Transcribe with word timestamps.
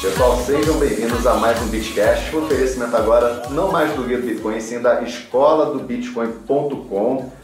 Pessoal, 0.00 0.44
sejam 0.44 0.78
bem-vindos 0.78 1.26
a 1.26 1.34
mais 1.34 1.60
um 1.60 1.66
Bitcast. 1.66 2.34
O 2.36 2.44
oferecimento 2.44 2.96
agora 2.96 3.48
não 3.50 3.72
mais 3.72 3.92
do 3.94 4.04
Guia 4.04 4.18
do 4.18 4.26
Bitcoin, 4.26 4.60
sim 4.60 4.80
da 4.80 5.02
escola 5.02 5.72
do 5.72 5.80
Bitcoin.com. 5.80 7.39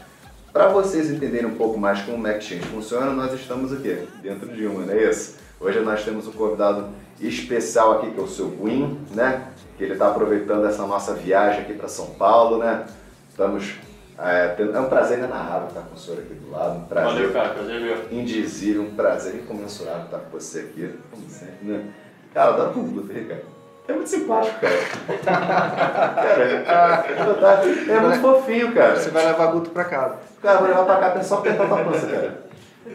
Para 0.57 0.69
vocês 0.69 1.11
entenderem 1.11 1.45
um 1.45 1.53
pouco 1.53 1.77
mais 1.79 2.01
como 2.01 2.17
o 2.17 2.27
Exchange 2.27 2.63
funciona, 2.63 3.11
nós 3.11 3.31
estamos 3.31 3.71
aqui, 3.71 4.07
dentro 4.23 4.47
de 4.47 4.65
uma, 4.65 4.87
não 4.87 4.91
é 4.91 5.03
isso? 5.03 5.35
Hoje 5.59 5.79
nós 5.81 6.03
temos 6.03 6.27
um 6.27 6.31
convidado 6.31 6.89
especial 7.21 7.99
aqui, 7.99 8.09
que 8.09 8.19
é 8.19 8.23
o 8.23 8.27
seu 8.27 8.49
Win, 8.63 8.99
né? 9.13 9.49
Que 9.77 9.83
ele 9.83 9.93
está 9.93 10.07
aproveitando 10.07 10.65
essa 10.65 10.87
nossa 10.87 11.13
viagem 11.13 11.61
aqui 11.61 11.73
para 11.73 11.87
São 11.87 12.07
Paulo, 12.15 12.57
né? 12.57 12.87
Estamos. 13.29 13.75
É, 14.17 14.47
tendo- 14.57 14.75
é 14.75 14.79
um 14.79 14.89
prazer 14.89 15.19
inenarrável 15.19 15.67
estar 15.67 15.81
com 15.81 15.93
o 15.93 15.97
senhor 15.99 16.21
aqui 16.21 16.33
do 16.33 16.49
lado, 16.49 16.77
um 16.79 16.85
prazer 16.85 17.13
Valeu, 17.13 17.33
cara. 17.33 17.49
Prazer 17.49 17.79
meu. 17.79 17.97
indizível, 18.19 18.81
um 18.81 18.95
prazer 18.95 19.35
incomensurável 19.35 20.05
estar 20.05 20.17
com 20.17 20.39
você 20.39 20.61
aqui, 20.61 20.91
como 21.11 21.29
sempre, 21.29 21.67
né? 21.67 21.85
Cara, 22.33 22.53
dá 22.53 22.63
Guto 22.69 23.11
aí, 23.11 23.25
cara. 23.25 23.43
É 23.87 23.93
muito 23.93 24.09
simpático, 24.09 24.59
cara. 24.59 24.75
cara, 26.65 27.05
é, 27.07 27.91
é 27.91 27.99
muito 27.99 28.19
fofinho, 28.21 28.73
cara. 28.73 28.95
Você 28.99 29.11
vai 29.11 29.23
levar 29.27 29.51
Guto 29.51 29.69
pra 29.69 29.85
casa. 29.85 30.26
Cara, 30.41 30.59
vou 30.59 30.67
levar 30.67 30.85
pra 30.85 30.97
cá, 30.97 31.19
é 31.19 31.23
só 31.23 31.39
apertar 31.39 31.67
tua 31.67 31.83
pança, 31.83 32.07
cara. 32.07 32.47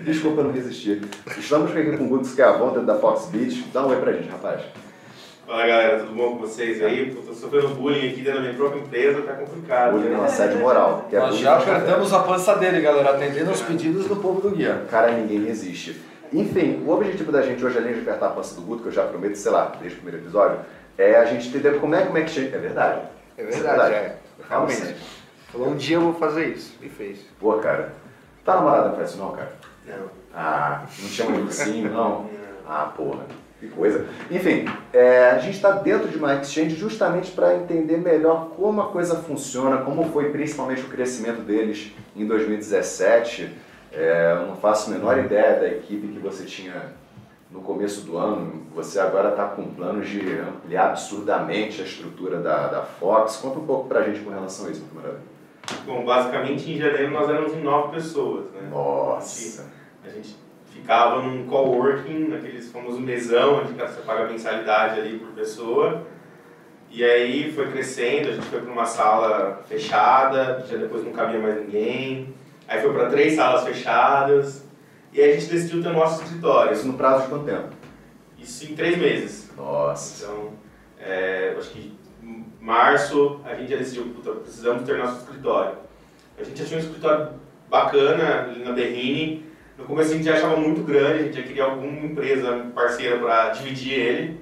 Desculpa 0.02 0.40
eu 0.40 0.44
não 0.44 0.52
resistir. 0.52 1.02
Estamos 1.36 1.70
aqui 1.70 1.96
com 1.96 2.04
o 2.04 2.08
Guto 2.08 2.26
Schiavon, 2.26 2.68
dentro 2.68 2.86
da 2.86 2.94
Fox 2.94 3.26
Beach. 3.26 3.66
Dá 3.72 3.84
um 3.84 3.90
oi 3.90 3.96
pra 3.96 4.12
gente, 4.12 4.28
rapaz. 4.28 4.62
Fala 5.46 5.66
galera, 5.66 5.98
tudo 5.98 6.14
bom 6.14 6.30
com 6.30 6.38
vocês 6.38 6.82
aí? 6.82 7.12
Pô, 7.12 7.20
tô 7.20 7.34
sofrendo 7.34 7.68
bullying 7.74 8.10
aqui 8.10 8.22
dentro 8.22 8.34
da 8.34 8.40
minha 8.40 8.54
própria 8.54 8.80
empresa, 8.80 9.22
tá 9.22 9.34
complicado. 9.34 9.92
Bullying 9.92 10.10
não, 10.10 10.24
assédio 10.24 10.60
moral. 10.60 11.06
Que 11.10 11.16
é 11.16 11.18
Nós 11.18 11.36
já 11.36 11.58
cara. 11.58 11.76
apertamos 11.76 12.12
a 12.12 12.20
pança 12.20 12.54
dele, 12.54 12.80
galera, 12.80 13.10
atendendo 13.10 13.50
aos 13.50 13.60
pedidos 13.60 14.06
do 14.06 14.16
povo 14.16 14.40
do 14.40 14.56
guia. 14.56 14.82
Cara, 14.90 15.10
ninguém 15.12 15.44
resiste. 15.44 16.00
Enfim, 16.32 16.82
o 16.86 16.90
objetivo 16.90 17.30
da 17.30 17.42
gente 17.42 17.62
hoje, 17.62 17.76
além 17.76 17.92
de 17.92 18.00
apertar 18.00 18.26
a 18.26 18.30
pança 18.30 18.54
do 18.54 18.62
Guto, 18.62 18.82
que 18.82 18.88
eu 18.88 18.92
já 18.92 19.04
prometo, 19.04 19.34
sei 19.34 19.52
lá, 19.52 19.72
desde 19.78 19.98
o 19.98 20.00
primeiro 20.00 20.24
episódio, 20.24 20.60
é 20.96 21.16
a 21.16 21.24
gente 21.26 21.48
entender 21.48 21.78
como 21.78 21.94
é 21.94 22.02
que 22.02 22.12
o 22.12 22.18
Exchange... 22.18 22.54
É 22.54 22.58
verdade. 22.58 23.00
É 23.36 23.44
verdade, 23.44 23.94
é. 23.94 24.16
Eu 24.38 24.44
falo 24.46 24.66
Realmente. 24.66 24.96
Falou, 25.52 25.68
um 25.68 25.76
dia 25.76 25.96
eu 25.96 26.00
vou 26.00 26.14
fazer 26.14 26.48
isso. 26.48 26.74
E 26.80 26.88
fez. 26.88 27.18
Pô, 27.38 27.52
cara, 27.58 27.92
tá 28.42 28.56
namorada 28.56 28.88
não 28.88 28.96
faz 28.96 29.10
isso 29.10 29.18
não, 29.18 29.32
cara? 29.32 29.52
Não. 29.86 30.10
Ah, 30.34 30.84
não 30.84 31.08
chama 31.08 31.36
de 31.36 31.42
ursinho, 31.42 31.90
não? 31.92 32.30
Ah, 32.66 32.90
porra, 32.96 33.26
que 33.60 33.68
coisa. 33.68 34.06
Enfim, 34.30 34.64
é, 34.94 35.30
a 35.30 35.38
gente 35.38 35.56
está 35.56 35.72
dentro 35.72 36.08
de 36.08 36.16
uma 36.16 36.34
exchange 36.36 36.74
justamente 36.74 37.32
para 37.32 37.54
entender 37.54 37.98
melhor 37.98 38.50
como 38.56 38.80
a 38.80 38.88
coisa 38.88 39.16
funciona, 39.16 39.78
como 39.78 40.10
foi 40.10 40.30
principalmente 40.30 40.80
o 40.80 40.88
crescimento 40.88 41.42
deles 41.42 41.92
em 42.16 42.26
2017. 42.26 43.52
É, 43.92 44.38
eu 44.40 44.46
não 44.46 44.56
faço 44.56 44.90
a 44.90 44.94
menor 44.94 45.18
ideia 45.18 45.60
da 45.60 45.68
equipe 45.68 46.08
que 46.08 46.18
você 46.18 46.46
tinha 46.46 46.94
no 47.50 47.60
começo 47.60 48.06
do 48.06 48.16
ano. 48.16 48.62
Você 48.74 48.98
agora 48.98 49.30
está 49.30 49.48
com 49.48 49.64
planos 49.74 50.08
de 50.08 50.38
ampliar 50.38 50.86
absurdamente 50.86 51.82
a 51.82 51.84
estrutura 51.84 52.38
da, 52.38 52.68
da 52.68 52.82
Fox. 52.82 53.36
Conta 53.36 53.58
um 53.58 53.66
pouco 53.66 53.86
para 53.86 54.00
a 54.00 54.02
gente 54.04 54.20
com 54.20 54.30
relação 54.30 54.66
a 54.66 54.70
isso, 54.70 54.80
meu 54.80 55.02
camarada. 55.02 55.31
Bom, 55.86 56.04
basicamente 56.04 56.70
em 56.70 56.78
janeiro 56.78 57.10
nós 57.10 57.28
éramos 57.28 57.52
em 57.52 57.62
nove 57.62 57.94
pessoas, 57.94 58.50
né? 58.52 58.68
Nossa. 58.70 59.70
A 60.04 60.08
gente 60.08 60.36
ficava 60.66 61.22
num 61.22 61.46
coworking, 61.46 62.28
naqueles 62.28 62.70
famosos 62.70 63.00
mesão, 63.00 63.60
onde 63.60 63.72
você 63.72 64.00
paga 64.02 64.26
mensalidade 64.26 65.00
ali 65.00 65.18
por 65.18 65.28
pessoa. 65.28 66.06
E 66.90 67.02
aí 67.02 67.50
foi 67.52 67.70
crescendo, 67.70 68.28
a 68.28 68.32
gente 68.32 68.46
foi 68.46 68.60
para 68.60 68.70
uma 68.70 68.84
sala 68.84 69.62
fechada, 69.66 70.64
já 70.68 70.76
depois 70.76 71.04
não 71.04 71.12
cabia 71.12 71.40
mais 71.40 71.60
ninguém. 71.60 72.34
Aí 72.68 72.80
foi 72.80 72.92
para 72.92 73.08
três 73.08 73.34
salas 73.34 73.64
fechadas. 73.64 74.64
E 75.12 75.20
aí 75.20 75.30
a 75.30 75.34
gente 75.38 75.50
decidiu 75.50 75.82
ter 75.82 75.88
o 75.88 75.94
nosso 75.94 76.22
escritório. 76.22 76.72
Isso 76.72 76.86
no 76.86 76.94
prazo 76.94 77.24
de 77.24 77.28
quanto 77.28 77.44
tempo? 77.44 77.68
Isso 78.38 78.70
em 78.70 78.74
três 78.74 78.98
meses. 78.98 79.50
Nossa. 79.56 80.24
Então, 80.24 80.52
é, 80.98 81.52
eu 81.54 81.58
acho 81.58 81.70
que 81.70 81.96
março 82.62 83.40
a 83.44 83.54
gente 83.56 83.72
já 83.72 83.76
decidiu, 83.76 84.04
puta, 84.14 84.30
precisamos 84.30 84.84
ter 84.84 84.96
nosso 84.96 85.18
escritório. 85.18 85.78
A 86.38 86.44
gente 86.44 86.64
tinha 86.64 86.78
um 86.78 86.82
escritório 86.82 87.30
bacana 87.68 88.44
ali 88.44 88.64
na 88.64 88.70
Berrine. 88.70 89.44
No 89.76 89.84
começo 89.84 90.12
a 90.12 90.14
gente 90.14 90.24
já 90.24 90.34
achava 90.34 90.56
muito 90.56 90.82
grande, 90.82 91.18
a 91.18 91.22
gente 91.24 91.36
já 91.36 91.42
queria 91.42 91.64
alguma 91.64 92.06
empresa 92.06 92.66
parceira 92.72 93.18
para 93.18 93.50
dividir 93.50 93.94
ele. 93.94 94.40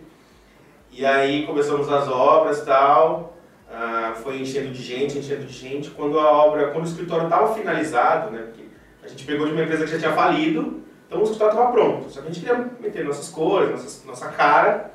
E 0.93 1.07
aí 1.07 1.47
começamos 1.47 1.91
as 1.91 2.09
obras 2.09 2.59
e 2.59 2.67
tal, 2.67 3.39
ah, 3.73 4.13
foi 4.23 4.39
enchendo 4.39 4.71
de 4.71 4.83
gente, 4.83 5.17
enchendo 5.17 5.47
de 5.47 5.53
gente. 5.53 5.89
Quando 5.91 6.19
a 6.19 6.31
obra, 6.31 6.73
quando 6.73 6.85
o 6.85 6.89
escritório 6.89 7.25
estava 7.25 7.55
finalizado, 7.55 8.31
né, 8.31 8.43
porque 8.43 8.65
a 9.03 9.09
gente 9.09 9.25
pegou 9.25 9.47
de 9.47 9.53
uma 9.53 9.63
empresa 9.63 9.85
que 9.85 9.93
já 9.93 9.99
tinha 9.99 10.13
falido, 10.13 10.83
então 11.07 11.21
o 11.21 11.23
escritório 11.23 11.55
estava 11.55 11.73
pronto. 11.73 12.11
Só 12.11 12.21
que 12.21 12.29
a 12.29 12.31
gente 12.31 12.45
queria 12.45 12.71
meter 12.81 13.05
nossas 13.05 13.31
cores, 13.31 13.71
nossas, 13.71 14.05
nossa 14.05 14.29
cara. 14.29 14.93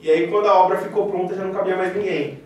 E 0.00 0.10
aí 0.10 0.28
quando 0.28 0.46
a 0.46 0.54
obra 0.54 0.78
ficou 0.78 1.10
pronta 1.10 1.34
já 1.34 1.44
não 1.44 1.52
cabia 1.52 1.76
mais 1.76 1.94
ninguém. 1.94 2.40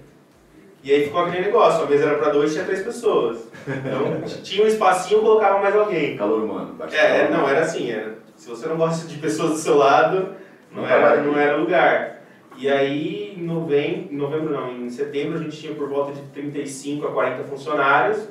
E 0.82 0.92
aí 0.92 1.04
ficou 1.04 1.22
aquele 1.22 1.46
negócio, 1.46 1.84
a 1.84 1.86
mesa 1.86 2.04
era 2.04 2.18
para 2.18 2.32
dois, 2.32 2.52
tinha 2.52 2.64
três 2.64 2.82
pessoas. 2.82 3.48
Então 3.66 4.20
tinha 4.42 4.64
um 4.64 4.68
espacinho, 4.68 5.20
colocava 5.20 5.58
mais 5.58 5.74
alguém. 5.74 6.16
Calor 6.16 6.42
humano. 6.42 6.76
É, 6.92 7.30
não, 7.30 7.48
era 7.48 7.60
assim, 7.60 7.90
era, 7.90 8.18
se 8.36 8.48
você 8.48 8.66
não 8.66 8.76
gosta 8.76 9.06
de 9.06 9.16
pessoas 9.16 9.52
do 9.52 9.58
seu 9.58 9.76
lado, 9.76 10.34
não, 10.70 10.82
Não 10.82 10.88
era, 10.88 11.22
não 11.22 11.38
era 11.38 11.56
lugar. 11.56 12.22
E 12.56 12.68
aí, 12.68 13.34
em 13.36 13.42
novembro, 13.42 14.12
em 14.12 14.16
novembro 14.16 14.52
não, 14.52 14.70
em 14.76 14.90
setembro 14.90 15.38
a 15.38 15.42
gente 15.42 15.56
tinha 15.56 15.74
por 15.74 15.88
volta 15.88 16.12
de 16.12 16.22
35 16.28 17.06
a 17.06 17.12
40 17.12 17.44
funcionários, 17.44 18.28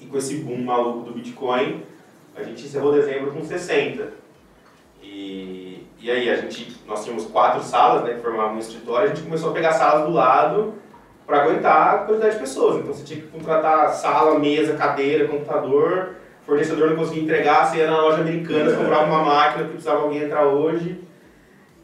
e 0.00 0.06
com 0.06 0.16
esse 0.16 0.36
boom 0.36 0.62
maluco 0.62 1.00
do 1.04 1.12
Bitcoin, 1.12 1.82
a 2.34 2.42
gente 2.42 2.64
encerrou 2.64 2.92
dezembro 2.92 3.32
com 3.32 3.44
60. 3.44 4.12
E, 5.02 5.69
e 6.02 6.10
aí, 6.10 6.30
a 6.30 6.36
gente, 6.36 6.76
nós 6.86 7.04
tínhamos 7.04 7.26
quatro 7.26 7.62
salas, 7.62 8.04
né, 8.04 8.14
que 8.14 8.20
formavam 8.20 8.56
um 8.56 8.58
escritório, 8.58 9.04
a 9.04 9.14
gente 9.14 9.22
começou 9.22 9.50
a 9.50 9.52
pegar 9.52 9.72
salas 9.72 10.06
do 10.06 10.12
lado 10.12 10.74
para 11.26 11.42
aguentar 11.42 11.94
a 11.94 11.98
quantidade 11.98 12.34
de 12.34 12.40
pessoas. 12.40 12.76
Então 12.76 12.92
você 12.92 13.04
tinha 13.04 13.20
que 13.20 13.26
contratar 13.28 13.90
sala, 13.90 14.38
mesa, 14.38 14.76
cadeira, 14.76 15.28
computador, 15.28 16.16
fornecedor 16.42 16.90
não 16.90 16.96
conseguia 16.96 17.22
entregar, 17.22 17.66
você 17.66 17.78
ia 17.78 17.90
na 17.90 18.00
loja 18.00 18.22
americana, 18.22 18.70
você 18.70 18.76
comprava 18.76 19.06
uma 19.06 19.24
máquina 19.24 19.64
que 19.64 19.70
precisava 19.70 20.02
alguém 20.02 20.22
entrar 20.22 20.46
hoje. 20.46 20.98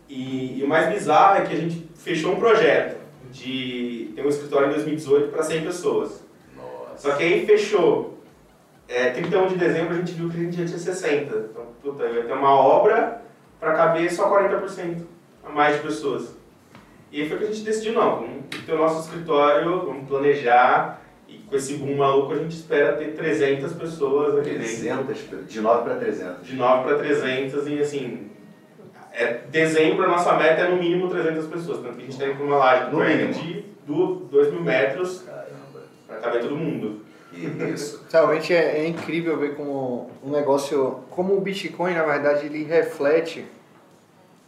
E, 0.08 0.58
e 0.58 0.64
o 0.64 0.68
mais 0.68 0.88
bizarro 0.88 1.38
é 1.38 1.42
que 1.42 1.52
a 1.52 1.56
gente 1.56 1.88
fechou 1.94 2.32
um 2.32 2.40
projeto 2.40 2.96
de 3.30 4.12
ter 4.16 4.24
um 4.24 4.28
escritório 4.28 4.68
em 4.68 4.72
2018 4.72 5.28
para 5.28 5.42
100 5.42 5.62
pessoas. 5.62 6.24
Nossa. 6.56 6.96
Só 6.96 7.16
que 7.16 7.22
aí 7.22 7.44
fechou. 7.44 8.14
É, 8.88 9.10
31 9.10 9.48
de 9.48 9.56
dezembro 9.56 9.94
a 9.94 9.96
gente 9.98 10.12
viu 10.12 10.30
que 10.30 10.36
a 10.36 10.40
gente 10.40 10.56
já 10.56 10.64
tinha 10.64 10.78
60. 10.78 11.36
Então, 11.50 11.66
puta, 11.82 12.04
ia 12.04 12.22
ter 12.22 12.32
uma 12.32 12.54
obra 12.54 13.25
para 13.58 13.74
caber 13.74 14.10
só 14.12 14.30
40% 14.30 15.02
a 15.44 15.50
mais 15.50 15.76
de 15.76 15.82
pessoas. 15.82 16.36
E 17.12 17.22
aí 17.22 17.28
foi 17.28 17.38
que 17.38 17.44
a 17.44 17.46
gente 17.46 17.62
decidiu, 17.62 17.94
não, 17.94 18.16
vamos 18.16 18.44
ter 18.66 18.72
o 18.72 18.78
nosso 18.78 19.08
escritório, 19.08 19.86
vamos 19.86 20.08
planejar, 20.08 21.00
e 21.28 21.38
com 21.38 21.56
esse 21.56 21.74
boom 21.74 21.96
maluco 21.96 22.32
a 22.32 22.36
gente 22.36 22.56
espera 22.56 22.96
ter 22.96 23.14
300 23.14 23.72
pessoas 23.74 24.36
aqui 24.38 24.50
dentro. 24.50 25.04
300, 25.04 25.48
de 25.48 25.60
9 25.60 25.84
para 25.84 25.94
300. 25.96 26.46
De 26.46 26.56
9 26.56 26.84
para 26.84 26.98
300 26.98 27.66
e 27.68 27.78
assim, 27.80 28.30
é, 29.12 29.40
dezembro 29.50 30.04
a 30.04 30.08
nossa 30.08 30.34
meta 30.34 30.62
é 30.62 30.68
no 30.68 30.76
mínimo 30.76 31.08
300 31.08 31.46
pessoas, 31.46 31.80
tanto 31.80 31.96
que 31.96 32.02
a 32.02 32.04
gente 32.06 32.18
tem 32.18 32.30
uma 32.32 32.56
laje 32.56 32.90
No 32.92 32.98
mínimo. 32.98 33.32
de 33.32 33.64
2 33.86 34.52
mil 34.52 34.62
metros 34.62 35.24
para 36.06 36.16
caber 36.18 36.42
todo 36.42 36.56
mundo. 36.56 37.05
Isso. 37.36 38.04
Realmente 38.10 38.54
é, 38.54 38.78
é 38.78 38.88
incrível 38.88 39.38
ver 39.38 39.54
como 39.54 40.10
um 40.24 40.30
negócio, 40.30 41.00
como 41.10 41.36
o 41.36 41.40
Bitcoin, 41.40 41.94
na 41.94 42.04
verdade, 42.04 42.46
ele 42.46 42.64
reflete 42.64 43.44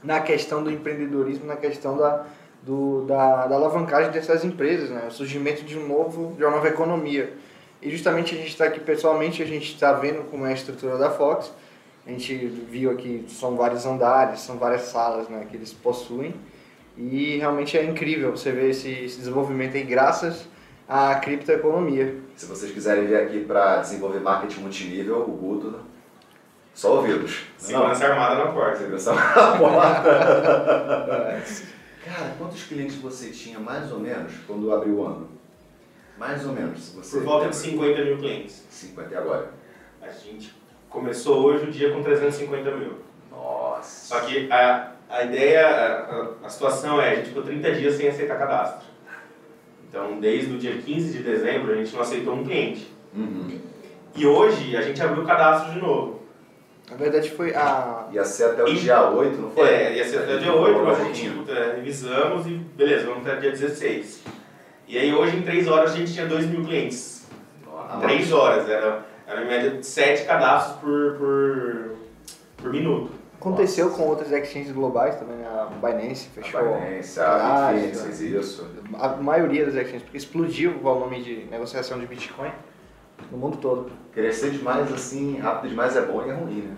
na 0.02 0.20
questão 0.20 0.62
do 0.62 0.70
empreendedorismo, 0.70 1.46
na 1.46 1.56
questão 1.56 1.96
da, 1.96 2.26
do, 2.62 3.04
da, 3.04 3.46
da 3.46 3.56
alavancagem 3.56 4.10
dessas 4.10 4.44
empresas, 4.44 4.90
né? 4.90 5.06
o 5.08 5.10
surgimento 5.10 5.62
de, 5.64 5.76
um 5.76 5.86
novo, 5.86 6.34
de 6.36 6.44
uma 6.44 6.52
nova 6.52 6.68
economia. 6.68 7.32
E 7.80 7.90
justamente 7.90 8.34
a 8.34 8.38
gente 8.38 8.48
está 8.48 8.64
aqui 8.64 8.80
pessoalmente, 8.80 9.42
a 9.42 9.46
gente 9.46 9.72
está 9.72 9.92
vendo 9.92 10.28
como 10.30 10.46
é 10.46 10.50
a 10.50 10.54
estrutura 10.54 10.96
da 10.96 11.10
Fox, 11.10 11.52
a 12.06 12.10
gente 12.10 12.34
viu 12.34 12.90
aqui, 12.90 13.24
são 13.28 13.56
vários 13.56 13.84
andares, 13.84 14.40
são 14.40 14.56
várias 14.56 14.82
salas 14.82 15.28
né, 15.28 15.46
que 15.48 15.56
eles 15.56 15.72
possuem, 15.72 16.34
e 16.96 17.36
realmente 17.36 17.76
é 17.78 17.84
incrível 17.84 18.32
você 18.32 18.50
ver 18.50 18.70
esse, 18.70 18.90
esse 18.90 19.18
desenvolvimento 19.18 19.76
aí 19.76 19.84
graças 19.84 20.48
à 20.88 21.14
criptoeconomia. 21.16 22.16
Se 22.34 22.46
vocês 22.46 22.72
quiserem 22.72 23.06
vir 23.06 23.16
aqui 23.16 23.44
para 23.44 23.78
desenvolver 23.78 24.20
marketing 24.20 24.60
multinível, 24.60 25.20
o 25.20 25.32
Guto, 25.32 25.80
só 26.74 26.96
ouvidos. 26.96 27.42
Não, 27.60 27.66
Segurança 27.66 28.06
armada 28.06 28.44
na 28.44 28.52
porta. 28.52 28.76
segurança 28.78 29.12
na 29.12 29.58
porta. 29.58 31.42
Cara, 32.04 32.34
quantos 32.38 32.62
clientes 32.64 32.96
você 32.96 33.30
tinha 33.30 33.58
mais 33.58 33.92
ou 33.92 34.00
menos 34.00 34.32
quando 34.46 34.72
abriu 34.72 34.94
o 34.94 35.06
ano? 35.06 35.28
Mais 36.16 36.46
ou 36.46 36.52
menos. 36.52 36.82
se 36.82 36.96
Você 36.96 37.18
Por 37.18 37.24
volta 37.24 37.48
de 37.50 37.56
50 37.56 38.04
mil 38.04 38.16
clientes. 38.18 38.64
50 38.70 39.12
e 39.12 39.16
agora. 39.16 39.50
A 40.00 40.08
gente 40.08 40.54
começou 40.88 41.44
hoje 41.44 41.64
o 41.64 41.70
dia 41.70 41.92
com 41.92 42.02
350 42.02 42.70
mil. 42.76 42.98
Nossa. 43.30 44.14
Só 44.14 44.20
que 44.20 44.50
a, 44.50 44.92
a 45.10 45.22
ideia, 45.24 45.66
a, 45.66 46.46
a 46.46 46.48
situação 46.48 47.00
é, 47.00 47.10
a 47.10 47.14
gente 47.16 47.28
ficou 47.28 47.42
30 47.42 47.72
dias 47.72 47.94
sem 47.94 48.08
aceitar 48.08 48.38
cadastro. 48.38 48.86
Então, 49.88 50.20
desde 50.20 50.54
o 50.54 50.58
dia 50.58 50.76
15 50.76 51.16
de 51.16 51.22
dezembro, 51.22 51.72
a 51.72 51.76
gente 51.76 51.94
não 51.94 52.02
aceitou 52.02 52.34
um 52.34 52.44
cliente. 52.44 52.86
Uhum. 53.14 53.58
E 54.14 54.26
hoje, 54.26 54.76
a 54.76 54.82
gente 54.82 55.00
abriu 55.02 55.22
o 55.22 55.26
cadastro 55.26 55.72
de 55.72 55.80
novo. 55.80 56.18
Na 56.90 56.96
verdade 56.96 57.30
foi 57.30 57.54
a. 57.54 58.06
Ia 58.12 58.24
ser 58.24 58.44
até 58.44 58.64
o 58.64 58.68
E- 58.68 58.74
dia 58.76 59.10
8, 59.10 59.38
não 59.40 59.50
foi? 59.50 59.68
É, 59.68 59.96
ia 59.96 60.04
ser 60.08 60.18
até 60.20 60.36
o 60.36 60.38
dia 60.38 60.54
8, 60.54 60.80
mas 60.84 61.00
a 61.00 61.04
gente 61.04 61.30
puta, 61.30 61.52
revisamos 61.76 62.46
e 62.46 62.50
beleza, 62.50 63.06
vamos 63.06 63.26
até 63.26 63.36
o 63.36 63.40
dia 63.40 63.50
16. 63.50 64.22
E 64.86 64.96
aí 64.98 65.12
hoje, 65.14 65.36
em 65.36 65.42
3 65.42 65.68
horas, 65.68 65.92
a 65.92 65.96
gente 65.96 66.14
tinha 66.14 66.26
2 66.26 66.46
mil 66.46 66.64
clientes. 66.64 67.26
Nossa. 67.66 67.98
3 68.06 68.32
horas, 68.32 68.68
era, 68.68 69.04
era 69.26 69.42
em 69.42 69.46
média 69.46 69.82
7 69.82 70.24
cadastros 70.24 70.78
por, 70.80 71.16
por, 71.18 71.90
por 72.56 72.70
minuto. 72.72 73.10
Aconteceu 73.40 73.90
com 73.90 74.02
outras 74.02 74.32
exchanges 74.32 74.72
globais 74.72 75.14
também, 75.16 75.36
a 75.46 75.66
Binance 75.66 76.28
fechou. 76.30 76.58
A 76.58 76.62
Binance, 76.78 77.20
a 77.20 77.70
Bitfinex 77.72 78.02
fez 78.02 78.20
isso. 78.20 78.68
A 78.98 79.08
maioria 79.10 79.64
das 79.64 79.74
exchanges, 79.76 80.02
porque 80.02 80.16
explodiu 80.18 80.72
o 80.72 80.78
volume 80.80 81.22
de 81.22 81.44
negociação 81.44 82.00
de 82.00 82.06
Bitcoin 82.06 82.50
no 83.30 83.38
mundo 83.38 83.58
todo. 83.58 83.92
Crescer 84.12 84.50
demais 84.50 84.92
assim, 84.92 85.38
rápido 85.38 85.70
demais 85.70 85.94
é 85.96 86.02
bom 86.02 86.24
e 86.26 86.30
é 86.30 86.32
ruim, 86.32 86.62
né? 86.62 86.76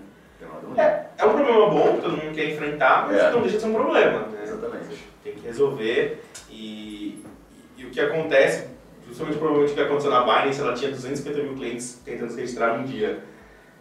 É, 0.76 1.22
é 1.22 1.26
um 1.26 1.32
problema 1.32 1.70
bom 1.70 1.96
que 1.96 2.02
todo 2.02 2.16
mundo 2.16 2.34
quer 2.34 2.50
enfrentar, 2.50 3.06
mas 3.06 3.16
É. 3.16 3.30
não 3.30 3.40
deixa 3.40 3.56
de 3.56 3.62
ser 3.62 3.68
um 3.68 3.74
problema. 3.74 4.26
Né? 4.26 4.40
Exatamente. 4.42 5.04
Tem 5.24 5.34
que 5.34 5.40
resolver. 5.46 6.22
E, 6.50 7.24
e 7.76 7.84
o 7.86 7.90
que 7.90 8.00
acontece, 8.00 8.68
justamente 9.06 9.38
provavelmente 9.38 9.72
o 9.72 9.74
que 9.74 9.80
aconteceu 9.80 10.10
na 10.10 10.22
Binance, 10.22 10.60
ela 10.60 10.74
tinha 10.74 10.90
250 10.90 11.42
mil 11.42 11.54
clientes 11.54 12.00
tentando 12.04 12.30
se 12.30 12.40
registrar 12.40 12.76
num 12.76 12.84
dia. 12.84 13.22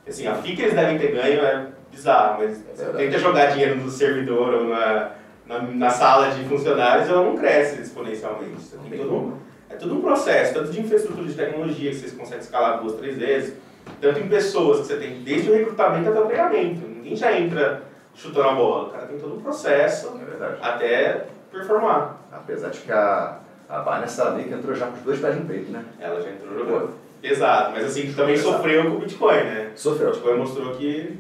Assim, 0.07 0.27
a 0.27 0.35
FII 0.35 0.55
que 0.55 0.61
eles 0.61 0.73
devem 0.73 0.97
ter 0.97 1.11
ganho 1.13 1.41
é 1.41 1.67
bizarro, 1.99 2.37
mas 2.39 2.51
É 2.51 2.53
você 2.75 2.83
verdade. 2.85 2.97
tenta 3.05 3.19
jogar 3.19 3.45
dinheiro 3.47 3.75
no 3.75 3.89
servidor 3.89 4.53
ou 4.53 4.63
na, 4.67 5.11
na, 5.45 5.61
na 5.61 5.89
sala 5.89 6.29
de 6.31 6.43
funcionários, 6.45 7.09
ela 7.09 7.23
não 7.23 7.37
cresce 7.37 7.81
exponencialmente. 7.81 8.55
Tem 8.89 8.99
todo 8.99 9.13
um, 9.13 9.33
é 9.69 9.75
todo 9.75 9.95
um 9.95 10.01
processo, 10.01 10.53
tanto 10.53 10.71
de 10.71 10.79
infraestrutura 10.79 11.27
de 11.27 11.33
tecnologia, 11.33 11.91
que 11.91 11.97
vocês 11.97 12.13
conseguem 12.13 12.39
escalar 12.39 12.79
duas, 12.81 12.93
três 12.95 13.17
vezes, 13.17 13.53
tanto 14.01 14.19
em 14.19 14.27
pessoas 14.27 14.79
que 14.81 14.87
você 14.87 14.95
tem, 14.97 15.21
desde 15.23 15.51
o 15.51 15.53
recrutamento 15.53 16.09
até 16.09 16.19
o 16.19 16.25
treinamento. 16.25 16.87
Ninguém 16.87 17.15
já 17.15 17.37
entra 17.37 17.83
chutando 18.15 18.49
a 18.49 18.53
bola, 18.53 18.87
o 18.87 18.91
cara 18.91 19.05
tem 19.05 19.17
todo 19.19 19.35
um 19.35 19.41
processo 19.41 20.19
É 20.39 20.57
até 20.61 21.25
performar. 21.51 22.17
Apesar 22.31 22.69
de 22.69 22.79
que 22.79 22.91
a, 22.91 23.39
a 23.69 23.79
Binance 23.79 24.19
ela 24.19 24.31
meio 24.31 24.47
que 24.47 24.53
entrou 24.53 24.75
já 24.75 24.87
com 24.87 24.93
os 24.97 25.01
dois 25.01 25.19
pés 25.19 25.35
no 25.35 25.45
peito, 25.45 25.71
né? 25.71 25.83
Ela 25.99 26.21
já 26.21 26.29
entrou 26.29 26.57
jogando 26.57 26.91
pesado, 27.21 27.71
mas 27.73 27.85
assim, 27.85 28.13
também 28.13 28.35
Pesado. 28.35 28.55
sofreu 28.57 28.83
com 28.83 28.89
o 28.91 28.99
Bitcoin, 28.99 29.43
né? 29.43 29.71
O 29.75 29.77
Sofreu. 29.77 30.11
Bitcoin 30.11 30.37
mostrou 30.37 30.71
que 30.75 31.17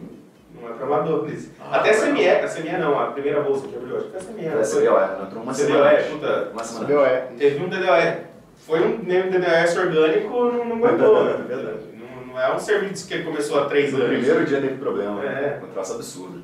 não 0.61 0.69
é 0.69 0.73
para 0.73 0.85
amadores. 0.85 1.49
Ah, 1.59 1.77
Até 1.77 1.91
a 1.91 1.93
foi 1.93 2.07
CME, 2.09 2.29
a 2.29 2.47
CME 2.47 2.77
não, 2.77 2.99
a 2.99 3.07
primeira 3.11 3.41
bolsa 3.41 3.67
que 3.67 3.75
abriu, 3.75 3.97
acho 3.97 4.05
que 4.05 4.11
foi 4.11 4.19
a 4.19 4.23
CME. 4.23 4.43
Foi 4.43 4.51
não 4.53 4.61
a 4.61 4.63
foi? 4.65 4.81
CBOE, 4.81 4.87
ela 4.87 5.23
entrou 5.27 5.43
uma 5.43 5.53
CBOE, 5.53 5.65
semana 5.65 5.91
antes. 5.91 6.05
puta, 6.07 6.49
Uma 6.53 6.63
semana. 6.63 7.01
É. 7.07 7.27
Teve 7.37 7.63
um 7.63 7.69
DDoS. 7.69 8.17
Foi 8.57 8.79
um 8.81 8.97
nem 9.03 9.29
DDoS 9.29 9.77
orgânico, 9.77 10.29
não, 10.29 10.65
não 10.65 10.75
aguentou. 10.85 11.23
né? 11.25 11.43
Verdade. 11.47 11.77
Não, 11.93 12.25
não 12.33 12.39
é 12.41 12.53
um 12.53 12.59
serviço 12.59 13.07
que 13.07 13.23
começou 13.23 13.59
há 13.61 13.65
três 13.65 13.91
No 13.93 13.99
anos. 14.03 14.09
primeiro 14.17 14.45
dia 14.45 14.61
teve 14.61 14.75
problema, 14.75 15.23
É. 15.25 15.59
um 15.63 15.67
troço 15.67 15.93
absurdo. 15.95 16.43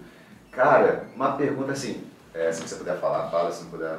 Cara, 0.51 1.03
uma 1.15 1.33
pergunta 1.33 1.73
assim, 1.73 2.03
é, 2.33 2.51
se 2.51 2.61
você 2.61 2.75
puder 2.75 2.97
falar, 2.97 3.29
fala, 3.29 3.51
se 3.51 3.63
não 3.65 3.71
puder, 3.71 3.95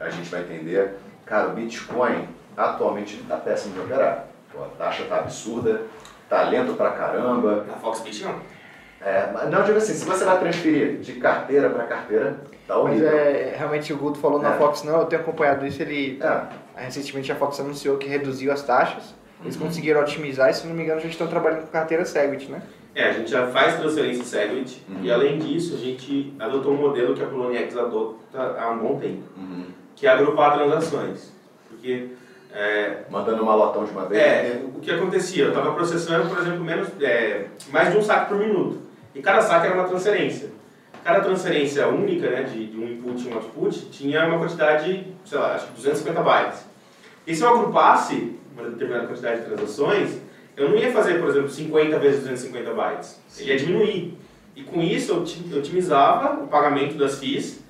a 0.00 0.08
gente 0.10 0.28
vai 0.30 0.40
entender. 0.40 0.94
Cara, 1.26 1.48
o 1.48 1.52
Bitcoin 1.52 2.26
atualmente 2.56 3.16
está 3.20 3.36
péssimo 3.36 3.74
de 3.74 3.80
operar. 3.80 4.26
A 4.56 4.66
taxa 4.78 5.04
tá 5.08 5.18
absurda, 5.18 5.82
tá 6.28 6.42
lento 6.48 6.74
pra 6.74 6.92
caramba. 6.92 7.64
Na 7.68 7.74
Foxbit 7.74 8.22
não. 8.24 8.36
É, 9.04 9.28
mas 9.32 9.50
não, 9.50 9.62
digo 9.64 9.76
assim, 9.76 9.92
se 9.92 10.04
você 10.04 10.24
vai 10.24 10.38
transferir 10.40 10.98
de 10.98 11.12
carteira 11.14 11.68
para 11.68 11.84
carteira, 11.84 12.40
tá 12.66 12.74
Mas 12.74 12.84
horrível. 12.84 13.08
é, 13.10 13.54
realmente 13.56 13.92
o 13.92 13.98
Guto 13.98 14.18
falou 14.18 14.40
na 14.40 14.54
É. 14.54 14.56
Fox, 14.58 14.82
não, 14.82 15.00
eu 15.00 15.04
tenho 15.06 15.20
acompanhado 15.20 15.66
isso, 15.66 15.82
ele. 15.82 16.18
É, 16.22 16.84
Recentemente 16.84 17.30
a 17.30 17.36
Fox 17.36 17.60
anunciou 17.60 17.98
que 17.98 18.08
reduziu 18.08 18.50
as 18.50 18.62
taxas. 18.62 19.14
Eles 19.42 19.56
Uhum. 19.56 19.66
conseguiram 19.66 20.00
otimizar 20.00 20.48
e, 20.48 20.54
se 20.54 20.66
não 20.66 20.74
me 20.74 20.82
engano, 20.82 21.00
já 21.00 21.08
estão 21.08 21.26
trabalhando 21.26 21.60
com 21.62 21.66
carteira 21.66 22.04
Segwit, 22.06 22.50
né? 22.50 22.62
É, 22.94 23.10
a 23.10 23.12
gente 23.12 23.30
já 23.30 23.46
faz 23.48 23.76
transferência 23.78 24.24
Segwit 24.24 24.82
Uhum. 24.88 25.00
e 25.02 25.12
além 25.12 25.38
disso 25.38 25.74
a 25.74 25.78
gente 25.78 26.32
adotou 26.40 26.72
um 26.72 26.76
modelo 26.76 27.14
que 27.14 27.22
a 27.22 27.26
Poloniex 27.26 27.76
adota 27.76 28.16
há 28.58 28.70
um 28.70 28.78
bom 28.78 28.98
tempo, 28.98 29.22
uhum. 29.36 29.66
que 29.94 30.06
é 30.06 30.10
agrupar 30.10 30.54
transações. 30.54 31.30
Porque 31.68 32.08
é, 32.54 32.98
mandando 33.10 33.42
uma 33.42 33.54
lotão 33.54 33.84
de 33.84 33.90
uma 33.90 34.06
vez. 34.06 34.22
É, 34.22 34.60
o 34.74 34.80
que 34.80 34.90
acontecia? 34.90 35.44
Eu 35.44 35.48
estava 35.50 35.72
processando, 35.72 36.28
por 36.30 36.38
exemplo, 36.38 36.64
menos, 36.64 36.88
é, 37.02 37.46
mais 37.70 37.90
de 37.92 37.98
um 37.98 38.02
saque 38.02 38.28
por 38.28 38.38
minuto. 38.38 38.78
E 39.14 39.20
cada 39.22 39.40
saque 39.40 39.66
era 39.66 39.74
uma 39.74 39.88
transferência. 39.88 40.50
Cada 41.04 41.20
transferência 41.20 41.86
única, 41.88 42.28
né, 42.30 42.42
de, 42.44 42.66
de 42.66 42.78
um 42.78 42.88
input 42.88 43.26
e 43.26 43.30
um 43.30 43.34
output, 43.34 43.90
tinha 43.90 44.26
uma 44.26 44.38
quantidade, 44.38 45.06
sei 45.24 45.38
lá, 45.38 45.54
acho 45.54 45.66
que 45.66 45.72
250 45.74 46.22
bytes. 46.22 46.64
E 47.26 47.34
se 47.34 47.42
eu 47.42 47.48
agrupasse 47.50 48.38
uma 48.56 48.68
determinada 48.70 49.06
quantidade 49.06 49.40
de 49.40 49.46
transações, 49.46 50.18
eu 50.56 50.68
não 50.70 50.76
ia 50.76 50.90
fazer, 50.92 51.20
por 51.20 51.28
exemplo, 51.28 51.48
50 51.50 51.98
vezes 51.98 52.20
250 52.20 52.72
bytes. 52.72 53.20
Ele 53.38 53.50
ia 53.50 53.58
diminuir. 53.58 54.18
E 54.56 54.62
com 54.62 54.80
isso 54.80 55.12
eu 55.12 55.24
ti- 55.24 55.44
eu 55.50 55.58
otimizava 55.58 56.42
o 56.42 56.46
pagamento 56.46 56.96
das 56.96 57.18
FIIs 57.18 57.62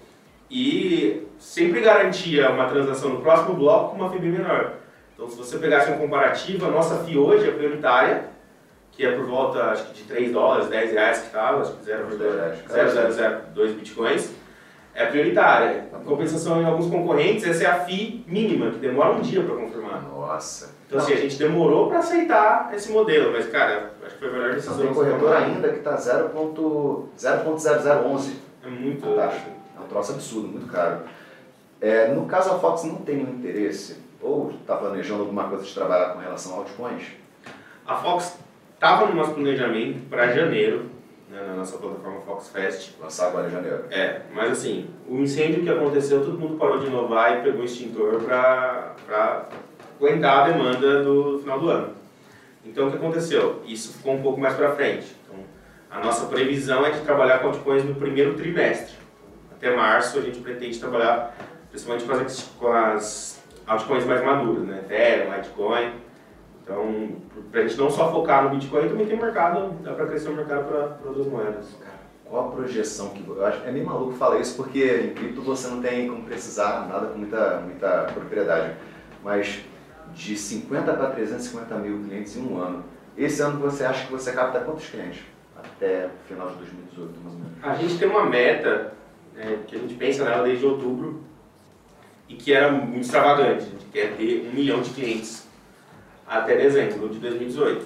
e 0.51 1.23
sempre 1.39 1.81
garantia 1.81 2.51
uma 2.51 2.67
transação 2.67 3.11
no 3.11 3.21
próximo 3.23 3.55
bloco 3.55 3.91
com 3.91 3.97
uma 3.97 4.11
FII 4.11 4.19
bem 4.21 4.31
menor. 4.33 4.75
Então, 5.15 5.29
se 5.29 5.37
você 5.37 5.59
pegasse 5.59 5.91
um 5.91 5.97
comparativo, 5.99 6.67
a 6.67 6.71
nossa 6.71 7.03
FII 7.05 7.17
hoje 7.19 7.49
é 7.49 7.53
prioritária, 7.53 8.25
que 8.97 9.05
é 9.05 9.11
por 9.13 9.27
volta, 9.27 9.61
acho 9.65 9.87
que 9.87 9.95
de 9.95 10.05
3 10.05 10.33
dólares, 10.33 10.69
10 10.69 10.93
reais 10.93 11.19
que 11.19 11.27
estava, 11.27 11.63
acho 11.63 11.73
que 11.73 11.85
0,002 11.85 13.73
bitcoins, 13.73 14.31
é 14.95 15.05
prioritária. 15.07 15.89
Em 15.93 16.05
compensação, 16.05 16.63
em 16.63 16.65
alguns 16.65 16.89
concorrentes, 16.89 17.45
essa 17.45 17.65
é 17.65 17.67
a 17.67 17.85
FII 17.85 18.25
mínima, 18.29 18.71
que 18.71 18.79
demora 18.79 19.15
um 19.15 19.21
dia 19.21 19.43
para 19.43 19.57
confirmar. 19.57 20.01
Nossa. 20.03 20.73
Então, 20.87 20.99
assim, 20.99 21.15
a 21.15 21.17
gente 21.17 21.37
demorou 21.37 21.89
para 21.89 21.99
aceitar 21.99 22.71
esse 22.73 22.93
modelo, 22.93 23.33
mas, 23.33 23.49
cara, 23.49 23.91
acho 24.05 24.15
que 24.15 24.21
foi 24.21 24.29
a 24.29 24.33
melhor 24.33 24.55
decisão. 24.55 24.79
tem 24.79 24.87
que 24.87 24.95
corretor 24.95 25.19
tomaram. 25.19 25.47
ainda 25.47 25.69
que 25.71 25.81
tá 25.81 25.97
0.0011 25.97 28.33
É 28.65 28.69
muito 28.69 29.11
a 29.11 29.15
taxa. 29.15 29.47
É 29.77 29.81
um 29.81 29.89
troço 29.89 30.13
absurdo, 30.13 30.47
muito 30.47 30.71
caro. 30.71 31.01
É, 31.81 32.07
no 32.09 32.27
caso, 32.27 32.53
a 32.53 32.59
Fox 32.61 32.85
não 32.85 32.95
tem 32.97 33.17
nenhum 33.17 33.39
interesse, 33.39 33.97
ou 34.23 34.53
está 34.53 34.77
planejando 34.77 35.23
alguma 35.23 35.49
coisa 35.49 35.65
de 35.65 35.75
trabalhar 35.75 36.13
com 36.13 36.21
relação 36.21 36.55
a 36.55 36.59
altcoins? 36.59 37.09
A 37.87 37.97
Fox 37.97 38.39
estava 38.85 39.07
no 39.07 39.15
nosso 39.15 39.33
planejamento 39.33 40.07
para 40.11 40.31
janeiro, 40.31 40.91
né, 41.31 41.43
na 41.47 41.55
nossa 41.55 41.79
plataforma 41.79 42.21
Fox 42.21 42.51
Fest. 42.51 42.91
Lançar 43.01 43.29
agora 43.29 43.49
em 43.49 43.51
janeiro. 43.51 43.85
É, 43.91 44.21
mas 44.35 44.53
assim, 44.53 44.91
o 45.09 45.21
incêndio 45.21 45.63
que 45.63 45.71
aconteceu, 45.71 46.23
todo 46.23 46.39
mundo 46.39 46.59
parou 46.59 46.79
de 46.79 46.87
inovar 46.87 47.39
e 47.39 47.43
pegou 47.43 47.63
o 47.63 47.65
extintor 47.65 48.21
para 48.21 49.47
aguentar 49.99 50.41
a 50.41 50.53
demanda 50.53 51.03
do 51.03 51.39
final 51.39 51.59
do 51.59 51.71
ano. 51.71 51.95
Então 52.63 52.89
o 52.89 52.91
que 52.91 52.99
aconteceu? 52.99 53.63
Isso 53.67 53.95
ficou 53.95 54.17
um 54.17 54.23
pouco 54.23 54.39
mais 54.39 54.55
para 54.55 54.73
frente. 54.73 55.17
Então, 55.25 55.43
a 55.91 56.05
nossa 56.05 56.27
previsão 56.27 56.85
é 56.85 56.91
de 56.91 57.01
trabalhar 57.01 57.39
com 57.39 57.49
altcoins 57.49 57.85
no 57.85 57.95
primeiro 57.95 58.35
trimestre. 58.35 58.97
Até 59.51 59.75
março 59.75 60.19
a 60.19 60.23
gente 60.23 60.41
pretende 60.41 60.79
trabalhar 60.79 61.35
principalmente 61.71 62.05
com 62.05 62.13
as, 62.13 62.43
com 62.59 62.71
as 62.71 63.45
altcoins 63.67 64.05
mais 64.05 64.23
maduras, 64.23 64.65
né? 64.65 64.81
Ethereum, 64.85 65.35
Litecoin. 65.35 66.05
Então, 66.65 67.17
para 67.53 67.61
a 67.61 67.69
gente 67.69 67.79
não 67.79 67.91
só 67.91 68.11
focar 68.11 68.45
no 68.45 68.51
Bitcoin, 68.51 68.89
também 68.89 69.07
tem 69.07 69.19
mercado, 69.19 69.75
dá 69.83 69.93
para 69.93 70.07
crescer 70.07 70.31
o 70.31 70.35
mercado 70.35 70.67
para 70.67 71.09
outras 71.09 71.27
moedas. 71.27 71.77
Qual 72.25 72.49
a 72.49 72.53
projeção 72.53 73.11
que. 73.11 73.23
Eu 73.29 73.45
acho 73.45 73.63
é 73.65 73.71
meio 73.71 73.85
maluco 73.85 74.15
falar 74.15 74.41
isso 74.41 74.57
porque 74.57 74.83
em 74.83 75.15
cripto 75.15 75.43
você 75.43 75.69
não 75.69 75.83
tem 75.83 76.09
como 76.09 76.25
precisar 76.25 76.89
nada 76.89 77.09
com 77.09 77.19
muita, 77.19 77.61
muita 77.61 78.05
propriedade. 78.15 78.75
Mas 79.23 79.63
de 80.15 80.37
50 80.37 80.93
para 80.95 81.11
350 81.11 81.75
mil 81.77 82.03
clientes 82.05 82.37
em 82.37 82.47
um 82.47 82.59
ano. 82.59 82.85
Esse 83.17 83.43
ano 83.43 83.61
você 83.61 83.85
acha 83.85 84.07
que 84.07 84.13
você 84.13 84.33
capta 84.33 84.61
quantos 84.61 84.89
clientes? 84.89 85.23
Até 85.57 86.07
o 86.07 86.29
final 86.29 86.49
de 86.49 86.57
2018, 86.57 87.21
mais 87.23 87.35
ou 87.35 87.41
menos. 87.41 87.59
A 87.63 87.75
gente 87.75 87.99
tem 87.99 88.09
uma 88.09 88.25
meta 88.25 88.95
né, 89.35 89.59
que 89.67 89.77
a 89.77 89.79
gente 89.79 89.95
pensa 89.95 90.25
nela 90.25 90.45
desde 90.45 90.65
outubro 90.65 91.23
e 92.29 92.35
que 92.35 92.53
era 92.53 92.73
muito 92.73 93.03
extravagante. 93.03 93.65
A 93.65 93.71
gente 93.71 93.85
quer 93.93 94.17
ter 94.17 94.49
um 94.51 94.55
milhão 94.55 94.81
de 94.81 94.91
clientes 94.91 95.44
até 96.27 96.57
dezembro 96.57 97.09
de 97.09 97.19
2018. 97.19 97.85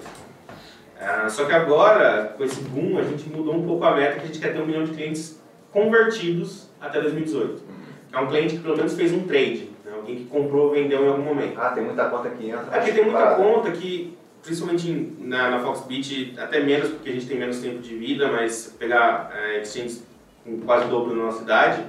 Ah, 0.99 1.29
só 1.29 1.45
que 1.45 1.53
agora, 1.53 2.33
com 2.37 2.43
esse 2.43 2.61
boom, 2.61 2.97
a 2.97 3.03
gente 3.03 3.29
mudou 3.29 3.55
um 3.55 3.65
pouco 3.65 3.85
a 3.85 3.95
meta 3.95 4.19
que 4.19 4.23
a 4.23 4.27
gente 4.27 4.39
quer 4.39 4.53
ter 4.53 4.59
um 4.59 4.65
milhão 4.65 4.83
de 4.83 4.91
clientes 4.91 5.41
convertidos 5.71 6.69
até 6.79 6.99
2018. 7.01 7.61
Que 8.09 8.17
é 8.17 8.19
um 8.19 8.27
cliente 8.27 8.55
que 8.57 8.61
pelo 8.61 8.75
menos 8.75 8.95
fez 8.95 9.13
um 9.13 9.25
trade, 9.25 9.69
né, 9.85 9.93
alguém 9.95 10.17
que 10.17 10.25
comprou 10.25 10.67
ou 10.67 10.71
vendeu 10.71 11.05
em 11.05 11.07
algum 11.07 11.23
momento. 11.23 11.57
Ah, 11.57 11.69
tem 11.69 11.83
muita 11.83 12.09
conta 12.09 12.29
que 12.29 12.49
entra. 12.49 12.67
É 12.71 12.79
porque 12.79 12.91
tem 12.91 13.03
muita 13.03 13.19
parada. 13.19 13.43
conta 13.43 13.71
que, 13.71 14.17
principalmente 14.43 15.13
na, 15.19 15.51
na 15.51 15.59
Foxbit, 15.59 16.35
até 16.37 16.59
menos 16.59 16.89
porque 16.89 17.09
a 17.09 17.13
gente 17.13 17.27
tem 17.27 17.37
menos 17.37 17.59
tempo 17.59 17.79
de 17.79 17.95
vida, 17.95 18.27
mas 18.29 18.75
pegar 18.77 19.31
é, 19.33 19.61
exchanges 19.61 20.03
com 20.43 20.59
quase 20.61 20.85
o 20.85 20.89
dobro 20.89 21.15
da 21.15 21.23
nossa 21.23 21.43
idade, 21.43 21.83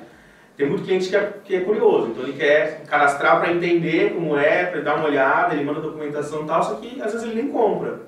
tem 0.60 0.68
muito 0.68 0.84
cliente 0.84 1.08
que 1.08 1.16
é, 1.16 1.32
que 1.42 1.56
é 1.56 1.60
curioso, 1.60 2.08
então 2.08 2.22
ele 2.22 2.34
quer 2.34 2.82
cadastrar 2.86 3.40
para 3.40 3.50
entender 3.50 4.12
como 4.12 4.36
é, 4.36 4.66
para 4.66 4.82
dar 4.82 4.96
uma 4.96 5.06
olhada, 5.06 5.54
ele 5.54 5.64
manda 5.64 5.80
documentação 5.80 6.42
e 6.42 6.46
tal, 6.46 6.62
só 6.62 6.74
que 6.74 7.00
às 7.00 7.12
vezes 7.12 7.26
ele 7.26 7.42
nem 7.42 7.50
compra. 7.50 8.00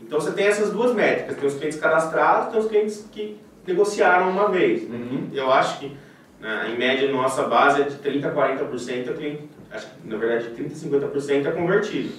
Então 0.00 0.20
você 0.20 0.30
tem 0.30 0.46
essas 0.46 0.70
duas 0.70 0.94
métricas, 0.94 1.36
tem 1.36 1.48
os 1.48 1.54
clientes 1.54 1.80
cadastrados, 1.80 2.52
tem 2.52 2.60
os 2.60 2.68
clientes 2.68 3.08
que 3.10 3.40
negociaram 3.66 4.30
uma 4.30 4.48
vez. 4.50 4.88
Uhum. 4.88 5.28
Eu 5.32 5.50
acho 5.50 5.80
que, 5.80 5.96
né, 6.38 6.70
em 6.72 6.78
média, 6.78 7.10
nossa 7.10 7.42
base 7.42 7.82
é 7.82 7.84
de 7.86 7.96
30% 7.96 8.24
a 8.24 8.30
40%, 8.30 9.10
é 9.10 9.12
cliente, 9.12 9.42
acho 9.72 9.86
que, 9.88 10.08
na 10.08 10.16
verdade, 10.16 10.50
30% 10.54 10.70
a 10.70 11.08
50% 11.08 11.46
é 11.46 11.50
convertido. 11.50 12.12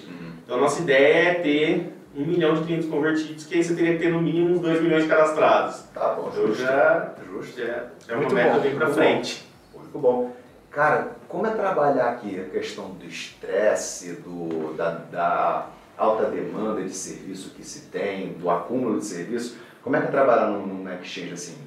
Então 0.45 0.57
a 0.57 0.61
nossa 0.61 0.81
ideia 0.81 1.29
é 1.29 1.33
ter 1.35 1.93
um 2.15 2.25
milhão 2.25 2.53
de 2.55 2.63
clientes 2.63 2.87
convertidos, 2.87 3.45
que 3.45 3.55
aí 3.55 3.63
você 3.63 3.75
teria 3.75 3.93
que 3.93 3.99
ter 4.03 4.09
no 4.11 4.21
mínimo 4.21 4.53
uns 4.55 4.59
2 4.61 4.81
milhões 4.81 5.03
de 5.03 5.09
cadastrados. 5.09 5.81
Tá 5.93 6.13
bom, 6.13 6.29
Então 6.31 6.47
justo. 6.47 6.61
já, 6.63 7.13
Justo. 7.29 7.59
já, 7.59 7.65
já 7.65 7.83
é 8.09 8.11
uma 8.13 8.17
Muito 8.21 8.35
meta 8.35 8.53
bom, 8.55 8.59
bem 8.61 8.73
muito 8.75 8.93
frente. 8.93 9.45
Muito 9.75 9.99
bom. 9.99 10.33
Cara, 10.71 11.11
como 11.27 11.45
é 11.47 11.49
trabalhar 11.51 12.09
aqui 12.11 12.39
a 12.39 12.43
questão 12.49 12.89
do 12.91 13.05
estresse, 13.05 14.13
do, 14.13 14.73
da, 14.75 14.91
da 15.11 15.67
alta 15.97 16.25
demanda 16.25 16.81
de 16.81 16.89
serviço 16.93 17.51
que 17.55 17.63
se 17.63 17.87
tem, 17.87 18.33
do 18.33 18.49
acúmulo 18.49 18.99
de 18.99 19.05
serviço? 19.05 19.57
Como 19.81 19.95
é 19.95 20.01
que 20.01 20.07
é 20.07 20.11
trabalhar 20.11 20.47
num, 20.47 20.65
num 20.65 20.93
exchange 21.01 21.33
assim? 21.33 21.57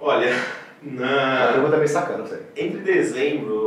Olha, 0.00 0.30
na, 0.82 1.52
pergunta 1.52 1.76
meio 1.76 1.88
sacana, 1.88 2.18
não 2.18 2.26
sei. 2.26 2.40
entre 2.56 2.80
dezembro, 2.80 3.54
em 3.54 3.61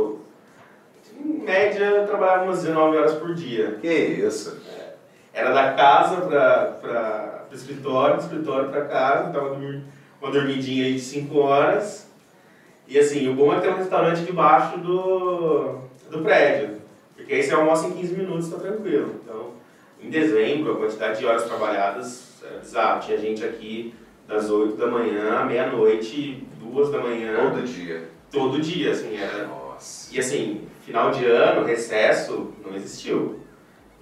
média, 1.46 1.84
eu 1.84 2.06
trabalhava 2.06 2.44
umas 2.44 2.62
19 2.62 2.96
horas 2.96 3.12
por 3.14 3.34
dia. 3.34 3.78
Que 3.80 3.88
isso? 3.92 4.58
Era 5.32 5.52
da 5.52 5.72
casa 5.74 6.22
para 6.26 7.44
o 7.50 7.54
escritório, 7.54 8.16
do 8.16 8.22
escritório 8.22 8.68
para 8.70 8.84
casa, 8.86 9.30
dava 9.30 9.50
dormir- 9.50 9.82
uma 10.20 10.30
dormidinha 10.30 10.84
aí 10.86 10.94
de 10.94 11.00
5 11.00 11.38
horas. 11.38 12.10
E 12.88 12.98
assim, 12.98 13.28
o 13.28 13.34
bom 13.34 13.52
é 13.54 13.60
ter 13.60 13.68
um 13.70 13.76
restaurante 13.76 14.22
debaixo 14.22 14.78
do, 14.78 15.78
do 16.10 16.20
prédio, 16.22 16.80
porque 17.16 17.34
aí 17.34 17.42
você 17.42 17.52
almoça 17.54 17.88
em 17.88 17.92
15 17.92 18.14
minutos, 18.14 18.48
tá 18.48 18.58
tranquilo. 18.58 19.20
Então, 19.24 19.50
em 20.00 20.08
dezembro, 20.08 20.72
a 20.72 20.76
quantidade 20.76 21.18
de 21.18 21.26
horas 21.26 21.44
trabalhadas 21.44 22.42
era 22.48 22.58
bizarro. 22.60 23.00
Tinha 23.00 23.18
gente 23.18 23.44
aqui 23.44 23.94
das 24.28 24.50
8 24.50 24.76
da 24.76 24.86
manhã 24.86 25.44
meia-noite, 25.44 26.46
2 26.60 26.90
da 26.90 26.98
manhã, 27.00 27.50
Todo 27.50 27.62
dia. 27.66 28.04
todo 28.30 28.60
dia, 28.60 28.92
assim, 28.92 29.16
era 29.16 29.46
Nossa. 29.46 30.14
e 30.14 30.18
assim, 30.20 30.62
final 30.86 31.10
de 31.10 31.26
ano, 31.26 31.66
recesso, 31.66 32.54
não 32.64 32.76
existiu. 32.76 33.40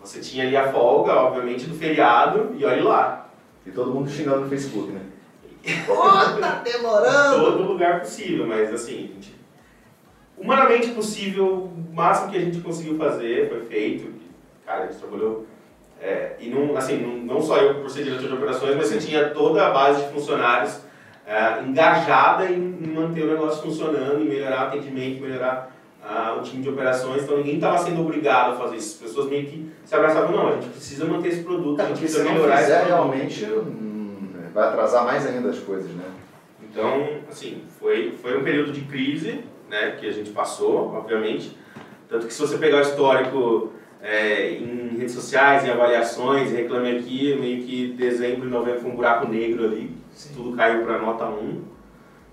Você 0.03 0.21
tinha 0.21 0.45
ali 0.47 0.55
a 0.55 0.71
folga, 0.71 1.15
obviamente, 1.15 1.65
do 1.65 1.75
feriado, 1.75 2.55
e 2.59 2.65
olhe 2.65 2.83
lá. 2.83 3.31
E 3.65 3.71
todo 3.71 3.91
mundo 3.91 4.11
xingando 4.11 4.41
no 4.41 4.49
Facebook, 4.51 4.93
né? 4.93 5.01
Pô, 5.87 5.95
tá 6.39 6.61
demorando! 6.63 7.43
Todo 7.43 7.63
lugar 7.63 8.01
possível, 8.01 8.47
mas 8.47 8.73
assim, 8.73 9.11
gente, 9.15 9.35
humanamente 10.37 10.89
possível, 10.91 11.71
o 11.75 11.95
máximo 11.95 12.31
que 12.31 12.37
a 12.37 12.41
gente 12.41 12.61
conseguiu 12.61 12.99
fazer 12.99 13.49
foi 13.49 13.65
feito. 13.65 14.13
Cara, 14.67 14.85
a 14.85 14.87
gente 14.89 14.99
trabalhou. 14.99 15.47
é, 16.03 16.37
e 16.39 16.51
não, 16.51 16.77
assim, 16.77 16.99
não, 16.99 17.37
não 17.37 17.41
só 17.41 17.57
eu 17.57 17.77
por 17.77 17.89
ser 17.89 18.05
diretor 18.05 18.29
de 18.29 18.35
operações, 18.35 18.77
mas 18.77 18.89
você 18.89 18.99
tinha 18.99 19.31
toda 19.31 19.67
a 19.67 19.71
base 19.71 20.03
de 20.03 20.13
funcionários 20.13 20.81
é, 21.27 21.63
engajada 21.63 22.45
em, 22.45 22.57
em 22.57 22.93
manter 22.93 23.25
o 23.25 23.31
negócio 23.31 23.63
funcionando, 23.63 24.21
em 24.21 24.29
melhorar 24.29 24.65
o 24.65 24.69
atendimento, 24.69 25.23
melhorar 25.23 25.74
ah, 26.07 26.37
o 26.39 26.43
time 26.43 26.63
de 26.63 26.69
operações. 26.69 27.23
Então 27.23 27.37
ninguém 27.39 27.55
estava 27.57 27.79
sendo 27.79 28.01
obrigado 28.03 28.53
a 28.53 28.57
fazer 28.57 28.77
isso. 28.77 29.03
As 29.03 29.09
pessoas 29.09 29.29
meio 29.31 29.47
que 29.47 29.71
se 29.85 29.95
abraçavam, 29.95 30.33
não, 30.37 30.49
a 30.49 30.53
gente 30.53 30.69
precisa 30.69 31.05
manter 31.07 31.29
esse 31.29 31.43
produto, 31.43 31.81
a 31.81 31.85
É, 31.85 31.87
gente 31.89 31.97
se 31.97 32.03
precisa 32.03 32.25
não 32.25 32.33
melhorar 32.33 32.55
esse 32.57 32.65
fizer, 32.65 32.75
produto. 32.81 32.95
realmente 32.95 33.45
hum, 33.47 34.29
vai 34.53 34.69
atrasar 34.69 35.05
mais 35.05 35.27
ainda 35.27 35.49
as 35.51 35.59
coisas, 35.59 35.91
né? 35.93 36.05
Então, 36.63 37.07
assim, 37.31 37.63
foi, 37.79 38.13
foi 38.21 38.37
um 38.39 38.43
período 38.45 38.73
de 38.73 38.81
crise, 38.83 39.41
né, 39.71 39.93
que 39.99 40.07
a 40.09 40.13
gente 40.13 40.31
passou, 40.31 40.93
obviamente. 40.95 41.57
Tanto 42.09 42.27
que 42.27 42.35
se 42.35 42.41
você 42.41 42.59
pegar 42.59 42.79
o 42.79 42.81
histórico 42.81 43.73
é, 44.03 44.51
em 44.51 44.97
redes 44.99 45.15
sociais, 45.15 45.65
em 45.65 45.71
avaliações, 45.71 46.51
reclame 46.51 46.99
aqui, 46.99 47.37
meio 47.41 47.63
que 47.63 47.95
dezembro 47.97 48.47
e 48.47 48.51
novembro 48.51 48.81
foi 48.81 48.91
um 48.91 48.97
buraco 48.97 49.29
negro 49.29 49.65
ali, 49.65 49.97
tudo 50.35 50.57
caiu 50.57 50.83
para 50.85 50.99
nota 50.99 51.27
1. 51.27 51.63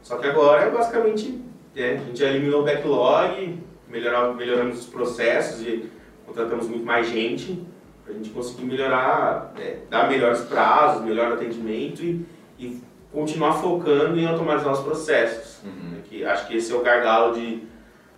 Só 0.02 0.18
que 0.18 0.28
agora, 0.28 0.70
basicamente, 0.72 1.40
é, 1.76 1.94
a 1.94 1.98
gente 1.98 2.20
já 2.20 2.28
eliminou 2.28 2.62
o 2.62 2.64
backlog, 2.66 3.60
melhorar, 3.90 4.34
melhoramos 4.34 4.80
os 4.80 4.86
processos 4.86 5.62
e 5.66 5.90
contratamos 6.26 6.68
muito 6.68 6.86
mais 6.86 7.08
gente 7.10 7.66
para 8.04 8.14
a 8.14 8.18
gente 8.18 8.30
conseguir 8.32 8.66
melhorar, 8.66 9.54
é, 9.60 9.78
dar 9.90 10.10
melhores 10.10 10.42
prazos, 10.42 11.04
melhor 11.04 11.34
atendimento 11.34 12.04
e, 12.04 12.26
e 12.60 12.82
continuar 13.12 13.54
focando 13.54 14.18
em 14.18 14.26
automatizar 14.26 14.74
os 14.74 14.80
processos. 14.80 15.60
né, 15.64 16.02
Que 16.10 16.26
acho 16.26 16.48
que 16.48 16.58
esse 16.58 16.72
é 16.72 16.76
o 16.76 16.82
gargalo 16.82 17.34
de, 17.34 17.64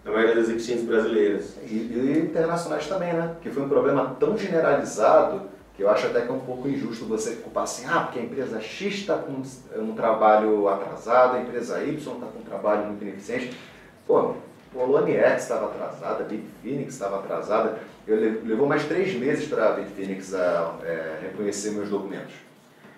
da 0.03 0.11
maioria 0.11 0.35
das 0.35 0.49
exchanges 0.49 0.85
brasileiras. 0.85 1.57
E, 1.63 1.73
e 1.75 2.19
internacionais 2.19 2.87
também, 2.87 3.13
né? 3.13 3.35
Que 3.41 3.49
foi 3.49 3.63
um 3.63 3.69
problema 3.69 4.15
tão 4.19 4.37
generalizado 4.37 5.52
que 5.75 5.81
eu 5.83 5.89
acho 5.89 6.05
até 6.07 6.21
que 6.21 6.29
é 6.29 6.31
um 6.31 6.39
pouco 6.39 6.67
injusto 6.67 7.05
você 7.05 7.35
culpar 7.37 7.63
assim, 7.63 7.85
ah, 7.87 8.01
porque 8.01 8.19
a 8.19 8.23
empresa 8.23 8.61
X 8.61 8.93
está 8.93 9.17
com 9.17 9.41
um 9.81 9.95
trabalho 9.95 10.67
atrasado, 10.67 11.37
a 11.37 11.41
empresa 11.41 11.83
Y 11.83 11.95
está 11.97 12.11
com 12.27 12.39
um 12.39 12.43
trabalho 12.43 12.85
muito 12.85 13.01
ineficiente. 13.03 13.57
Pô, 14.05 14.35
o 14.75 14.85
Lonier 14.85 15.35
estava 15.35 15.65
atrasada, 15.67 16.25
Phoenix 16.61 16.93
estava 16.93 17.17
atrasada. 17.19 17.79
Eu 18.07 18.17
le- 18.17 18.41
levou 18.45 18.67
mais 18.67 18.83
três 18.85 19.13
meses 19.15 19.47
para 19.47 19.69
a 19.69 19.75
Phoenix 19.75 20.33
a, 20.33 20.75
é, 20.83 21.19
reconhecer 21.23 21.71
meus 21.71 21.89
documentos. 21.89 22.33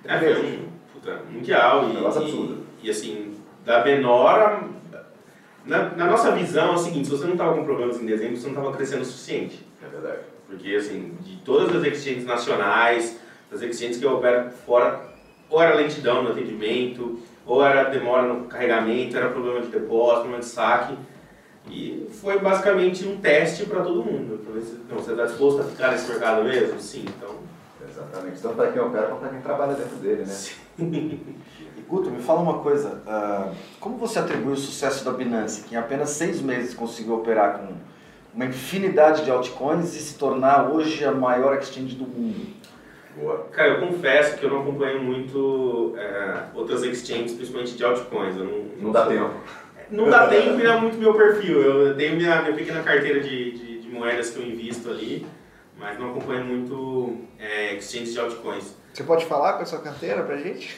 É, 0.04 0.18
foi 0.20 0.46
um 0.46 0.68
puta, 0.94 1.22
mundial 1.32 1.90
e, 1.90 1.94
Negócio 1.94 2.22
e- 2.22 2.24
absurdo. 2.26 2.64
e, 2.84 2.90
assim, 2.90 3.36
da 3.66 3.84
menor 3.84 4.64
na, 5.66 5.90
na 5.96 6.06
nossa 6.06 6.32
visão 6.32 6.72
é 6.74 6.76
o 6.76 6.78
seguinte, 6.78 7.06
se 7.08 7.12
você 7.12 7.24
não 7.26 7.32
estava 7.34 7.56
com 7.56 7.64
problemas 7.64 8.00
em 8.02 8.06
dezembro, 8.06 8.38
você 8.38 8.48
não 8.48 8.56
estava 8.56 8.76
crescendo 8.76 9.02
o 9.02 9.06
suficiente. 9.06 9.66
É 9.84 9.88
verdade. 9.88 10.20
Porque, 10.48 10.76
assim, 10.76 11.16
de 11.22 11.38
todas 11.38 11.76
as 11.76 11.84
exchanges 11.84 12.26
nacionais, 12.26 13.20
das 13.52 13.62
exchanges 13.62 13.98
que 13.98 14.06
operam 14.06 14.50
fora, 14.52 15.02
ou 15.50 15.62
era 15.62 15.76
lentidão 15.76 16.24
no 16.24 16.32
atendimento, 16.32 17.20
ou 17.46 17.64
era 17.64 17.86
demora 17.86 18.24
no 18.24 18.46
carregamento, 18.46 19.16
era 19.18 19.30
problema 19.30 19.62
de 19.62 19.68
depósito, 19.68 20.22
problema 20.22 20.40
de 20.40 20.46
saque. 20.46 20.96
E 21.70 22.08
foi 22.22 22.40
basicamente 22.40 23.08
um 23.08 23.18
teste 23.18 23.66
para 23.66 23.82
todo 23.82 24.04
mundo. 24.04 24.40
Pra 24.44 24.54
ver 24.54 24.62
se- 24.62 24.80
Não, 24.88 24.98
você 24.98 25.12
está 25.12 25.26
disposto 25.26 25.62
a 25.62 25.64
ficar 25.64 25.92
nesse 25.92 26.08
mercado 26.10 26.44
mesmo? 26.44 26.80
Sim, 26.80 27.06
então. 27.08 27.36
Exatamente. 27.88 28.42
Tanto 28.42 28.56
para 28.56 28.72
quem 28.72 28.82
opera 28.82 29.08
quanto 29.08 29.20
para 29.20 29.30
quem 29.30 29.42
trabalha 29.42 29.74
dentro 29.74 29.96
dele, 29.98 30.26
né? 30.26 30.36
E 31.78 31.82
Guto, 31.88 32.10
me 32.10 32.22
fala 32.22 32.42
uma 32.42 32.60
coisa. 32.60 33.02
ah, 33.08 33.52
como 33.80 33.98
você 33.98 34.20
atribui 34.20 34.54
o 34.54 34.58
sucesso 34.58 35.04
da 35.06 35.12
Binance, 35.12 35.64
que 35.64 35.76
em 35.76 35.78
apenas 35.78 36.10
seis 36.12 36.42
meses 36.42 36.74
conseguiu 36.74 37.16
operar 37.16 37.60
com 37.60 37.74
uma 38.36 38.46
infinidade 38.46 39.24
de 39.24 39.32
altcoins 39.32 39.96
e 39.96 40.00
se 40.00 40.18
tornar 40.18 40.70
hoje 40.70 41.04
a 41.06 41.12
maior 41.12 41.58
exchange 41.58 41.96
do 41.96 42.06
mundo? 42.06 42.48
Boa. 43.18 43.48
Cara, 43.52 43.70
eu 43.76 43.88
confesso 43.88 44.38
que 44.38 44.46
eu 44.46 44.50
não 44.50 44.62
acompanho 44.62 45.02
muito 45.02 45.96
é, 45.98 46.44
outras 46.54 46.84
exchanges, 46.84 47.32
principalmente 47.34 47.76
de 47.78 47.84
altcoins. 47.86 48.36
Eu 48.36 48.44
não, 48.44 48.66
Não 48.80 48.92
dá 48.92 49.04
sou- 49.06 49.14
tempo. 49.14 49.34
Não 49.90 50.10
dá 50.10 50.28
tempo 50.28 50.60
e 50.60 50.64
não 50.64 50.72
é 50.74 50.78
muito 50.82 50.98
meu 50.98 51.14
perfil. 51.14 51.62
Eu 51.62 51.96
tenho 51.96 52.18
minha, 52.18 52.42
minha 52.42 52.54
pequena 52.56 52.82
carteira 52.82 53.20
de, 53.22 53.52
de, 53.52 53.80
de 53.82 53.88
moedas 53.90 54.32
que 54.32 54.40
eu 54.40 54.46
invisto 54.46 54.90
ali, 54.90 55.26
mas 55.80 55.98
não 56.00 56.10
acompanho 56.12 56.44
muito 56.44 57.20
é, 57.40 57.76
exchanges 57.76 58.12
de 58.14 58.20
altcoins. 58.20 58.76
Você 58.94 59.04
pode 59.04 59.26
falar 59.26 59.54
com 59.54 59.64
a 59.64 59.66
sua 59.66 59.80
carteira 59.80 60.24
pra 60.24 60.38
gente? 60.38 60.76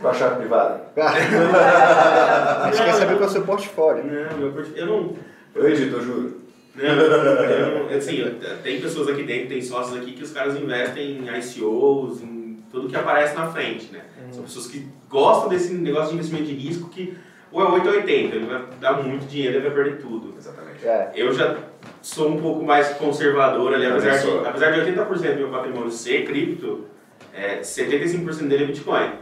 Com 0.00 0.08
a 0.08 0.14
chave 0.14 0.36
privada. 0.36 0.86
a 0.96 2.70
gente 2.72 2.84
quer 2.84 2.94
saber 2.94 3.14
qual 3.16 3.24
é 3.24 3.26
o 3.26 3.30
seu 3.30 3.42
portfólio. 3.42 4.04
Não, 4.04 4.38
meu 4.38 4.52
perfil. 4.52 4.76
Eu 4.76 4.86
não. 4.86 5.16
Eu 5.54 5.68
edito, 5.68 5.96
eu 5.96 6.02
juro. 6.02 6.41
Não, 6.74 6.84
eu 7.90 7.96
assim, 7.96 8.22
tem 8.62 8.80
pessoas 8.80 9.08
aqui 9.08 9.22
dentro, 9.22 9.48
tem 9.48 9.60
sócios 9.60 9.96
aqui 9.96 10.12
que 10.12 10.22
os 10.22 10.32
caras 10.32 10.56
investem 10.56 11.18
em 11.18 11.38
ICOs, 11.38 12.22
em 12.22 12.58
tudo 12.70 12.88
que 12.88 12.96
aparece 12.96 13.34
na 13.34 13.50
frente, 13.52 13.92
né? 13.92 14.00
São 14.30 14.42
pessoas 14.42 14.66
que 14.66 14.86
gostam 15.08 15.50
desse 15.50 15.74
negócio 15.74 16.08
de 16.08 16.14
investimento 16.14 16.46
de 16.46 16.54
risco 16.54 16.88
que 16.88 17.14
ou 17.52 17.62
é 17.62 17.70
8 17.70 17.86
ou 17.86 17.94
80, 17.96 18.34
ele 18.34 18.46
vai 18.46 18.64
dar 18.80 19.02
muito 19.02 19.26
dinheiro 19.26 19.58
e 19.58 19.60
vai 19.60 19.70
perder 19.70 19.98
tudo. 19.98 20.34
Exatamente. 20.38 20.86
É. 20.86 21.12
Eu 21.14 21.34
já 21.34 21.58
sou 22.00 22.30
um 22.30 22.40
pouco 22.40 22.64
mais 22.64 22.88
conservador 22.94 23.74
ali, 23.74 23.84
apesar 23.84 24.16
de, 24.16 24.46
apesar 24.48 24.70
de 24.70 24.80
80% 24.90 25.34
do 25.34 25.38
meu 25.38 25.48
patrimônio 25.50 25.90
ser 25.90 26.24
cripto, 26.24 26.86
é, 27.34 27.60
75% 27.60 28.48
dele 28.48 28.64
é 28.64 28.66
Bitcoin. 28.68 29.12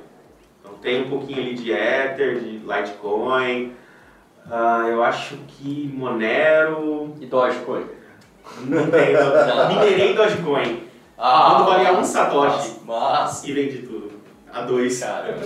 Então 0.61 0.75
tem 0.75 1.02
um 1.02 1.11
pouquinho 1.11 1.40
ali 1.40 1.54
de 1.54 1.73
Ether, 1.73 2.38
de 2.38 2.59
Litecoin, 2.59 3.73
ah, 4.51 4.87
eu 4.89 5.03
acho 5.03 5.37
que 5.49 5.91
Monero, 5.93 7.15
E 7.21 7.27
Dogecoin. 7.27 7.85
não 8.67 8.87
tem, 8.91 9.15
minerei 9.69 10.15
Dogecoin, 10.15 10.85
Ah, 11.19 11.55
Quando 11.57 11.69
valia 11.71 11.93
um 11.99 12.05
satoshi. 12.05 12.81
Mas, 12.87 13.45
e 13.45 13.53
vendi 13.53 13.79
tudo, 13.83 14.13
a 14.53 14.63
dois. 14.63 15.01
cara. 15.01 15.37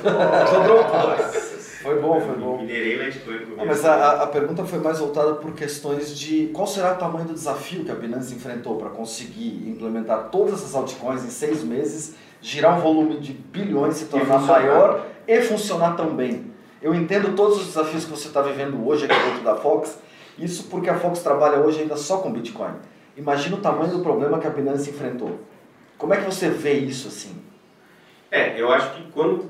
Foi 1.83 2.01
bom, 2.01 2.19
foi 2.19 2.35
bom. 2.37 2.57
Minerei 2.59 2.97
Litecoin. 2.97 3.41
Não, 3.59 3.67
mas 3.67 3.85
a, 3.85 4.23
a- 4.23 4.27
pergunta 4.29 4.65
foi 4.65 4.79
mais 4.79 4.99
voltada 5.01 5.35
por 5.35 5.53
questões 5.53 6.19
de 6.19 6.47
qual 6.55 6.67
será 6.67 6.95
o 6.95 6.97
tamanho 6.97 7.27
do 7.27 7.35
desafio 7.35 7.85
que 7.85 7.91
a 7.91 7.95
Binance 7.95 8.35
enfrentou 8.35 8.77
para 8.77 8.89
conseguir 8.89 9.69
implementar 9.69 10.31
todas 10.31 10.55
essas 10.55 10.75
altcoins 10.75 11.23
em 11.25 11.29
seis 11.29 11.63
meses, 11.63 12.15
girar 12.41 12.79
um 12.79 12.81
volume 12.81 13.19
de 13.21 13.33
bilhões, 13.35 13.97
se 13.97 14.07
tornar 14.07 14.39
funcionar. 14.41 14.63
maior 14.63 15.07
e 15.29 15.41
funcionar 15.43 15.95
tão 15.95 16.15
bem. 16.17 16.54
Eu 16.85 16.95
entendo 16.95 17.35
todos 17.35 17.61
os 17.61 17.67
desafios 17.69 18.05
que 18.05 18.11
você 18.11 18.29
está 18.29 18.43
vivendo 18.43 18.87
hoje 18.87 19.07
aqui 19.07 19.15
dentro 19.15 19.43
da 19.43 19.55
Fox, 19.55 19.99
isso 20.39 20.65
porque 20.65 20.91
a 20.91 20.95
Fox 20.95 21.21
trabalha 21.21 21.59
hoje 21.59 21.81
ainda 21.81 21.97
só 21.97 22.19
com 22.19 22.31
Bitcoin. 22.31 22.75
Imagina 23.17 23.57
o 23.57 23.61
tamanho 23.61 23.91
do 23.91 24.01
problema 24.01 24.39
que 24.39 24.47
a 24.47 24.51
Binance 24.51 24.91
enfrentou. 24.91 25.41
Como 25.97 26.13
é 26.13 26.19
que 26.19 26.25
você 26.27 26.51
vê 26.51 26.75
isso 26.75 27.09
assim? 27.09 27.37
É, 28.31 28.61
eu 28.61 28.71
acho 28.71 28.91
que 28.97 29.11
quando, 29.13 29.49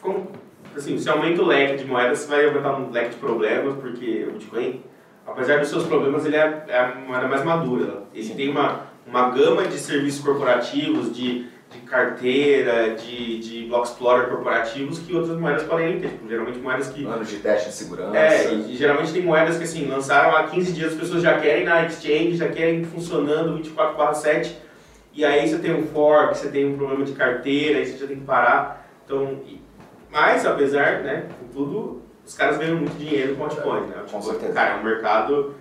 quando- 0.00 0.26
assim, 0.74 0.96
se 0.96 1.06
aumenta 1.06 1.42
o 1.42 1.44
leque 1.44 1.76
de 1.76 1.84
moedas, 1.84 2.20
você 2.20 2.28
vai 2.28 2.46
aumentar 2.46 2.76
um 2.80 2.90
leque 2.90 3.10
de 3.10 3.16
problemas, 3.16 3.74
porque 3.78 4.24
o 4.26 4.32
Bitcoin, 4.32 4.82
apesar 5.26 5.58
dos 5.60 5.68
seus 5.68 5.84
problemas, 5.84 6.24
ele 6.24 6.36
é, 6.36 6.64
é 6.66 6.78
a 6.78 6.94
moeda 6.94 7.28
mais 7.28 7.44
madura. 7.44 8.04
Ele 8.14 8.34
tem 8.34 8.48
uma, 8.48 8.86
uma 9.06 9.28
gama 9.28 9.66
de 9.66 9.76
serviços 9.78 10.24
corporativos, 10.24 11.14
de, 11.14 11.46
de 11.74 11.80
carteira, 11.80 12.94
de, 12.94 13.38
de 13.38 13.66
block 13.66 13.86
explorer 13.86 14.28
corporativos 14.28 14.98
que 15.00 15.14
outras 15.14 15.38
moedas 15.38 15.62
podem 15.64 16.00
ter. 16.00 16.08
Tipo, 16.08 16.28
geralmente 16.28 16.58
moedas 16.58 16.88
que 16.88 17.04
Anos 17.04 17.28
de 17.28 17.36
teste 17.38 17.68
de 17.70 17.74
segurança. 17.74 18.16
é, 18.16 18.54
e, 18.54 18.76
geralmente 18.76 19.12
tem 19.12 19.22
moedas 19.22 19.56
que 19.58 19.64
assim, 19.64 19.86
lançaram 19.86 20.36
há 20.36 20.44
15 20.44 20.72
dias, 20.72 20.92
as 20.92 20.98
pessoas 20.98 21.22
já 21.22 21.38
querem 21.38 21.64
na 21.64 21.84
exchange, 21.86 22.36
já 22.36 22.48
querem 22.48 22.84
funcionando 22.84 23.56
24/7. 23.58 24.52
E 25.12 25.24
aí 25.24 25.48
você 25.48 25.58
tem 25.58 25.74
um 25.74 25.86
fork, 25.86 26.36
você 26.36 26.48
tem 26.48 26.66
um 26.66 26.76
problema 26.76 27.04
de 27.04 27.12
carteira, 27.12 27.78
aí 27.78 27.86
você 27.86 27.98
já 27.98 28.06
tem 28.06 28.18
que 28.18 28.24
parar. 28.24 28.88
Então, 29.04 29.40
mas 30.10 30.44
apesar, 30.46 31.00
né, 31.02 31.26
com 31.40 31.46
tudo, 31.48 32.02
os 32.26 32.34
caras 32.34 32.56
ganham 32.58 32.76
muito 32.78 32.96
dinheiro 32.98 33.36
com 33.36 33.44
altcoins, 33.44 33.86
né? 33.88 33.96
Com 34.10 34.18
Tipo, 34.18 34.22
certeza. 34.22 34.52
Cara, 34.52 34.76
é 34.76 34.80
um 34.80 34.84
mercado 34.84 35.54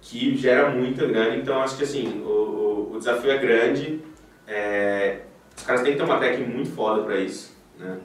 que 0.00 0.36
gera 0.36 0.68
muita 0.70 1.04
grana, 1.06 1.34
então 1.36 1.60
acho 1.60 1.76
que 1.76 1.82
assim, 1.82 2.22
o, 2.24 2.92
o 2.94 2.98
desafio 2.98 3.30
é 3.32 3.38
grande. 3.38 4.00
É, 4.46 5.20
os 5.56 5.62
caras 5.62 5.82
têm 5.82 5.92
que 5.92 5.98
ter 5.98 6.04
uma 6.04 6.18
técnica 6.18 6.50
muito 6.50 6.70
foda 6.70 7.02
pra 7.02 7.16
isso, 7.16 7.56
né? 7.78 7.98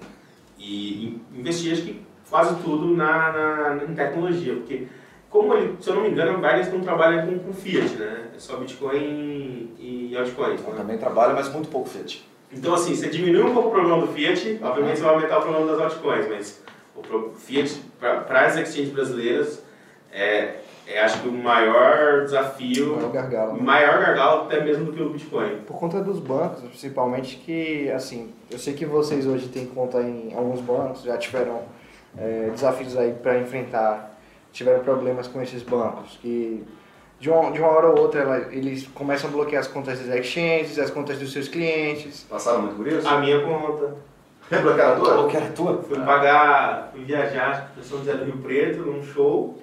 E 0.58 1.06
in- 1.08 1.22
investir, 1.40 1.74
acho 1.74 1.82
que 1.84 2.02
quase 2.30 2.56
tudo 2.64 2.96
na, 2.96 3.32
na, 3.76 3.84
em 3.84 3.94
tecnologia, 3.96 4.54
porque 4.56 4.88
como 5.30 5.54
ele, 5.54 5.76
se 5.80 5.90
eu 5.90 5.96
não 5.96 6.04
me 6.04 6.10
engano, 6.10 6.32
a 6.32 6.36
Binance 6.52 6.72
não 6.72 6.82
trabalha 6.82 7.26
com, 7.26 7.40
com 7.40 7.54
Fiat, 7.54 7.96
né? 7.96 8.28
É 8.36 8.40
só 8.40 8.58
Bitcoin 8.58 9.72
e 9.80 10.16
altcoins, 10.18 10.62
Eu 10.62 10.72
né? 10.72 10.78
também 10.78 10.98
trabalho, 10.98 11.34
mas 11.36 11.50
muito 11.52 11.70
pouco 11.70 11.90
Fiat. 11.90 12.26
Então, 12.52 12.74
assim, 12.74 12.94
você 12.94 13.08
diminui 13.10 13.42
um 13.44 13.54
pouco 13.54 13.70
o 13.70 13.72
problema 13.72 14.02
do 14.02 14.08
Fiat, 14.12 14.60
obviamente 14.62 14.98
você 14.98 15.04
vai 15.04 15.14
aumentar 15.16 15.40
o 15.40 15.42
problema 15.42 15.72
das 15.72 15.80
altcoins, 15.82 16.28
mas 16.28 16.62
o 16.96 17.30
Fiat, 17.36 17.82
para 18.00 18.46
as 18.46 18.58
exchanges 18.58 18.90
brasileiras, 18.92 19.64
é, 20.12 20.56
é 20.94 21.02
acho 21.04 21.22
que 21.22 21.28
o 21.28 21.32
maior 21.32 22.24
desafio, 22.24 22.96
Maior 22.96 23.12
gargalo. 23.12 23.52
o 23.58 23.64
maior 23.64 24.00
gargalo 24.00 24.42
até 24.44 24.62
mesmo 24.64 24.86
do 24.86 24.94
que 24.94 25.02
o 25.02 25.10
Bitcoin. 25.10 25.58
Por 25.68 25.78
conta 25.78 26.02
dos 26.02 26.20
bancos, 26.20 26.62
principalmente, 26.62 27.38
que, 27.38 27.90
assim, 27.92 28.32
eu 28.50 28.58
sei 28.60 28.74
que 28.74 28.86
vocês 28.86 29.26
hoje 29.26 29.48
têm 29.50 29.66
conta 29.66 30.02
em 30.02 30.34
alguns 30.36 30.62
bancos, 30.62 31.04
já 31.04 31.18
tiveram 31.18 31.62
é, 32.18 32.50
desafios 32.52 32.98
aí 32.98 33.14
para 33.14 33.40
enfrentar, 33.40 34.20
tiveram 34.52 34.84
problemas 34.84 35.28
com 35.28 35.42
esses 35.42 35.64
bancos, 35.64 36.18
que 36.22 36.64
de 37.20 37.30
uma, 37.30 37.52
de 37.52 37.60
uma 37.60 37.70
hora 37.70 37.88
ou 37.88 38.00
outra 38.00 38.22
ela- 38.22 38.54
eles 38.54 38.88
começam 38.88 39.30
a 39.30 39.34
bloquear 39.34 39.62
as 39.62 39.68
contas 39.68 40.00
das 40.00 40.16
exchanges, 40.20 40.78
as 40.80 40.90
contas 40.90 41.18
dos 41.20 41.32
seus 41.32 41.48
clientes. 41.48 42.26
Passaram 42.30 42.64
muito 42.64 42.76
por 42.76 42.88
isso? 42.88 43.08
A 43.08 43.20
minha 43.20 43.40
conta, 43.42 43.96
Bloquearam 44.62 44.94
a 44.94 45.00
tua? 45.00 45.32
Era 45.32 45.46
a 45.46 45.52
tua? 45.52 45.82
fui 45.84 46.00
pagar, 46.00 46.90
fui 46.92 47.06
viajar, 47.06 47.72
José 47.82 48.14
do 48.16 48.26
Rio 48.26 48.38
Preto, 48.40 48.80
num 48.80 49.02
show, 49.02 49.58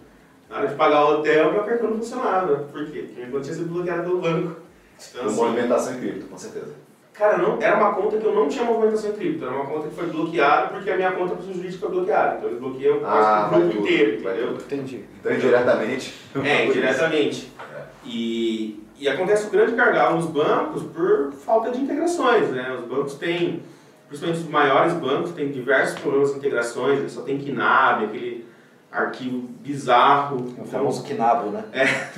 na 0.50 0.56
hora 0.58 0.68
de 0.68 0.74
pagar 0.74 1.04
o 1.04 1.18
hotel, 1.18 1.52
meu 1.52 1.62
cartão 1.64 1.90
não 1.90 1.96
funcionava. 1.98 2.56
Por 2.72 2.86
quê? 2.86 3.00
Porque 3.00 3.14
minha 3.20 3.30
conta 3.30 3.44
tinha 3.44 3.54
sido 3.56 3.72
bloqueada 3.72 4.02
pelo 4.02 4.20
banco. 4.20 4.56
Então, 5.10 5.26
assim, 5.26 5.36
movimentação 5.36 5.94
em 5.94 6.00
cripto, 6.00 6.26
com 6.26 6.38
certeza. 6.38 6.72
Cara, 7.12 7.36
não, 7.38 7.60
era 7.60 7.76
uma 7.76 7.94
conta 7.94 8.16
que 8.16 8.24
eu 8.24 8.32
não 8.34 8.48
tinha 8.48 8.64
movimentação 8.64 9.10
em 9.10 9.14
cripto, 9.14 9.44
era 9.44 9.54
uma 9.54 9.66
conta 9.66 9.88
que 9.88 9.94
foi 9.94 10.06
bloqueada 10.06 10.68
porque 10.68 10.90
a 10.90 10.96
minha 10.96 11.12
conta 11.12 11.34
pessoa 11.34 11.54
jurídica 11.54 11.80
foi 11.86 11.90
bloqueada. 11.96 12.36
Então 12.36 12.48
eles 12.48 12.60
bloqueiam 12.60 13.00
Ah, 13.04 13.48
quase 13.50 13.50
que 13.50 13.54
o 13.54 13.58
grupo 13.60 13.76
tudo, 13.76 13.84
inteiro, 13.88 14.20
entendeu? 14.20 14.46
tudo. 14.48 14.62
Entendi. 14.62 15.04
Então, 15.20 15.32
indiretamente. 15.32 16.14
É, 16.44 16.66
indiretamente. 16.66 17.52
E, 18.04 18.84
e 18.98 19.08
acontece 19.08 19.46
o 19.48 19.50
grande 19.50 19.72
gargalo 19.72 20.16
nos 20.16 20.26
bancos 20.26 20.82
por 20.84 21.32
falta 21.32 21.70
de 21.70 21.80
integrações, 21.80 22.48
né? 22.50 22.76
Os 22.80 22.84
bancos 22.86 23.14
têm, 23.14 23.62
principalmente 24.08 24.42
os 24.44 24.48
maiores 24.48 24.92
bancos, 24.94 25.32
têm 25.32 25.50
diversos 25.50 25.98
problemas 26.00 26.30
de 26.32 26.38
integrações, 26.38 26.98
eles 27.00 27.12
só 27.12 27.22
tem 27.22 27.38
KNAB, 27.38 28.04
aquele 28.04 28.46
arquivo 28.98 29.38
bizarro. 29.61 30.37
O 30.37 30.48
Então, 30.50 30.64
famoso 30.66 31.02
Kinabo, 31.04 31.50
né? 31.50 31.64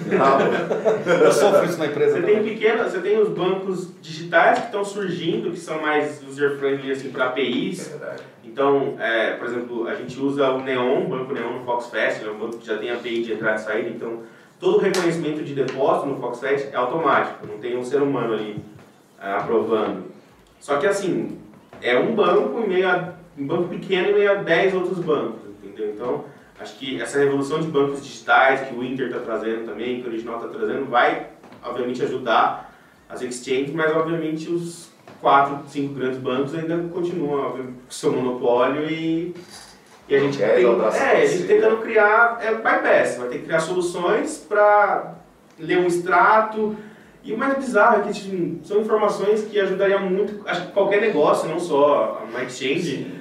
Não, 0.06 0.40
Eu 1.24 1.32
sofro 1.32 1.64
isso 1.64 1.78
na 1.78 1.86
empresa 1.86 2.16
Você 2.16 2.22
tem 2.22 2.36
também. 2.36 2.54
pequenas, 2.54 2.92
você 2.92 3.00
tem 3.00 3.18
os 3.18 3.28
bancos 3.28 3.88
digitais 4.00 4.58
que 4.60 4.66
estão 4.66 4.84
surgindo, 4.84 5.50
que 5.50 5.58
são 5.58 5.80
mais 5.80 6.22
user-friendly 6.26 6.92
assim, 6.92 7.10
para 7.10 7.26
APIs. 7.26 7.92
é. 7.94 8.16
Então, 8.44 8.96
é, 8.98 9.34
por 9.34 9.46
exemplo, 9.46 9.86
a 9.86 9.94
gente 9.94 10.18
usa 10.20 10.50
o 10.50 10.60
Neon, 10.60 11.04
o 11.04 11.08
Banco 11.08 11.32
Neon 11.32 11.58
no 11.60 11.64
FoxFest, 11.64 12.24
é 12.24 12.30
um 12.30 12.36
banco 12.38 12.58
que 12.58 12.66
já 12.66 12.76
tem 12.76 12.90
API 12.90 13.22
de 13.22 13.32
entrada 13.34 13.54
e 13.56 13.58
saída, 13.60 13.88
então 13.90 14.22
todo 14.58 14.78
o 14.78 14.80
reconhecimento 14.80 15.44
de 15.44 15.54
depósito 15.54 16.06
no 16.08 16.20
FoxFest 16.20 16.68
é 16.72 16.76
automático, 16.76 17.46
não 17.46 17.58
tem 17.58 17.76
um 17.78 17.84
ser 17.84 18.02
humano 18.02 18.34
ali 18.34 18.60
ah, 19.20 19.36
aprovando. 19.36 20.02
Só 20.58 20.78
que 20.78 20.86
assim, 20.86 21.38
é 21.80 21.96
um 21.96 22.12
banco 22.14 22.58
em 22.60 22.68
meio 22.68 22.88
a, 22.90 23.12
um 23.38 23.46
banco 23.46 23.68
pequeno 23.68 24.08
em 24.08 24.14
meio 24.14 24.32
a 24.32 24.34
10 24.34 24.74
outros 24.74 24.98
bancos, 24.98 25.38
entendeu? 25.62 25.92
Então, 25.94 26.24
acho 26.60 26.76
que 26.76 27.00
essa 27.00 27.18
revolução 27.18 27.60
de 27.60 27.68
bancos 27.68 28.02
digitais 28.02 28.68
que 28.68 28.74
o 28.74 28.84
Inter 28.84 29.06
está 29.06 29.20
trazendo 29.20 29.66
também, 29.66 30.00
que 30.00 30.06
o 30.06 30.10
Original 30.10 30.36
está 30.36 30.48
trazendo, 30.48 30.86
vai 30.86 31.28
obviamente 31.64 32.02
ajudar 32.02 32.72
as 33.08 33.22
exchanges, 33.22 33.72
mas 33.72 33.94
obviamente 33.96 34.50
os 34.50 34.90
quatro, 35.20 35.58
cinco 35.68 35.94
grandes 35.94 36.18
bancos 36.18 36.54
ainda 36.54 36.76
continuam 36.92 37.52
com 37.52 37.74
seu 37.88 38.12
monopólio 38.12 38.88
e, 38.88 39.34
e 40.08 40.14
a 40.14 40.18
gente 40.20 40.38
tem, 40.38 40.46
é, 40.46 41.22
a 41.22 41.26
gente 41.26 41.46
tentando 41.46 41.78
criar 41.78 42.38
é, 42.42 42.54
bypass, 42.54 43.16
vai 43.18 43.28
ter 43.28 43.38
que 43.38 43.44
criar 43.44 43.60
soluções 43.60 44.38
para 44.48 45.14
ler 45.58 45.78
um 45.78 45.86
extrato. 45.86 46.76
E 47.22 47.34
o 47.34 47.38
mais 47.38 47.58
bizarro 47.58 48.00
é 48.00 48.04
que 48.04 48.14
tipo, 48.14 48.66
são 48.66 48.80
informações 48.80 49.44
que 49.44 49.60
ajudariam 49.60 50.00
muito, 50.08 50.42
acho 50.48 50.66
que 50.66 50.72
qualquer 50.72 51.02
negócio, 51.02 51.48
não 51.50 51.60
só 51.60 52.24
uma 52.26 52.42
exchange, 52.44 53.19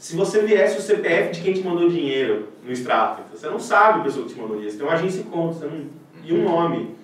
se 0.00 0.16
você 0.16 0.40
viesse 0.40 0.78
o 0.78 0.80
CPF 0.80 1.30
de 1.32 1.42
quem 1.42 1.52
te 1.52 1.62
mandou 1.62 1.90
dinheiro 1.90 2.48
no 2.64 2.72
extrato, 2.72 3.22
você 3.30 3.46
não 3.50 3.60
sabe 3.60 4.00
a 4.00 4.02
pessoa 4.02 4.26
que 4.26 4.32
te 4.32 4.40
mandou 4.40 4.56
dinheiro, 4.56 4.72
você 4.72 4.78
tem 4.78 4.86
uma 4.86 4.94
agência 4.94 5.22
de 5.22 5.28
conta 5.28 5.54
você 5.58 5.66
não, 5.66 5.84
e 6.24 6.32
um 6.32 6.42
nome. 6.42 6.96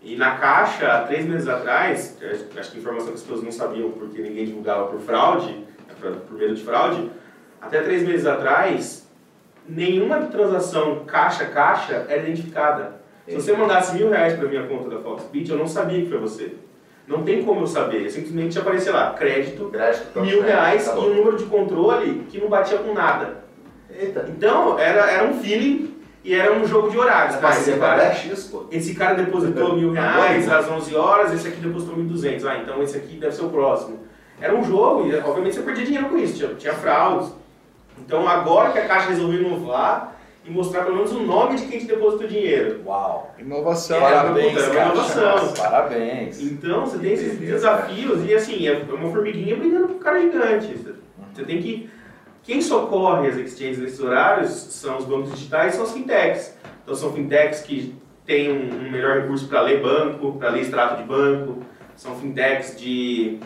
E 0.00 0.14
na 0.14 0.36
Caixa, 0.36 0.86
há 0.86 1.02
três 1.02 1.26
meses 1.26 1.48
atrás, 1.48 2.16
acho 2.56 2.70
que 2.70 2.78
informação 2.78 3.08
que 3.08 3.14
as 3.14 3.22
pessoas 3.22 3.42
não 3.42 3.50
sabiam 3.50 3.90
porque 3.90 4.22
ninguém 4.22 4.46
divulgava 4.46 4.86
por 4.86 5.00
fraude, 5.00 5.64
por 6.00 6.12
por 6.12 6.38
medo 6.38 6.54
de 6.54 6.62
fraude, 6.62 7.10
até 7.60 7.82
três 7.82 8.06
meses 8.06 8.24
atrás, 8.24 9.08
nenhuma 9.68 10.26
transação 10.26 11.04
caixa-caixa 11.04 12.06
era 12.08 12.22
identificada. 12.22 13.00
Se 13.26 13.34
você 13.34 13.56
mandasse 13.56 13.96
mil 13.96 14.08
reais 14.08 14.34
para 14.34 14.46
minha 14.46 14.68
conta 14.68 14.88
da 14.88 15.00
Foxbit, 15.00 15.50
eu 15.50 15.58
não 15.58 15.66
sabia 15.66 16.00
que 16.00 16.08
foi 16.08 16.18
você. 16.18 16.54
Não 17.06 17.22
tem 17.22 17.44
como 17.44 17.60
eu 17.60 17.66
saber, 17.66 18.10
simplesmente 18.10 18.58
aparecia 18.58 18.92
lá, 18.92 19.12
crédito, 19.12 19.66
Crédito, 19.66 20.20
mil 20.20 20.42
né? 20.42 20.48
reais 20.48 20.86
Tá 20.86 20.96
e 20.96 20.98
um 20.98 21.14
número 21.14 21.36
de 21.36 21.44
controle 21.44 22.26
que 22.28 22.38
não 22.40 22.48
batia 22.48 22.78
com 22.78 22.92
nada. 22.92 23.44
Eita. 23.88 24.26
Então, 24.28 24.78
era, 24.78 25.08
era 25.10 25.24
um 25.24 25.34
feeling 25.40 25.94
e 26.24 26.34
era 26.34 26.52
um 26.52 26.66
jogo 26.66 26.90
de 26.90 26.98
horários. 26.98 27.36
Tá? 27.36 27.50
Esse 27.50 27.72
cara, 27.74 28.12
pô. 28.50 28.64
esse 28.72 28.94
cara 28.96 29.14
depositou 29.14 29.76
mil 29.76 29.92
reais 29.92 30.50
às 30.50 30.68
11 30.68 30.96
horas, 30.96 31.32
esse 31.32 31.46
aqui 31.46 31.60
depositou 31.60 31.96
1.200. 31.96 32.44
Ah, 32.44 32.58
então 32.58 32.82
esse 32.82 32.96
aqui 32.96 33.16
deve 33.16 33.34
ser 33.34 33.44
o 33.44 33.50
próximo. 33.50 34.00
Era 34.40 34.54
um 34.54 34.64
jogo 34.64 35.06
e, 35.06 35.16
obviamente, 35.16 35.54
você 35.54 35.62
perdia 35.62 35.84
dinheiro 35.84 36.08
com 36.08 36.18
isso. 36.18 36.34
Tinha, 36.34 36.54
tinha 36.54 36.74
fraudes. 36.74 37.32
Então, 37.98 38.28
agora 38.28 38.72
que 38.72 38.78
a 38.78 38.86
Caixa 38.86 39.10
resolveu 39.10 39.40
inovar 39.40 40.15
e 40.46 40.50
mostrar 40.50 40.84
pelo 40.84 40.96
menos 40.96 41.12
o 41.12 41.20
nome 41.20 41.56
de 41.56 41.66
quem 41.66 41.80
te 41.80 41.86
depositou 41.86 42.28
dinheiro. 42.28 42.82
Uau! 42.86 43.34
Inovação. 43.38 43.96
É, 43.96 44.00
Parabéns, 44.00 44.56
é 44.56 44.70
cara. 44.70 44.84
inovação. 44.92 45.52
Parabéns. 45.54 46.40
Então, 46.40 46.86
você 46.86 46.98
tem 46.98 47.12
esses 47.12 47.38
Beleza, 47.38 47.52
desafios 47.54 48.24
e, 48.28 48.34
assim, 48.34 48.68
é 48.68 48.80
uma 48.92 49.10
formiguinha 49.10 49.56
brigando 49.56 49.88
com 49.88 49.94
um 49.94 49.98
cara 49.98 50.20
gigante. 50.20 50.74
Você- 50.76 51.44
tem 51.44 51.60
que... 51.60 51.90
Quem 52.44 52.62
socorre 52.62 53.28
as 53.28 53.36
exchanges 53.36 53.78
nesses 53.78 54.00
horários 54.00 54.50
são 54.50 54.98
os 54.98 55.04
bancos 55.04 55.32
digitais 55.32 55.74
e 55.74 55.76
são 55.76 55.84
as 55.84 55.92
fintechs. 55.92 56.56
Então, 56.82 56.94
são 56.94 57.12
fintechs 57.12 57.60
que 57.62 57.94
têm 58.24 58.52
um, 58.52 58.90
melhor 58.90 59.20
recurso 59.20 59.48
para 59.48 59.62
ler 59.62 59.82
banco, 59.82 60.32
para 60.38 60.50
ler 60.50 60.62
extrato 60.62 61.02
de 61.02 61.08
banco. 61.08 61.58
São 61.96 62.14
fintechs 62.14 62.78
de, 62.78 63.40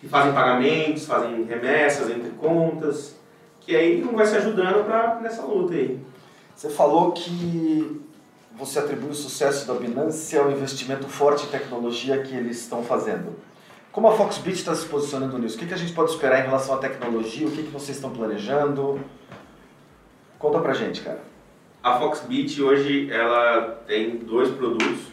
que 0.00 0.06
fazem 0.08 0.32
pagamentos, 0.32 1.04
fazem 1.04 1.42
remessas 1.44 2.08
entre 2.10 2.30
contas. 2.30 3.18
Que 3.60 3.74
aí 3.74 4.04
um 4.04 4.14
vai 4.14 4.24
se 4.26 4.36
ajudando 4.36 4.84
pra, 4.84 5.18
nessa 5.20 5.42
luta 5.42 5.74
aí. 5.74 5.98
Você 6.54 6.70
falou 6.70 7.12
que 7.12 8.00
você 8.56 8.78
atribui 8.78 9.10
o 9.10 9.14
sucesso 9.14 9.66
da 9.66 9.74
Binance 9.74 10.36
ao 10.38 10.50
investimento 10.50 11.08
forte 11.08 11.44
em 11.46 11.48
tecnologia 11.48 12.22
que 12.22 12.34
eles 12.34 12.60
estão 12.60 12.82
fazendo. 12.84 13.34
Como 13.90 14.08
a 14.08 14.12
Foxbit 14.16 14.56
está 14.58 14.74
se 14.74 14.86
posicionando 14.86 15.38
nisso? 15.38 15.56
O 15.56 15.58
que, 15.58 15.66
que 15.66 15.74
a 15.74 15.76
gente 15.78 15.92
pode 15.92 16.10
esperar 16.10 16.40
em 16.40 16.44
relação 16.44 16.74
à 16.74 16.78
tecnologia? 16.78 17.46
O 17.46 17.50
que, 17.50 17.62
que 17.64 17.70
vocês 17.70 17.96
estão 17.96 18.10
planejando? 18.10 19.00
Conta 20.38 20.60
pra 20.60 20.72
gente, 20.72 21.00
cara. 21.00 21.20
A 21.82 21.98
Foxbit 21.98 22.60
hoje 22.62 23.10
ela 23.10 23.82
tem 23.86 24.16
dois 24.18 24.50
produtos. 24.50 25.12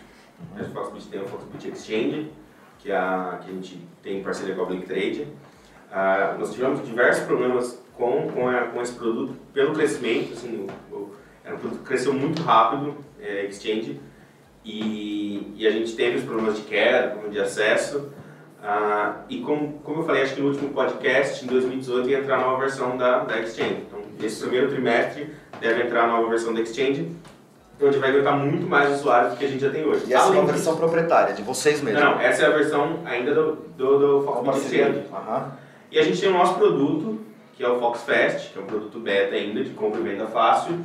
A 0.59 0.63
Foxbit 0.63 1.07
tem 1.07 1.21
a 1.21 1.25
Foxbit 1.25 1.67
Exchange, 1.69 2.31
que, 2.79 2.91
é 2.91 2.95
a, 2.97 3.39
que 3.43 3.51
a 3.51 3.53
gente 3.53 3.79
tem 4.01 4.19
em 4.19 4.23
parceria 4.23 4.55
com 4.55 4.63
a 4.63 4.65
Blink 4.65 4.85
Trade. 4.87 5.27
Ah, 5.91 6.35
nós 6.39 6.53
tivemos 6.53 6.85
diversos 6.85 7.25
problemas 7.25 7.79
com, 7.93 8.29
com, 8.31 8.47
a- 8.47 8.65
com 8.67 8.81
esse 8.81 8.93
produto 8.93 9.35
pelo 9.53 9.73
crescimento. 9.73 10.33
Assim, 10.33 10.65
o, 10.91 10.95
o, 10.95 11.11
era 11.43 11.55
um 11.55 11.59
produto 11.59 11.79
que 11.79 11.85
cresceu 11.85 12.13
muito 12.13 12.41
rápido, 12.43 12.95
é, 13.19 13.45
Exchange, 13.45 13.99
e, 14.63 15.53
e 15.57 15.67
a 15.67 15.71
gente 15.71 15.95
teve 15.95 16.17
os 16.19 16.23
problemas 16.23 16.55
de 16.57 16.61
queda, 16.63 17.07
problema 17.09 17.29
de 17.33 17.39
acesso. 17.39 18.09
Ah, 18.63 19.21
e 19.27 19.39
como, 19.39 19.79
como 19.83 20.01
eu 20.01 20.05
falei, 20.05 20.21
acho 20.21 20.35
que 20.35 20.41
no 20.41 20.49
último 20.49 20.69
podcast, 20.69 21.43
em 21.43 21.47
2018, 21.47 22.09
ia 22.09 22.19
entrar 22.19 22.37
a 22.37 22.41
nova 22.41 22.59
versão 22.59 22.95
da, 22.95 23.19
da 23.23 23.39
Exchange. 23.39 23.77
Então, 23.87 23.99
esse 24.21 24.39
primeiro 24.41 24.69
trimestre 24.69 25.33
deve 25.59 25.81
entrar 25.83 26.03
a 26.03 26.07
nova 26.07 26.29
versão 26.29 26.53
da 26.53 26.61
Exchange, 26.61 27.09
onde 27.81 27.97
vai 27.97 28.11
aguentar 28.11 28.37
muito 28.37 28.67
mais 28.69 28.91
usuários 28.99 29.33
do 29.33 29.37
que 29.39 29.45
a 29.45 29.47
gente 29.47 29.61
já 29.61 29.71
tem 29.71 29.83
hoje. 29.83 30.03
E 30.07 30.13
essa 30.13 30.25
é 30.25 30.27
Além 30.27 30.39
uma 30.41 30.51
disso- 30.53 30.63
versão 30.65 30.77
proprietária, 30.77 31.33
de 31.33 31.41
vocês 31.41 31.81
mesmos. 31.81 32.03
Não, 32.03 32.19
essa 32.19 32.43
é 32.43 32.45
a 32.45 32.51
versão 32.51 32.99
ainda 33.05 33.33
do, 33.33 33.55
do, 33.75 33.97
do 33.97 34.19
Uma 34.29 34.53
Fox. 34.53 34.71
Exchange. 34.71 35.01
Aham. 35.11 35.51
E 35.91 35.97
a 35.97 36.03
gente 36.03 36.21
tem 36.21 36.29
o 36.29 36.33
nosso 36.33 36.53
produto, 36.53 37.19
que 37.55 37.63
é 37.63 37.67
o 37.67 37.79
Fox 37.79 38.03
Fast, 38.03 38.51
que 38.53 38.59
é 38.59 38.61
um 38.61 38.65
produto 38.67 38.99
beta 38.99 39.33
ainda, 39.35 39.63
de 39.63 39.71
compra 39.71 39.99
e 39.99 40.03
venda 40.03 40.27
fácil, 40.27 40.77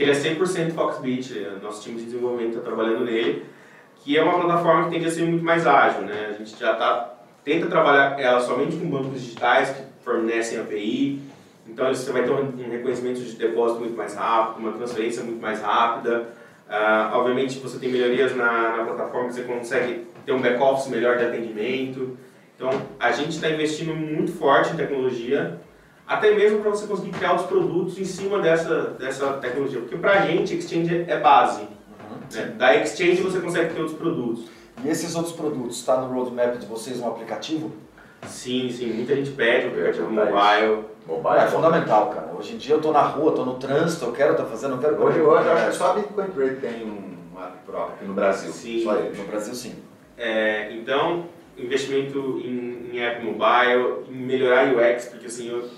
que 0.00 0.04
ele 0.04 0.12
é 0.12 0.14
100% 0.14 0.72
Foxbit, 0.72 1.38
eh, 1.38 1.58
nosso 1.62 1.82
time 1.82 1.98
de 1.98 2.06
desenvolvimento 2.06 2.56
está 2.56 2.62
trabalhando 2.62 3.04
nele, 3.04 3.44
que 3.96 4.16
é 4.16 4.22
uma 4.22 4.40
plataforma 4.40 4.84
que 4.84 4.92
tende 4.92 5.04
a 5.04 5.10
ser 5.10 5.26
muito 5.26 5.44
mais 5.44 5.66
ágil, 5.66 6.00
né? 6.06 6.28
A 6.30 6.32
gente 6.32 6.58
já 6.58 6.74
tá, 6.74 7.16
tenta 7.44 7.66
trabalhar 7.66 8.18
ela 8.18 8.40
somente 8.40 8.78
com 8.78 8.88
bancos 8.88 9.20
digitais 9.20 9.68
que 9.68 9.82
fornecem 10.02 10.58
API, 10.58 11.20
então 11.68 11.86
você 11.92 12.10
vai 12.12 12.22
ter 12.22 12.30
um 12.30 12.70
reconhecimento 12.70 13.20
de 13.20 13.36
depósito 13.36 13.80
muito 13.80 13.94
mais 13.94 14.14
rápido, 14.14 14.60
uma 14.60 14.72
transferência 14.72 15.22
muito 15.22 15.42
mais 15.42 15.60
rápida. 15.60 16.28
Ah, 16.66 17.10
obviamente 17.16 17.58
você 17.58 17.78
tem 17.78 17.90
melhorias 17.90 18.34
na, 18.34 18.78
na 18.78 18.84
plataforma 18.84 19.30
você 19.30 19.42
consegue 19.42 20.06
ter 20.24 20.32
um 20.32 20.40
back-office 20.40 20.88
melhor 20.88 21.18
de 21.18 21.26
atendimento. 21.26 22.16
Então 22.56 22.70
a 22.98 23.12
gente 23.12 23.32
está 23.32 23.50
investindo 23.50 23.94
muito 23.94 24.32
forte 24.32 24.72
em 24.72 24.76
tecnologia, 24.76 25.60
até 26.10 26.34
mesmo 26.34 26.58
para 26.58 26.70
você 26.70 26.88
conseguir 26.88 27.12
criar 27.12 27.36
os 27.36 27.42
produtos 27.42 27.96
em 27.96 28.04
cima 28.04 28.40
dessa, 28.40 28.96
dessa 28.98 29.34
tecnologia. 29.34 29.78
Porque 29.78 29.96
para 29.96 30.14
a 30.14 30.26
gente, 30.26 30.56
Exchange 30.56 31.04
é 31.06 31.20
base. 31.20 31.68
né? 32.34 32.46
Da 32.58 32.74
Exchange 32.74 33.22
você 33.22 33.38
consegue 33.38 33.72
ter 33.72 33.80
outros 33.80 33.96
produtos. 33.96 34.46
E 34.84 34.88
esses 34.88 35.14
outros 35.14 35.36
produtos, 35.36 35.76
está 35.76 36.00
no 36.00 36.12
roadmap 36.12 36.58
de 36.58 36.66
vocês 36.66 36.98
um 36.98 37.06
aplicativo? 37.06 37.70
Sim, 38.26 38.70
sim, 38.70 38.92
muita 38.92 39.14
gente 39.14 39.30
pede 39.30 39.66
o 39.66 39.70
aplicativo 39.70 40.10
mobile. 40.10 40.84
Mobile. 41.06 41.38
é 41.38 41.46
fundamental, 41.46 42.10
cara. 42.10 42.32
Hoje 42.36 42.54
em 42.54 42.58
dia 42.58 42.74
eu 42.74 42.80
tô 42.80 42.90
na 42.90 43.02
rua, 43.02 43.30
tô 43.30 43.44
no 43.44 43.54
trânsito, 43.54 44.06
eu 44.06 44.12
quero 44.12 44.32
estar 44.32 44.46
fazendo, 44.46 44.74
eu 44.74 44.78
quero... 44.78 45.00
Hoje, 45.00 45.20
hoje 45.20 45.46
eu 45.46 45.52
acho 45.52 45.66
que 45.68 45.76
só 45.76 45.92
a 45.92 45.94
Bitcoin 45.94 46.26
Trade 46.26 46.56
tem 46.56 46.84
um 46.84 47.40
app 47.40 47.56
próprio 47.64 47.94
aqui 47.94 48.04
no 48.04 48.14
Brasil. 48.14 48.50
Sim. 48.50 48.82
Só 48.82 48.96
ele. 48.96 49.16
No 49.16 49.24
Brasil, 49.28 49.54
sim. 49.54 49.76
É, 50.18 50.72
então, 50.72 51.26
investimento 51.56 52.40
em, 52.44 52.90
em 52.92 53.00
app 53.00 53.24
mobile, 53.24 54.04
em 54.10 54.16
melhorar 54.16 54.66
a 54.66 54.72
UX, 54.72 55.06
porque 55.06 55.26
assim, 55.26 55.48
eu, 55.48 55.70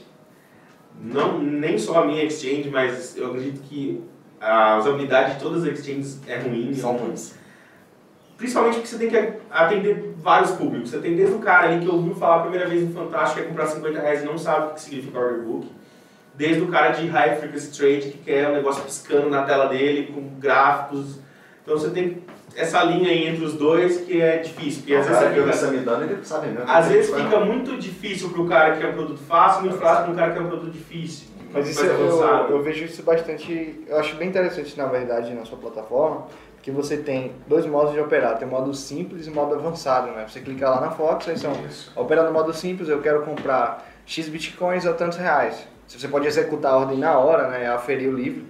não, 1.00 1.38
nem 1.38 1.78
só 1.78 2.02
a 2.02 2.06
minha 2.06 2.24
exchange, 2.24 2.70
mas 2.70 3.16
eu 3.16 3.28
acredito 3.28 3.60
que 3.62 4.02
a 4.40 4.78
usabilidade 4.78 5.34
de 5.34 5.40
todas 5.40 5.62
as 5.62 5.78
exchanges 5.78 6.20
é 6.26 6.38
ruim. 6.38 6.74
São 6.74 6.96
ruins. 6.96 7.34
Principalmente 8.36 8.74
porque 8.74 8.88
você 8.88 8.98
tem 8.98 9.08
que 9.08 9.34
atender 9.50 10.14
vários 10.16 10.50
públicos. 10.52 10.90
Você 10.90 10.98
tem 10.98 11.14
desde 11.14 11.34
o 11.34 11.38
cara 11.38 11.68
ali 11.68 11.84
que 11.84 11.88
ouviu 11.88 12.14
falar 12.14 12.36
a 12.36 12.40
primeira 12.40 12.68
vez 12.68 12.82
no 12.82 12.92
Fantástico, 12.92 13.40
quer 13.40 13.48
comprar 13.48 13.66
50 13.66 14.00
reais 14.00 14.22
e 14.22 14.26
não 14.26 14.36
sabe 14.36 14.66
o 14.66 14.74
que 14.74 14.80
significa 14.80 15.18
order 15.18 15.42
book. 15.42 15.68
Desde 16.34 16.62
o 16.62 16.68
cara 16.68 16.90
de 16.90 17.06
high 17.06 17.36
frequency 17.36 17.70
trade 17.76 18.10
que 18.10 18.18
quer 18.18 18.48
um 18.48 18.54
negócio 18.54 18.82
piscando 18.82 19.30
na 19.30 19.42
tela 19.44 19.66
dele, 19.66 20.12
com 20.12 20.40
gráficos. 20.40 21.20
Então 21.62 21.78
você 21.78 21.90
tem 21.90 22.22
essa 22.56 22.82
linha 22.84 23.08
aí 23.10 23.28
entre 23.28 23.44
os 23.44 23.54
dois 23.54 24.00
que 24.02 24.20
é 24.20 24.38
difícil. 24.38 24.80
Porque 24.82 24.94
O 24.94 24.98
às 25.00 25.06
vezes 25.06 25.70
fica- 25.70 25.82
dando, 25.84 26.02
ele 26.04 26.24
sabe 26.24 26.46
mesmo. 26.48 26.70
às 26.70 26.88
vezes 26.88 27.14
fica 27.14 27.38
não. 27.40 27.46
muito 27.46 27.76
difícil 27.76 28.30
pro 28.30 28.46
cara 28.46 28.76
que 28.76 28.82
é 28.84 28.88
um 28.88 28.92
produto 28.92 29.20
fácil, 29.20 29.62
muito 29.62 29.78
fácil 29.78 30.04
pro 30.06 30.14
cara 30.14 30.32
que 30.32 30.38
é 30.38 30.42
um 30.42 30.48
produto 30.48 30.70
difícil. 30.72 31.28
Mas 31.52 31.68
isso 31.68 31.84
eu, 31.84 32.48
eu 32.50 32.62
vejo 32.62 32.84
isso 32.84 33.02
bastante. 33.02 33.84
Eu 33.86 33.98
acho 33.98 34.16
bem 34.16 34.28
interessante, 34.28 34.76
na 34.78 34.86
verdade, 34.86 35.34
na 35.34 35.44
sua 35.44 35.58
plataforma, 35.58 36.26
que 36.62 36.70
você 36.70 36.96
tem 36.96 37.32
dois 37.46 37.66
modos 37.66 37.92
de 37.92 38.00
operar. 38.00 38.38
Tem 38.38 38.48
o 38.48 38.50
modo 38.50 38.72
simples 38.72 39.26
e 39.26 39.30
o 39.30 39.34
modo 39.34 39.54
avançado, 39.54 40.12
né? 40.12 40.24
Você 40.26 40.40
clica 40.40 40.68
lá 40.70 40.80
na 40.80 40.90
Fox, 40.92 41.28
aí 41.28 41.36
são 41.36 41.52
Isso. 41.68 41.92
operar 41.94 42.24
no 42.24 42.32
modo 42.32 42.54
simples, 42.54 42.88
eu 42.88 43.02
quero 43.02 43.20
comprar 43.22 43.86
X 44.06 44.28
bitcoins 44.28 44.86
a 44.86 44.94
tantos 44.94 45.18
reais. 45.18 45.66
Você 45.86 46.08
pode 46.08 46.26
executar 46.26 46.72
a 46.72 46.76
ordem 46.78 46.96
na 46.96 47.18
hora, 47.18 47.48
né? 47.48 47.68
Aferir 47.68 48.08
o 48.08 48.16
livro. 48.16 48.44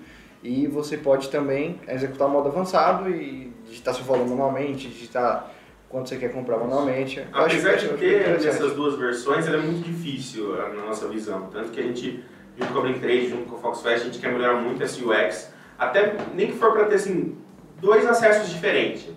E 0.44 0.68
você 0.68 0.96
pode 0.96 1.28
também 1.28 1.80
executar 1.88 2.28
o 2.28 2.30
modo 2.30 2.48
avançado 2.50 3.10
e 3.10 3.52
digitar 3.72 3.94
seu 3.94 4.04
valor 4.04 4.28
manualmente, 4.28 4.88
digitar 4.88 5.50
quanto 5.88 6.08
você 6.08 6.16
quer 6.16 6.32
comprar 6.32 6.58
manualmente. 6.58 7.18
Eu 7.18 7.26
Apesar 7.32 7.76
de 7.76 7.88
ter 7.88 8.20
interessante. 8.20 8.48
essas 8.48 8.72
duas 8.74 8.96
versões, 8.96 9.46
ela 9.46 9.56
é 9.56 9.60
muito 9.60 9.84
difícil 9.84 10.54
na 10.56 10.84
nossa 10.86 11.08
visão. 11.08 11.48
Tanto 11.50 11.70
que 11.70 11.80
a 11.80 11.82
gente, 11.82 12.22
junto 12.58 12.72
com 12.72 12.78
a 12.78 12.82
Blink 12.82 13.00
Trade, 13.00 13.28
junto 13.28 13.44
com 13.48 13.56
a 13.56 13.58
Fox 13.58 13.80
Fest, 13.80 14.02
a 14.02 14.04
gente 14.04 14.18
quer 14.18 14.30
melhorar 14.30 14.60
muito 14.60 14.82
esse 14.82 15.02
UX. 15.02 15.52
Até 15.78 16.14
nem 16.34 16.48
que 16.48 16.58
for 16.58 16.72
para 16.72 16.84
ter 16.84 16.96
assim, 16.96 17.36
dois 17.80 18.06
acessos 18.06 18.50
diferentes. 18.50 19.08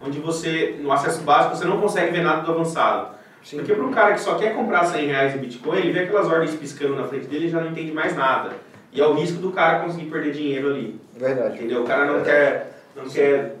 Onde 0.00 0.18
você, 0.18 0.76
no 0.80 0.92
acesso 0.92 1.22
básico, 1.22 1.56
você 1.56 1.64
não 1.64 1.80
consegue 1.80 2.12
ver 2.12 2.22
nada 2.22 2.42
do 2.42 2.52
avançado. 2.52 3.14
Sim. 3.42 3.58
Porque 3.58 3.74
para 3.74 3.84
um 3.84 3.92
cara 3.92 4.14
que 4.14 4.20
só 4.20 4.36
quer 4.36 4.54
comprar 4.54 4.84
100 4.84 5.06
reais 5.06 5.34
em 5.34 5.38
Bitcoin, 5.38 5.78
ele 5.78 5.92
vê 5.92 6.00
aquelas 6.00 6.26
ordens 6.26 6.54
piscando 6.54 6.96
na 6.96 7.06
frente 7.06 7.26
dele 7.26 7.46
e 7.46 7.50
já 7.50 7.60
não 7.60 7.70
entende 7.70 7.92
mais 7.92 8.16
nada. 8.16 8.52
E 8.92 9.00
é 9.00 9.06
o 9.06 9.14
risco 9.14 9.38
do 9.38 9.50
cara 9.50 9.80
conseguir 9.80 10.06
perder 10.10 10.32
dinheiro 10.32 10.68
ali. 10.68 11.00
Verdade. 11.14 11.56
Entendeu? 11.56 11.82
O 11.82 11.86
cara 11.86 12.06
não 12.06 12.22
quer, 12.22 12.80
não 12.96 13.04
quer 13.04 13.56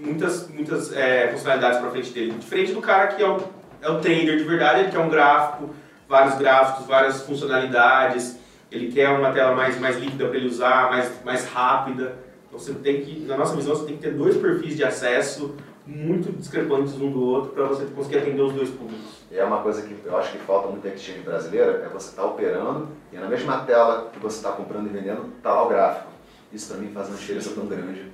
muitas, 0.00 0.48
muitas 0.48 0.92
é, 0.92 1.28
funcionalidades 1.28 1.78
para 1.78 1.90
frente 1.90 2.10
dele. 2.10 2.32
Diferente 2.38 2.72
do 2.72 2.80
cara 2.80 3.08
que 3.08 3.22
é 3.22 3.28
o, 3.28 3.38
é 3.80 3.88
o 3.88 4.00
trader 4.00 4.36
de 4.36 4.44
verdade, 4.44 4.80
ele 4.80 4.90
quer 4.90 4.98
um 4.98 5.08
gráfico, 5.08 5.70
vários 6.08 6.36
gráficos, 6.36 6.86
várias 6.86 7.22
funcionalidades, 7.22 8.38
ele 8.70 8.90
quer 8.92 9.08
uma 9.10 9.32
tela 9.32 9.54
mais, 9.54 9.78
mais 9.78 9.98
líquida 9.98 10.26
para 10.26 10.36
ele 10.36 10.46
usar, 10.46 10.90
mais, 10.90 11.24
mais 11.24 11.46
rápida. 11.48 12.16
Então 12.46 12.58
você 12.58 12.72
tem 12.74 13.00
que, 13.02 13.20
na 13.20 13.36
nossa 13.36 13.54
visão, 13.54 13.74
você 13.74 13.86
tem 13.86 13.96
que 13.96 14.02
ter 14.02 14.12
dois 14.12 14.36
perfis 14.36 14.76
de 14.76 14.84
acesso 14.84 15.54
muito 15.86 16.30
discrepantes 16.32 16.94
um 16.94 17.10
do 17.10 17.22
outro 17.22 17.50
para 17.50 17.64
você 17.64 17.84
conseguir 17.86 18.18
atender 18.18 18.42
os 18.42 18.52
dois 18.52 18.70
públicos. 18.70 19.22
E 19.30 19.36
é 19.36 19.44
uma 19.44 19.62
coisa 19.62 19.82
que 19.82 19.96
eu 20.04 20.16
acho 20.16 20.32
que 20.32 20.38
falta 20.38 20.68
muito 20.68 20.86
em 20.86 20.92
exchange 20.92 21.20
brasileira, 21.20 21.82
é 21.84 21.88
você 21.88 22.10
estar 22.10 22.24
operando 22.24 22.88
e 23.12 23.16
na 23.16 23.26
mesma 23.26 23.58
tela 23.64 24.08
que 24.12 24.18
você 24.18 24.36
está 24.36 24.52
comprando 24.52 24.86
e 24.86 24.90
vendendo, 24.90 25.32
está 25.36 25.52
lá 25.52 25.64
o 25.64 25.68
gráfico. 25.68 26.10
Isso 26.52 26.72
para 26.72 26.80
mim 26.80 26.92
faz 26.92 27.08
uma 27.08 27.16
diferença 27.16 27.50
tão 27.54 27.66
grande, 27.66 28.10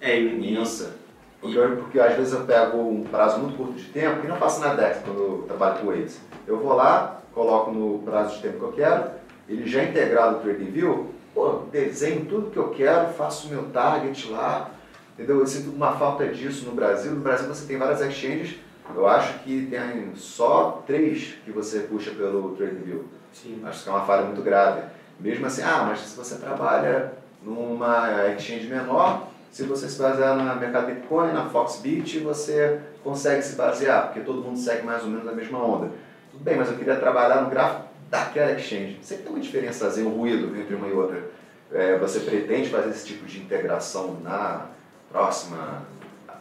É, 0.00 0.18
imensa. 0.18 0.96
Porque, 1.42 1.58
eu- 1.58 1.76
porque 1.76 1.98
às 2.00 2.14
vezes 2.14 2.32
eu 2.32 2.42
pego 2.46 2.78
um 2.78 3.02
prazo 3.02 3.40
muito 3.40 3.56
curto 3.56 3.72
de 3.74 3.84
tempo, 3.86 4.24
e 4.24 4.28
não 4.28 4.36
faço 4.36 4.60
na 4.60 4.74
Dex 4.74 4.98
quando 5.04 5.18
eu 5.18 5.44
trabalho 5.48 5.80
com 5.80 5.92
eles. 5.92 6.20
Eu 6.46 6.58
vou 6.58 6.72
lá, 6.74 7.20
coloco 7.34 7.70
no 7.72 7.98
prazo 7.98 8.36
de 8.36 8.42
tempo 8.42 8.58
que 8.58 8.64
eu 8.64 8.72
quero, 8.72 9.04
ele 9.48 9.66
já 9.68 9.80
é 9.82 9.88
integrado 9.90 10.36
no 10.36 10.40
TradingView, 10.40 11.10
pô, 11.34 11.62
desenho 11.72 12.24
tudo 12.26 12.50
que 12.50 12.56
eu 12.56 12.68
quero, 12.70 13.12
faço 13.12 13.48
o 13.48 13.50
meu 13.50 13.64
target 13.70 14.30
lá, 14.30 14.70
entendeu? 15.14 15.40
Eu 15.40 15.46
sinto 15.46 15.70
uma 15.74 15.92
falta 15.92 16.26
disso 16.28 16.64
no 16.64 16.72
Brasil. 16.72 17.10
No 17.12 17.20
Brasil 17.20 17.48
você 17.48 17.66
tem 17.66 17.76
várias 17.76 18.00
exchanges, 18.00 18.56
eu 18.94 19.06
acho 19.06 19.38
que 19.40 19.66
tem 19.66 20.12
só 20.14 20.82
três 20.86 21.34
que 21.44 21.50
você 21.50 21.80
puxa 21.80 22.12
pelo 22.12 22.54
TradingView. 22.54 23.04
sim. 23.32 23.60
Acho 23.64 23.82
que 23.82 23.88
é 23.88 23.92
uma 23.92 24.04
falha 24.04 24.26
muito 24.26 24.42
grave. 24.42 24.82
Mesmo 25.18 25.44
assim, 25.46 25.62
ah, 25.62 25.84
mas 25.88 26.00
se 26.00 26.16
você 26.16 26.36
trabalha 26.36 27.12
numa 27.42 28.28
exchange 28.36 28.66
menor, 28.68 29.28
se 29.52 29.64
você 29.64 29.86
se 29.86 29.98
basear 29.98 30.34
na 30.34 30.54
Mercado 30.54 30.86
Bitcoin, 30.86 31.32
na 31.32 31.50
Foxbit, 31.50 32.20
você 32.20 32.80
consegue 33.04 33.42
se 33.42 33.54
basear, 33.54 34.06
porque 34.06 34.20
todo 34.20 34.40
mundo 34.40 34.58
segue 34.58 34.84
mais 34.84 35.02
ou 35.02 35.10
menos 35.10 35.28
a 35.28 35.32
mesma 35.32 35.62
onda. 35.62 35.90
Tudo 36.30 36.42
bem, 36.42 36.56
mas 36.56 36.70
eu 36.70 36.78
queria 36.78 36.96
trabalhar 36.96 37.42
no 37.42 37.50
gráfico 37.50 37.84
daquela 38.08 38.52
exchange. 38.52 38.98
Sempre 39.02 39.24
tem 39.24 39.32
uma 39.32 39.42
diferença, 39.42 39.88
um 40.00 40.08
ruído 40.08 40.58
entre 40.58 40.74
uma 40.74 40.88
e 40.88 40.92
outra. 40.92 41.22
É, 41.70 41.98
você 41.98 42.20
pretende 42.20 42.70
fazer 42.70 42.88
esse 42.88 43.06
tipo 43.06 43.26
de 43.26 43.40
integração 43.40 44.16
na 44.22 44.68
próxima, 45.10 45.82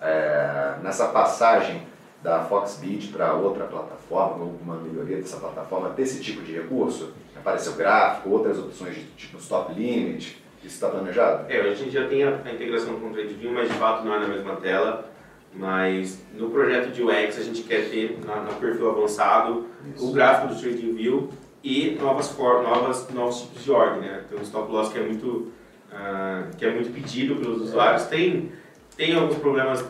é, 0.02 0.76
nessa 0.82 1.10
passagem 1.10 1.86
da 2.24 2.46
Foxbit 2.46 3.10
para 3.10 3.34
outra 3.34 3.66
plataforma, 3.66 4.46
ou 4.46 4.58
uma 4.62 4.78
melhoria 4.78 5.18
dessa 5.18 5.36
plataforma, 5.36 5.90
ter 5.90 6.04
esse 6.04 6.22
tipo 6.22 6.42
de 6.44 6.54
recurso? 6.54 7.12
Apareceu 7.36 7.74
gráfico, 7.74 8.30
outras 8.30 8.58
opções 8.58 8.96
de 8.96 9.04
tipo 9.18 9.38
stop 9.38 9.74
limit, 9.74 10.41
isso 10.64 10.76
está 10.76 10.90
planejado? 10.90 11.46
É, 11.52 11.60
a 11.62 11.74
gente 11.74 11.92
já 11.92 12.08
tem 12.08 12.24
a, 12.24 12.40
a 12.46 12.52
integração 12.54 13.00
com 13.00 13.08
o 13.08 13.14
TradingView, 13.14 13.52
mas 13.52 13.68
de 13.70 13.76
fato 13.76 14.06
não 14.06 14.14
é 14.16 14.20
na 14.20 14.28
mesma 14.28 14.56
tela. 14.58 15.10
Mas 15.54 16.20
no 16.34 16.50
projeto 16.50 16.92
de 16.94 17.04
UX 17.04 17.38
a 17.38 17.44
gente 17.44 17.64
quer 17.64 17.90
ter 17.90 18.18
na- 18.26 18.38
no 18.42 18.54
perfil 18.54 18.90
avançado 18.90 19.68
o 20.00 20.12
gráfico 20.14 20.54
do 20.54 20.62
TradingView 20.62 21.30
e 21.64 21.98
novas, 22.02 22.30
for, 22.30 22.64
novas, 22.64 23.10
novos 23.14 23.42
tipos 23.42 23.64
de 23.64 23.72
ordem, 23.72 24.02
né? 24.02 24.24
Tem 24.30 24.40
um 24.40 24.42
stop 24.44 24.72
loss 24.72 24.92
que 24.94 24.98
é 25.00 25.04
muito, 25.04 25.52
ah, 25.92 26.46
que 26.58 26.66
é 26.66 26.72
muito 26.72 26.94
pedido 26.94 27.36
pelos 27.36 27.62
usuários. 27.62 28.06
Tem, 28.06 28.52
tem 28.96 29.14
alguns 29.16 29.38
problemas 29.40 29.84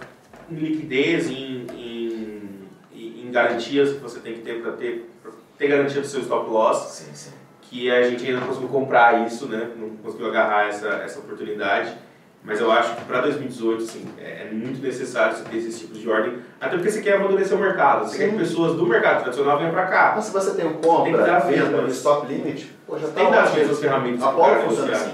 em 0.49 0.55
liquidez, 0.55 1.29
em, 1.29 1.67
em, 1.75 2.67
em- 2.93 3.31
garantias 3.31 3.93
que 3.93 3.99
você 3.99 4.19
tem 4.19 4.33
que 4.33 4.41
ter 4.41 4.61
para 4.61 4.73
ter, 4.73 5.09
ter 5.57 5.67
garantia 5.69 6.01
do 6.01 6.07
seu 6.07 6.19
stop 6.21 6.49
loss 6.49 6.89
Sim, 6.91 7.13
sim. 7.13 7.31
Que 7.71 7.89
a 7.89 8.03
gente 8.03 8.25
ainda 8.25 8.41
não 8.41 8.47
conseguiu 8.47 8.67
comprar 8.67 9.25
isso, 9.25 9.47
né? 9.47 9.71
Não 9.77 9.91
conseguiu 9.91 10.27
agarrar 10.27 10.67
essa, 10.67 10.89
essa 10.89 11.19
oportunidade. 11.19 11.95
Mas 12.43 12.59
eu 12.59 12.69
acho 12.71 12.95
que 12.95 13.05
para 13.05 13.21
2018, 13.21 13.83
assim, 13.83 14.05
é, 14.17 14.47
é 14.47 14.51
muito 14.51 14.81
necessário 14.81 15.37
você 15.37 15.43
ter 15.43 15.57
esses 15.57 15.79
tipos 15.79 15.99
de 15.99 16.09
ordem, 16.09 16.39
até 16.59 16.75
porque 16.75 16.91
você 16.91 17.01
quer 17.01 17.15
amadurecer 17.17 17.55
o 17.55 17.61
mercado, 17.61 18.09
você 18.09 18.17
quer 18.17 18.25
Sim. 18.25 18.31
que 18.31 18.39
pessoas 18.39 18.75
do 18.75 18.85
mercado 18.85 19.21
tradicional 19.21 19.57
venham 19.57 19.71
para 19.71 19.85
cá. 19.85 20.13
Mas 20.15 20.25
se 20.25 20.33
você 20.33 20.53
tem 20.55 20.65
o 20.65 20.71
Tem 20.71 20.79
que 20.81 20.87
compra, 20.87 21.23
dar 21.23 21.39
venda 21.39 21.87
stop 21.87 22.27
limit, 22.27 22.69
pô, 22.85 22.97
já 22.97 23.07
Tem 23.07 23.23
tá 23.23 23.29
que 23.29 23.35
dar 23.35 23.43
as 23.43 23.55
mesmas 23.55 23.79
ferramentas 23.79 24.23
A 24.23 24.29
Apollo 24.29 24.55
funciona 24.63 24.91
assim. 24.91 25.13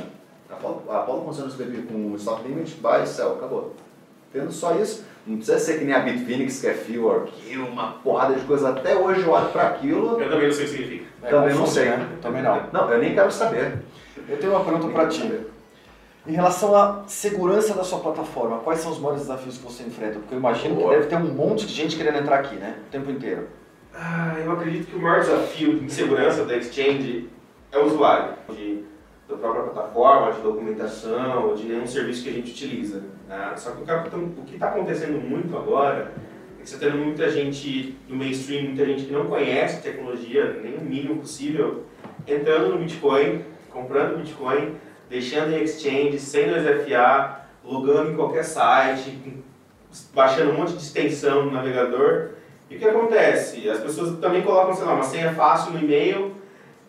A 0.49 0.53
Apollo, 0.99 1.25
funciona 1.25 1.51
com 1.91 2.15
stop 2.15 2.47
limit, 2.47 2.75
buy, 2.81 3.05
sell, 3.05 3.33
acabou. 3.33 3.75
Tendo 4.31 4.51
só 4.51 4.75
isso, 4.75 5.05
Não 5.25 5.35
precisa 5.37 5.59
ser 5.59 5.79
que 5.79 5.85
nem 5.85 5.93
a 5.93 5.99
Bitfinex, 5.99 6.61
que 6.61 6.67
é 6.67 6.73
fio, 6.73 7.11
arquivo, 7.11 7.65
uma 7.67 7.93
porrada 8.03 8.33
de 8.33 8.45
coisa. 8.45 8.69
Até 8.69 8.95
hoje 8.95 9.21
eu 9.21 9.29
olho 9.31 9.49
para 9.49 9.67
aquilo, 9.67 10.21
Eu 10.21 10.29
também 10.29 10.47
não 10.47 10.53
sei 10.53 10.65
o 10.65 10.69
que 10.69 10.73
significa. 10.75 11.05
É, 11.23 11.29
também 11.29 11.55
não 11.55 11.67
sei. 11.67 11.85
né? 11.85 12.09
Também 12.21 12.41
não. 12.41 12.61
Não, 12.71 12.91
eu 12.91 12.99
nem 12.99 13.13
quero 13.13 13.29
saber. 13.31 13.79
Eu 14.29 14.37
tenho 14.37 14.53
uma 14.53 14.63
pergunta 14.63 14.87
para 14.93 15.07
ti. 15.07 15.29
Em 16.25 16.31
relação 16.33 16.75
à 16.75 17.03
segurança 17.07 17.73
da 17.73 17.83
sua 17.83 17.99
plataforma, 17.99 18.59
quais 18.59 18.79
são 18.79 18.91
os 18.91 18.99
maiores 18.99 19.21
desafios 19.21 19.57
que 19.57 19.63
você 19.63 19.83
enfrenta? 19.83 20.19
Porque 20.19 20.33
eu 20.33 20.39
imagino 20.39 20.75
Boa. 20.75 20.89
que 20.89 20.95
deve 20.95 21.07
ter 21.09 21.15
um 21.15 21.33
monte 21.33 21.65
de 21.65 21.73
gente 21.73 21.95
querendo 21.95 22.17
entrar 22.19 22.39
aqui, 22.39 22.55
né? 22.55 22.75
O 22.87 22.91
tempo 22.91 23.09
inteiro. 23.11 23.47
Ah, 23.93 24.35
eu 24.43 24.51
acredito 24.51 24.87
que 24.87 24.95
o 24.95 25.01
maior 25.01 25.21
desafio 25.21 25.79
de 25.79 25.91
segurança 25.91 26.45
da 26.45 26.55
Exchange 26.55 27.29
é 27.71 27.77
o 27.77 27.85
usuário, 27.85 28.33
de, 28.49 28.83
da 29.27 29.35
própria 29.35 29.63
plataforma, 29.63 30.31
de 30.31 30.41
documentação, 30.41 31.53
de 31.55 31.63
nenhum 31.65 31.85
serviço 31.85 32.23
que 32.23 32.29
a 32.29 32.33
gente 32.33 32.51
utiliza. 32.51 33.03
né? 33.27 33.53
Só 33.57 33.71
que 33.71 33.77
o 33.77 33.79
que 33.81 33.87
tá- 33.87 34.05
está 34.53 34.67
acontecendo 34.69 35.19
muito 35.21 35.55
agora 35.57 36.13
é 36.59 36.63
que 36.63 36.69
você 36.69 36.75
está 36.75 36.87
tendo 36.87 36.97
muita 37.03 37.29
gente 37.29 37.97
no 38.07 38.15
mainstream, 38.15 38.63
muita 38.69 38.85
gente 38.85 39.05
que 39.05 39.11
não 39.11 39.25
conhece 39.27 39.81
tecnologia, 39.81 40.59
nem 40.63 40.75
o 40.77 40.81
mínimo 40.81 41.17
possível, 41.17 41.83
entrando 42.25 42.69
no 42.69 42.77
Bitcoin, 42.79 43.43
comprando 43.69 44.17
Bitcoin, 44.17 44.75
deixando 45.09 45.51
em 45.53 45.61
Exchange, 45.63 46.19
sem 46.19 46.47
2FA, 46.49 47.41
logando 47.65 48.11
em 48.11 48.15
qualquer 48.15 48.43
site, 48.43 49.17
baixando 50.13 50.51
um 50.51 50.57
monte 50.57 50.71
de 50.73 50.81
extensão 50.83 51.45
no 51.45 51.51
navegador. 51.51 52.29
E 52.69 52.75
o 52.75 52.79
que 52.79 52.85
acontece? 52.87 53.69
As 53.69 53.79
pessoas 53.79 54.17
também 54.19 54.41
colocam, 54.41 54.73
sei 54.73 54.85
lá, 54.85 54.93
uma 54.93 55.03
senha 55.03 55.33
fácil 55.33 55.73
no 55.73 55.79
e-mail, 55.79 56.33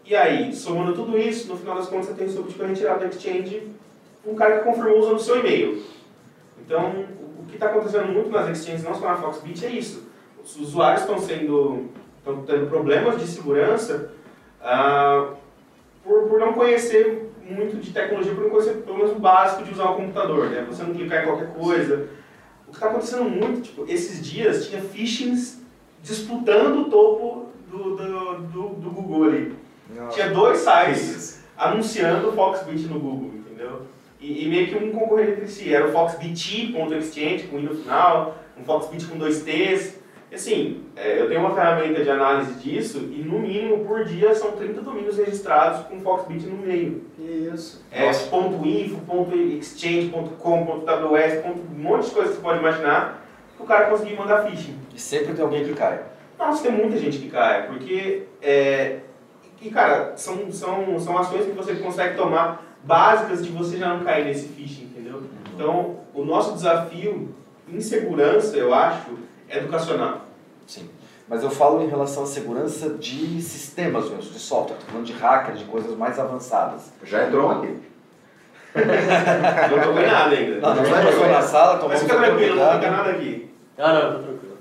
e 0.08 0.16
aí, 0.16 0.54
somando 0.54 0.94
tudo 0.94 1.18
isso, 1.18 1.48
no 1.48 1.56
final 1.58 1.76
das 1.76 1.88
contas 1.88 2.06
você 2.06 2.14
tem 2.14 2.26
o 2.26 2.30
seu 2.30 2.42
Bitcoin 2.42 2.68
retirado 2.68 3.00
da 3.00 3.06
exchange, 3.06 3.68
um 4.26 4.34
cara 4.34 4.58
que 4.58 4.64
confirmou 4.64 4.98
usando 4.98 5.16
o 5.16 5.20
seu 5.20 5.38
e-mail. 5.40 5.82
Então, 6.64 6.90
o- 6.90 7.42
o 7.42 7.46
que 7.46 7.54
está 7.54 7.66
acontecendo 7.66 8.06
muito 8.12 8.30
nas 8.30 8.48
exchanges, 8.48 8.84
não 8.84 8.94
só 8.94 9.06
na 9.08 9.16
Foxbit, 9.16 9.64
é 9.66 9.70
isso. 9.70 10.06
Os 10.42 10.56
usuários 10.56 11.02
estão 11.02 11.18
sendo, 11.18 11.86
estão 12.18 12.42
tendo 12.44 12.66
problemas 12.68 13.18
de 13.20 13.26
segurança 13.26 14.12
ah, 14.62 15.34
por, 16.02 16.28
por 16.28 16.38
não 16.40 16.52
conhecer 16.54 17.30
muito 17.48 17.76
de 17.76 17.92
tecnologia, 17.92 18.34
por 18.34 18.44
não 18.44 18.50
conhecer 18.50 18.74
pelo 18.82 18.98
menos 18.98 19.12
o 19.12 19.18
básico 19.20 19.62
de 19.62 19.72
usar 19.72 19.90
o 19.90 19.96
computador, 19.96 20.50
né? 20.50 20.64
Você 20.68 20.82
não 20.82 20.94
clicar 20.94 21.22
em 21.22 21.26
qualquer 21.26 21.52
coisa. 21.54 22.08
O 22.66 22.70
que 22.70 22.76
está 22.76 22.88
acontecendo 22.88 23.24
muito, 23.24 23.62
tipo, 23.62 23.84
esses 23.88 24.24
dias 24.26 24.66
tinha 24.68 24.82
phishings 24.82 25.62
disputando 26.02 26.80
o 26.82 26.90
topo 26.90 27.46
do, 27.70 27.96
do, 27.96 28.34
do, 28.38 28.68
do 28.70 28.90
Google 28.90 29.24
ali. 29.24 29.54
Tinha 30.10 30.30
dois 30.30 30.58
sites 30.58 31.44
anunciando 31.56 32.28
o 32.28 32.32
Foxbit 32.32 32.86
no 32.86 33.00
Google, 33.00 33.32
entendeu? 33.34 33.82
E, 34.20 34.44
e 34.44 34.48
meio 34.48 34.68
que 34.68 34.76
um 34.76 34.92
concorrente 34.92 35.32
entre 35.32 35.48
si. 35.48 35.72
Era 35.72 35.88
o 35.88 35.92
foxbit.exchange 35.92 37.48
com 37.48 37.58
i 37.58 37.62
no 37.62 37.74
final, 37.74 38.36
um 38.58 38.64
Foxbit 38.64 39.06
com 39.06 39.16
dois 39.16 39.42
T's. 39.42 39.98
E, 40.30 40.34
Assim, 40.34 40.84
é, 40.94 41.20
eu 41.20 41.28
tenho 41.28 41.40
uma 41.40 41.54
ferramenta 41.54 42.02
de 42.02 42.10
análise 42.10 42.52
disso 42.54 42.98
e 43.10 43.22
no 43.22 43.38
mínimo 43.38 43.84
por 43.86 44.04
dia 44.04 44.34
são 44.34 44.52
30 44.52 44.82
domínios 44.82 45.16
registrados 45.16 45.86
com 45.86 46.00
Foxbit 46.00 46.46
no 46.46 46.58
meio. 46.58 47.04
Isso. 47.18 47.82
É, 47.90 48.12
ponto 48.28 48.66
.info, 48.66 48.98
ponto 49.06 49.34
.exchange, 49.34 50.08
ponto 50.08 50.30
.com, 50.32 50.66
ponto 50.66 50.84
.ws, 50.84 51.42
ponto 51.42 51.60
um 51.60 51.82
monte 51.82 52.06
de 52.06 52.10
coisa 52.10 52.28
que 52.30 52.36
você 52.36 52.42
pode 52.42 52.58
imaginar 52.58 53.26
que 53.56 53.62
o 53.62 53.66
cara 53.66 53.86
conseguiu 53.86 54.16
mandar 54.18 54.44
phishing. 54.44 54.76
E 54.94 55.00
sempre 55.00 55.32
tem 55.32 55.42
alguém 55.42 55.64
que 55.64 55.74
cai. 55.74 56.00
Nossa, 56.38 56.62
tem 56.62 56.72
muita 56.72 56.98
gente 56.98 57.18
que 57.18 57.30
cai, 57.30 57.66
porque, 57.66 58.24
é, 58.42 58.98
e 59.60 59.70
cara, 59.70 60.12
são, 60.16 60.50
são, 60.52 60.98
são 60.98 61.18
ações 61.18 61.46
que 61.46 61.52
você 61.52 61.74
consegue 61.76 62.16
tomar 62.16 62.62
básicas 62.84 63.44
de 63.44 63.50
você 63.50 63.76
já 63.76 63.94
não 63.94 64.04
cair 64.04 64.24
nesse 64.24 64.48
phishing, 64.48 64.84
entendeu? 64.84 65.22
Então, 65.54 65.96
o 66.14 66.24
nosso 66.24 66.54
desafio 66.54 67.34
em 67.68 67.80
segurança, 67.80 68.56
eu 68.56 68.72
acho, 68.72 69.18
é 69.48 69.58
educacional. 69.58 70.22
Sim. 70.66 70.88
Mas 71.28 71.42
eu 71.42 71.50
falo 71.50 71.82
em 71.82 71.88
relação 71.88 72.22
à 72.22 72.26
segurança 72.26 72.90
de 72.90 73.42
sistemas 73.42 74.08
mesmo, 74.08 74.30
de 74.30 74.38
software. 74.38 74.76
Estou 74.76 74.90
falando 74.90 75.06
de 75.06 75.12
hacker, 75.12 75.56
de 75.56 75.64
coisas 75.64 75.96
mais 75.96 76.18
avançadas. 76.18 76.92
Já 77.04 77.26
entrou 77.26 77.50
aqui. 77.50 77.76
Não 78.74 80.00
em 80.00 80.06
nada 80.06 80.34
ainda. 80.34 80.60
Não, 80.60 80.74
não 80.74 80.84
vai 80.84 81.02
vai 81.02 81.12
jogar. 81.12 81.28
na 81.28 81.42
sala, 81.42 81.78
tomar 81.78 81.94
Mas 81.94 82.02
fica 82.02 82.16
tranquilo, 82.16 82.56
não 82.56 82.74
fica 82.74 82.90
nada 82.90 83.10
aqui. 83.10 83.50
Ah, 83.78 83.92
não, 83.92 84.00
eu 84.00 84.12
tô 84.12 84.18
tranquilo. 84.18 84.58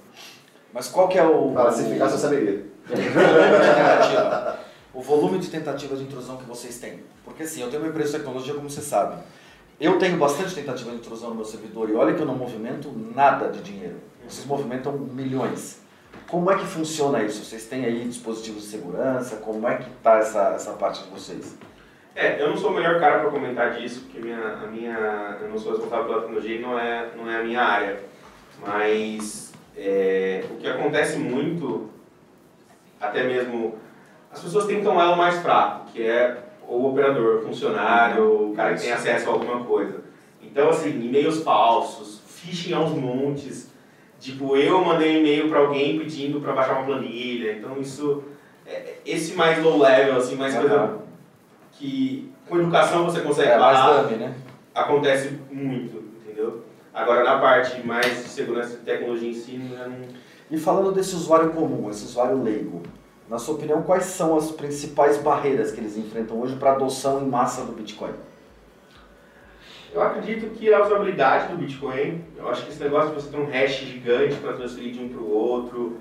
Mas 0.74 0.88
qual 0.88 1.08
que 1.08 1.20
é 1.20 1.24
o... 1.24 1.54
Fala, 1.54 1.72
se 1.72 1.90
ficar, 1.90 2.08
você 2.08 2.18
saberia. 2.18 2.66
o 4.94 5.02
volume 5.02 5.40
de 5.40 5.50
tentativas 5.50 6.00
de 6.00 6.06
intrusão 6.06 6.38
que 6.38 6.46
vocês 6.46 6.80
têm. 6.80 7.04
Porque 7.24 7.44
assim, 7.44 7.62
eu 7.62 7.70
tenho 7.70 7.84
uma 7.84 7.90
empresa 7.90 8.12
de 8.12 8.18
tecnologia, 8.18 8.54
como 8.54 8.70
você 8.70 8.82
sabe. 8.82 9.22
Eu 9.80 10.00
tenho 10.00 10.18
bastante 10.18 10.56
tentativa 10.56 10.90
de 10.92 10.98
intrusão 10.98 11.30
no 11.30 11.36
meu 11.36 11.46
servidor 11.46 11.90
e 11.90 11.94
olha 11.94 12.16
que 12.16 12.22
eu 12.22 12.26
não 12.26 12.36
movimento 12.36 12.92
nada 13.16 13.50
de 13.50 13.62
dinheiro. 13.62 13.96
Vocês 14.28 14.46
movimentam 14.46 14.92
milhões. 14.94 15.82
Como 16.28 16.52
é 16.52 16.58
que 16.58 16.66
funciona 16.66 17.24
isso? 17.24 17.44
Vocês 17.46 17.66
têm 17.66 17.86
aí 17.86 18.04
dispositivos 18.06 18.64
de 18.64 18.70
segurança? 18.70 19.38
Como 19.38 19.68
é 19.68 19.78
que 19.78 19.90
está 19.90 20.18
essa, 20.18 20.50
essa 20.50 20.74
parte 20.74 21.04
de 21.04 21.10
vocês? 21.10 21.56
É, 22.16 22.42
eu 22.42 22.50
não 22.50 22.58
sou 22.58 22.72
o 22.72 22.74
melhor 22.74 23.00
cara 23.00 23.20
para 23.20 23.30
comentar 23.30 23.76
disso, 23.76 24.02
porque 24.02 24.20
minha, 24.20 24.40
a 24.40 24.66
minha, 24.66 25.38
eu 25.40 25.50
não 25.50 25.58
sou 25.58 25.74
responsável 25.74 26.06
pela 26.06 26.22
tecnologia 26.22 26.56
e 26.56 26.62
não 26.62 26.78
é, 26.78 27.12
não 27.16 27.30
é 27.30 27.40
a 27.40 27.44
minha 27.44 27.62
área. 27.62 28.00
Mas 28.66 29.54
é, 29.78 30.44
o 30.50 30.56
que 30.56 30.68
acontece 30.68 31.18
muito, 31.20 31.92
até 33.00 33.24
mesmo, 33.24 33.78
as 34.38 34.44
pessoas 34.44 34.66
tentam 34.66 35.02
elo 35.02 35.18
mais 35.18 35.38
fraco, 35.40 35.92
que 35.92 36.04
é 36.04 36.38
o 36.68 36.88
operador, 36.90 37.38
o 37.38 37.42
funcionário, 37.42 38.52
o 38.52 38.56
cara 38.56 38.76
que 38.76 38.82
tem 38.82 38.92
acesso 38.92 39.30
a 39.30 39.34
alguma 39.34 39.64
coisa. 39.64 40.02
Então, 40.42 40.70
assim, 40.70 40.90
e-mails 40.90 41.42
falsos, 41.42 42.22
phishing 42.28 42.74
aos 42.74 42.92
montes. 42.92 43.72
Tipo, 44.20 44.56
eu 44.56 44.84
mandei 44.84 45.16
um 45.16 45.20
e-mail 45.22 45.50
para 45.50 45.60
alguém 45.60 45.98
pedindo 45.98 46.40
para 46.40 46.54
baixar 46.54 46.74
uma 46.74 46.86
planilha. 46.86 47.54
Então, 47.54 47.80
isso, 47.80 48.24
é, 48.66 48.98
esse 49.06 49.34
mais 49.34 49.62
low 49.64 49.80
level, 49.80 50.18
assim, 50.18 50.36
mais 50.36 50.56
coisa 50.56 50.76
Aham. 50.76 50.98
que 51.72 52.32
com 52.48 52.60
educação 52.60 53.06
você 53.06 53.22
consegue 53.22 53.50
É 53.50 53.58
mais 53.58 53.78
parar, 53.80 54.04
né? 54.04 54.36
acontece 54.74 55.40
muito, 55.52 56.04
entendeu? 56.22 56.64
Agora, 56.94 57.24
na 57.24 57.40
parte 57.40 57.86
mais 57.86 58.06
de 58.06 58.30
segurança 58.30 58.76
e 58.76 58.86
tecnologia 58.86 59.30
em 59.30 59.34
si, 59.34 59.58
não... 59.58 60.28
E 60.50 60.58
falando 60.58 60.92
desse 60.92 61.16
usuário 61.16 61.50
comum, 61.50 61.90
esse 61.90 62.06
usuário 62.06 62.42
leigo, 62.42 62.82
na 63.30 63.38
sua 63.38 63.56
opinião, 63.56 63.82
quais 63.82 64.06
são 64.06 64.38
as 64.38 64.52
principais 64.52 65.18
barreiras 65.18 65.72
que 65.72 65.80
eles 65.80 65.98
enfrentam 65.98 66.40
hoje 66.40 66.56
para 66.56 66.72
a 66.72 66.74
adoção 66.76 67.22
em 67.22 67.28
massa 67.28 67.64
do 67.64 67.74
Bitcoin? 67.74 68.14
Eu 69.94 70.02
acredito 70.02 70.54
que 70.54 70.74
a 70.74 70.86
usabilidade 70.86 71.52
do 71.52 71.58
Bitcoin, 71.58 72.24
eu 72.38 72.48
acho 72.50 72.64
que 72.64 72.72
esse 72.72 72.82
negócio 72.82 73.10
de 73.10 73.16
você 73.16 73.30
ter 73.30 73.38
um 73.38 73.46
hash 73.46 73.80
gigante 73.80 74.36
para 74.36 74.54
transferir 74.54 74.94
de 74.94 75.00
um 75.00 75.10
para 75.10 75.22
o 75.22 75.30
outro, 75.30 75.98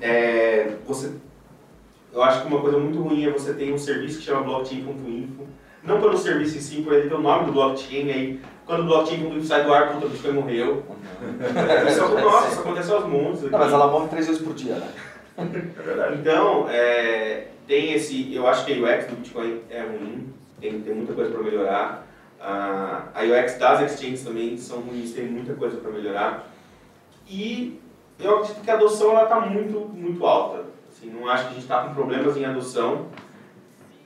é, 0.00 0.72
você, 0.86 1.12
eu 2.12 2.22
acho 2.22 2.42
que 2.42 2.48
uma 2.48 2.60
coisa 2.60 2.78
muito 2.78 3.00
ruim 3.00 3.26
é 3.26 3.30
você 3.30 3.52
ter 3.52 3.72
um 3.72 3.78
serviço 3.78 4.18
que 4.18 4.24
chama 4.24 4.42
blockchain.info, 4.42 5.46
não 5.84 6.00
pelo 6.00 6.16
serviço 6.16 6.56
em 6.56 6.60
si, 6.60 6.82
por 6.82 6.94
ele 6.94 7.08
ter 7.08 7.14
o 7.14 7.20
nome 7.20 7.46
do 7.46 7.52
blockchain, 7.52 8.10
aí 8.10 8.40
quando 8.64 8.80
o 8.80 8.86
blockchain.info 8.86 9.44
sai 9.44 9.64
do 9.64 9.72
ar, 9.72 9.92
puta, 9.92 10.06
o 10.06 10.08
Bitcoin 10.08 10.32
morreu. 10.32 10.82
Isso, 11.88 12.08
nossa, 12.08 12.48
isso 12.48 12.60
acontece 12.60 12.92
aos 12.92 13.06
montes. 13.06 13.42
Não, 13.42 13.58
mas 13.58 13.72
ela 13.72 13.86
morre 13.86 14.08
três 14.08 14.26
vezes 14.26 14.42
por 14.42 14.54
dia, 14.54 14.74
né? 14.74 14.88
É 15.38 15.82
verdade. 15.82 16.16
Então, 16.18 16.68
é, 16.70 17.48
tem 17.66 17.92
esse. 17.92 18.34
Eu 18.34 18.46
acho 18.46 18.64
que 18.64 18.72
a 18.72 18.76
UX 18.76 19.06
do 19.06 19.16
Bitcoin 19.16 19.60
é 19.68 19.82
ruim, 19.82 20.32
tem, 20.60 20.80
tem 20.80 20.94
muita 20.94 21.12
coisa 21.12 21.30
para 21.30 21.42
melhorar. 21.42 22.06
Ah, 22.40 23.08
a 23.14 23.22
UX 23.22 23.58
das 23.58 23.92
exchanges 23.92 24.22
também 24.22 24.56
são 24.56 24.80
ruins, 24.80 25.12
tem 25.12 25.26
muita 25.26 25.54
coisa 25.54 25.76
para 25.76 25.90
melhorar. 25.90 26.48
E 27.28 27.80
eu 28.18 28.36
acredito 28.38 28.62
que 28.62 28.70
a 28.70 28.74
adoção 28.74 29.20
está 29.22 29.40
muito, 29.40 29.80
muito 29.80 30.24
alta. 30.24 30.64
Assim, 30.90 31.10
não 31.10 31.28
acho 31.28 31.44
que 31.44 31.50
a 31.50 31.52
gente 31.52 31.62
está 31.62 31.82
com 31.82 31.94
problemas 31.94 32.36
em 32.36 32.44
adoção. 32.44 33.06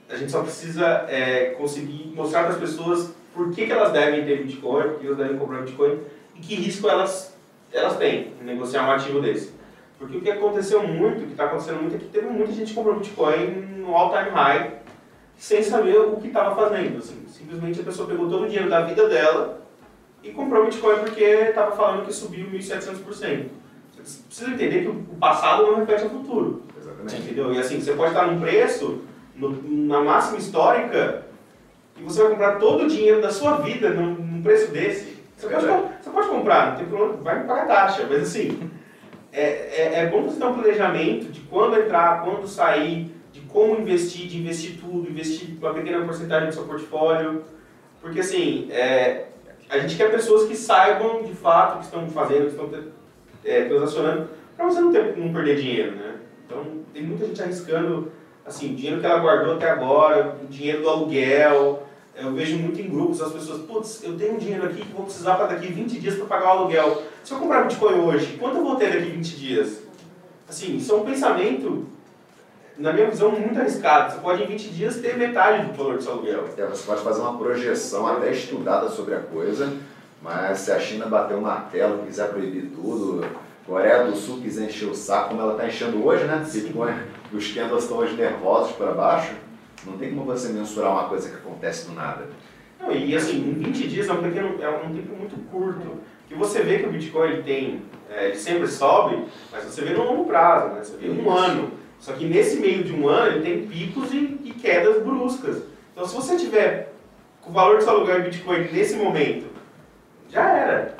A 0.09 0.15
gente 0.17 0.31
só 0.31 0.41
precisa 0.41 1.05
é, 1.07 1.51
conseguir 1.57 2.11
mostrar 2.13 2.43
para 2.43 2.53
as 2.53 2.59
pessoas 2.59 3.13
por 3.33 3.51
que, 3.51 3.65
que 3.65 3.71
elas 3.71 3.93
devem 3.93 4.25
ter 4.25 4.43
Bitcoin, 4.43 4.89
por 4.89 4.99
que 4.99 5.05
elas 5.05 5.17
devem 5.17 5.37
comprar 5.37 5.61
Bitcoin 5.61 5.99
e 6.35 6.39
que 6.39 6.55
risco 6.55 6.89
elas, 6.89 7.37
elas 7.71 7.95
têm 7.95 8.33
em 8.41 8.43
negociar 8.43 8.85
um 8.85 8.91
ativo 8.91 9.21
desse. 9.21 9.60
Porque 10.01 10.17
o 10.17 10.21
que 10.21 10.31
aconteceu 10.31 10.81
muito, 10.81 11.21
o 11.21 11.25
que 11.27 11.31
está 11.33 11.45
acontecendo 11.45 11.79
muito, 11.81 11.95
é 11.95 11.99
que 11.99 12.05
teve 12.05 12.25
muita 12.25 12.51
gente 12.51 12.69
que 12.69 12.73
comprou 12.73 12.95
Bitcoin 12.95 13.45
no 13.77 13.95
all-time 13.95 14.31
high 14.31 14.79
sem 15.37 15.61
saber 15.61 15.95
o 15.99 16.15
que 16.15 16.27
estava 16.27 16.55
fazendo. 16.55 16.97
Assim. 16.97 17.23
Simplesmente 17.27 17.79
a 17.79 17.83
pessoa 17.83 18.07
pegou 18.07 18.27
todo 18.27 18.43
o 18.45 18.47
dinheiro 18.47 18.67
da 18.67 18.81
vida 18.81 19.07
dela 19.07 19.61
e 20.23 20.31
comprou 20.31 20.65
Bitcoin 20.65 20.99
porque 21.01 21.23
estava 21.23 21.75
falando 21.75 22.03
que 22.07 22.11
subiu 22.11 22.47
1.700%. 22.47 23.45
Você 24.03 24.23
precisa 24.23 24.49
entender 24.49 24.81
que 24.81 24.87
o 24.87 24.95
passado 25.19 25.67
não 25.67 25.75
reflete 25.75 26.05
o 26.07 26.09
futuro. 26.09 26.63
Exatamente. 26.75 27.21
Entendeu? 27.21 27.53
E 27.53 27.59
assim, 27.59 27.79
você 27.79 27.93
pode 27.93 28.09
estar 28.13 28.25
num 28.25 28.39
preço, 28.41 29.01
no- 29.35 29.61
na 29.87 30.01
máxima 30.01 30.39
histórica, 30.39 31.25
e 31.95 32.01
você 32.03 32.23
vai 32.23 32.31
comprar 32.31 32.55
todo 32.57 32.85
o 32.85 32.87
dinheiro 32.87 33.21
da 33.21 33.29
sua 33.29 33.57
vida 33.57 33.91
num, 33.91 34.15
num 34.15 34.41
preço 34.41 34.71
desse. 34.71 35.15
Você 35.37 35.47
pode, 35.47 35.67
com- 35.67 35.89
você 36.01 36.09
pode 36.09 36.27
comprar, 36.29 36.69
não 36.71 36.77
tem 36.77 36.85
problema, 36.87 37.13
vai 37.21 37.43
pagar 37.43 37.67
taxa, 37.67 38.07
mas 38.09 38.23
assim, 38.23 38.71
é, 39.31 39.41
é, 39.41 39.99
é 40.01 40.05
bom 40.07 40.23
você 40.23 40.39
ter 40.39 40.45
um 40.45 40.53
planejamento 40.53 41.31
de 41.31 41.41
quando 41.41 41.79
entrar, 41.79 42.23
quando 42.23 42.47
sair, 42.47 43.11
de 43.31 43.41
como 43.41 43.79
investir, 43.79 44.27
de 44.27 44.39
investir 44.39 44.79
tudo, 44.79 45.09
investir 45.09 45.57
uma 45.57 45.73
pequena 45.73 46.05
porcentagem 46.05 46.49
do 46.49 46.53
seu 46.53 46.63
portfólio. 46.63 47.43
Porque 48.01 48.19
assim, 48.19 48.67
é, 48.71 49.27
a 49.69 49.79
gente 49.79 49.95
quer 49.95 50.11
pessoas 50.11 50.47
que 50.47 50.55
saibam 50.55 51.23
de 51.23 51.33
fato 51.33 51.75
o 51.75 51.77
que 51.79 51.85
estão 51.85 52.07
fazendo, 52.09 52.45
que 52.45 52.61
estão 52.61 52.69
é, 53.45 53.65
transacionando 53.65 54.29
para 54.57 54.65
você 54.65 54.81
não, 54.81 54.91
ter, 54.91 55.17
não 55.17 55.33
perder 55.33 55.55
dinheiro, 55.55 55.95
né? 55.95 56.15
Então, 56.45 56.65
tem 56.93 57.03
muita 57.03 57.25
gente 57.25 57.41
arriscando, 57.41 58.11
assim, 58.45 58.75
dinheiro 58.75 58.99
que 58.99 59.05
ela 59.05 59.19
guardou 59.19 59.55
até 59.55 59.69
agora, 59.69 60.37
o 60.43 60.47
dinheiro 60.47 60.81
do 60.81 60.89
aluguel. 60.89 61.87
Eu 62.21 62.33
vejo 62.33 62.57
muito 62.57 62.79
em 62.79 62.87
grupos 62.87 63.19
as 63.19 63.31
pessoas, 63.31 63.63
putz, 63.63 64.03
eu 64.03 64.15
tenho 64.15 64.35
um 64.35 64.37
dinheiro 64.37 64.65
aqui 64.65 64.85
que 64.85 64.93
vou 64.93 65.05
precisar 65.05 65.35
para 65.35 65.47
daqui 65.47 65.67
20 65.67 65.99
dias 65.99 66.15
para 66.15 66.25
pagar 66.25 66.55
o 66.55 66.59
aluguel. 66.59 67.01
Se 67.23 67.33
eu 67.33 67.39
comprar 67.39 67.63
Bitcoin 67.63 67.95
hoje, 67.95 68.37
quanto 68.39 68.57
eu 68.57 68.63
vou 68.63 68.75
ter 68.75 68.91
daqui 68.91 69.09
20 69.09 69.35
dias? 69.37 69.79
Assim, 70.47 70.77
isso 70.77 70.93
é 70.93 70.95
um 70.97 71.03
pensamento, 71.03 71.87
na 72.77 72.93
minha 72.93 73.09
visão, 73.09 73.31
muito 73.31 73.59
arriscado. 73.59 74.13
Você 74.13 74.19
pode 74.19 74.43
em 74.43 74.47
20 74.47 74.69
dias 74.69 74.97
ter 74.97 75.17
metade 75.17 75.65
do 75.65 75.73
valor 75.73 75.97
do 75.97 76.03
seu 76.03 76.11
aluguel. 76.11 76.45
É, 76.55 76.65
você 76.67 76.85
pode 76.85 77.01
fazer 77.01 77.21
uma 77.21 77.37
projeção 77.37 78.05
até 78.05 78.31
estudada 78.31 78.87
sobre 78.89 79.15
a 79.15 79.19
coisa, 79.19 79.73
mas 80.21 80.59
se 80.59 80.71
a 80.71 80.79
China 80.79 81.07
bater 81.07 81.35
o 81.35 81.41
martelo, 81.41 82.05
quiser 82.05 82.29
proibir 82.29 82.69
tudo, 82.75 83.25
Coreia 83.65 84.03
do 84.03 84.15
Sul 84.15 84.41
quiser 84.41 84.65
encher 84.65 84.89
o 84.89 84.93
saco, 84.93 85.29
como 85.29 85.41
ela 85.41 85.53
está 85.53 85.67
enchendo 85.67 86.05
hoje, 86.05 86.25
né? 86.25 86.45
Bitcoin, 86.51 86.93
os 87.31 87.51
candles 87.51 87.83
estão 87.83 87.97
hoje 87.97 88.15
nervosos 88.15 88.75
para 88.75 88.91
baixo, 88.91 89.33
não 89.85 89.97
tem 89.97 90.09
como 90.09 90.25
você 90.25 90.49
mensurar 90.49 90.91
uma 90.91 91.09
coisa 91.09 91.29
que 91.29 91.35
acontece 91.35 91.87
do 91.87 91.93
nada. 91.93 92.27
Não, 92.79 92.91
e 92.91 93.15
assim, 93.15 93.37
em 93.37 93.53
20 93.53 93.87
dias 93.87 94.09
é 94.09 94.13
um, 94.13 94.21
pequeno, 94.21 94.61
é 94.61 94.69
um 94.69 94.93
tempo 94.93 95.15
muito 95.15 95.35
curto. 95.49 95.99
Que 96.27 96.35
você 96.35 96.61
vê 96.61 96.79
que 96.79 96.85
o 96.85 96.91
Bitcoin 96.91 97.29
ele 97.29 97.43
tem, 97.43 97.83
é, 98.09 98.29
ele 98.29 98.37
sempre 98.37 98.67
sobe, 98.67 99.25
mas 99.51 99.65
você 99.65 99.81
vê 99.81 99.93
no 99.93 100.03
longo 100.03 100.25
prazo, 100.25 100.73
né? 100.73 100.83
Você 100.83 100.97
vê 100.97 101.09
um 101.09 101.29
ano. 101.29 101.71
Só 101.99 102.13
que 102.13 102.25
nesse 102.25 102.59
meio 102.59 102.83
de 102.83 102.93
um 102.93 103.07
ano 103.07 103.35
ele 103.35 103.43
tem 103.43 103.67
picos 103.67 104.11
e, 104.11 104.39
e 104.43 104.53
quedas 104.53 105.03
bruscas. 105.03 105.63
Então 105.91 106.05
se 106.05 106.15
você 106.15 106.37
tiver 106.37 106.93
com 107.41 107.51
o 107.51 107.53
valor 107.53 107.77
do 107.77 107.83
seu 107.83 107.93
aluguel 107.93 108.19
em 108.19 108.23
Bitcoin 108.23 108.69
nesse 108.71 108.95
momento, 108.95 109.47
já 110.29 110.49
era. 110.49 110.95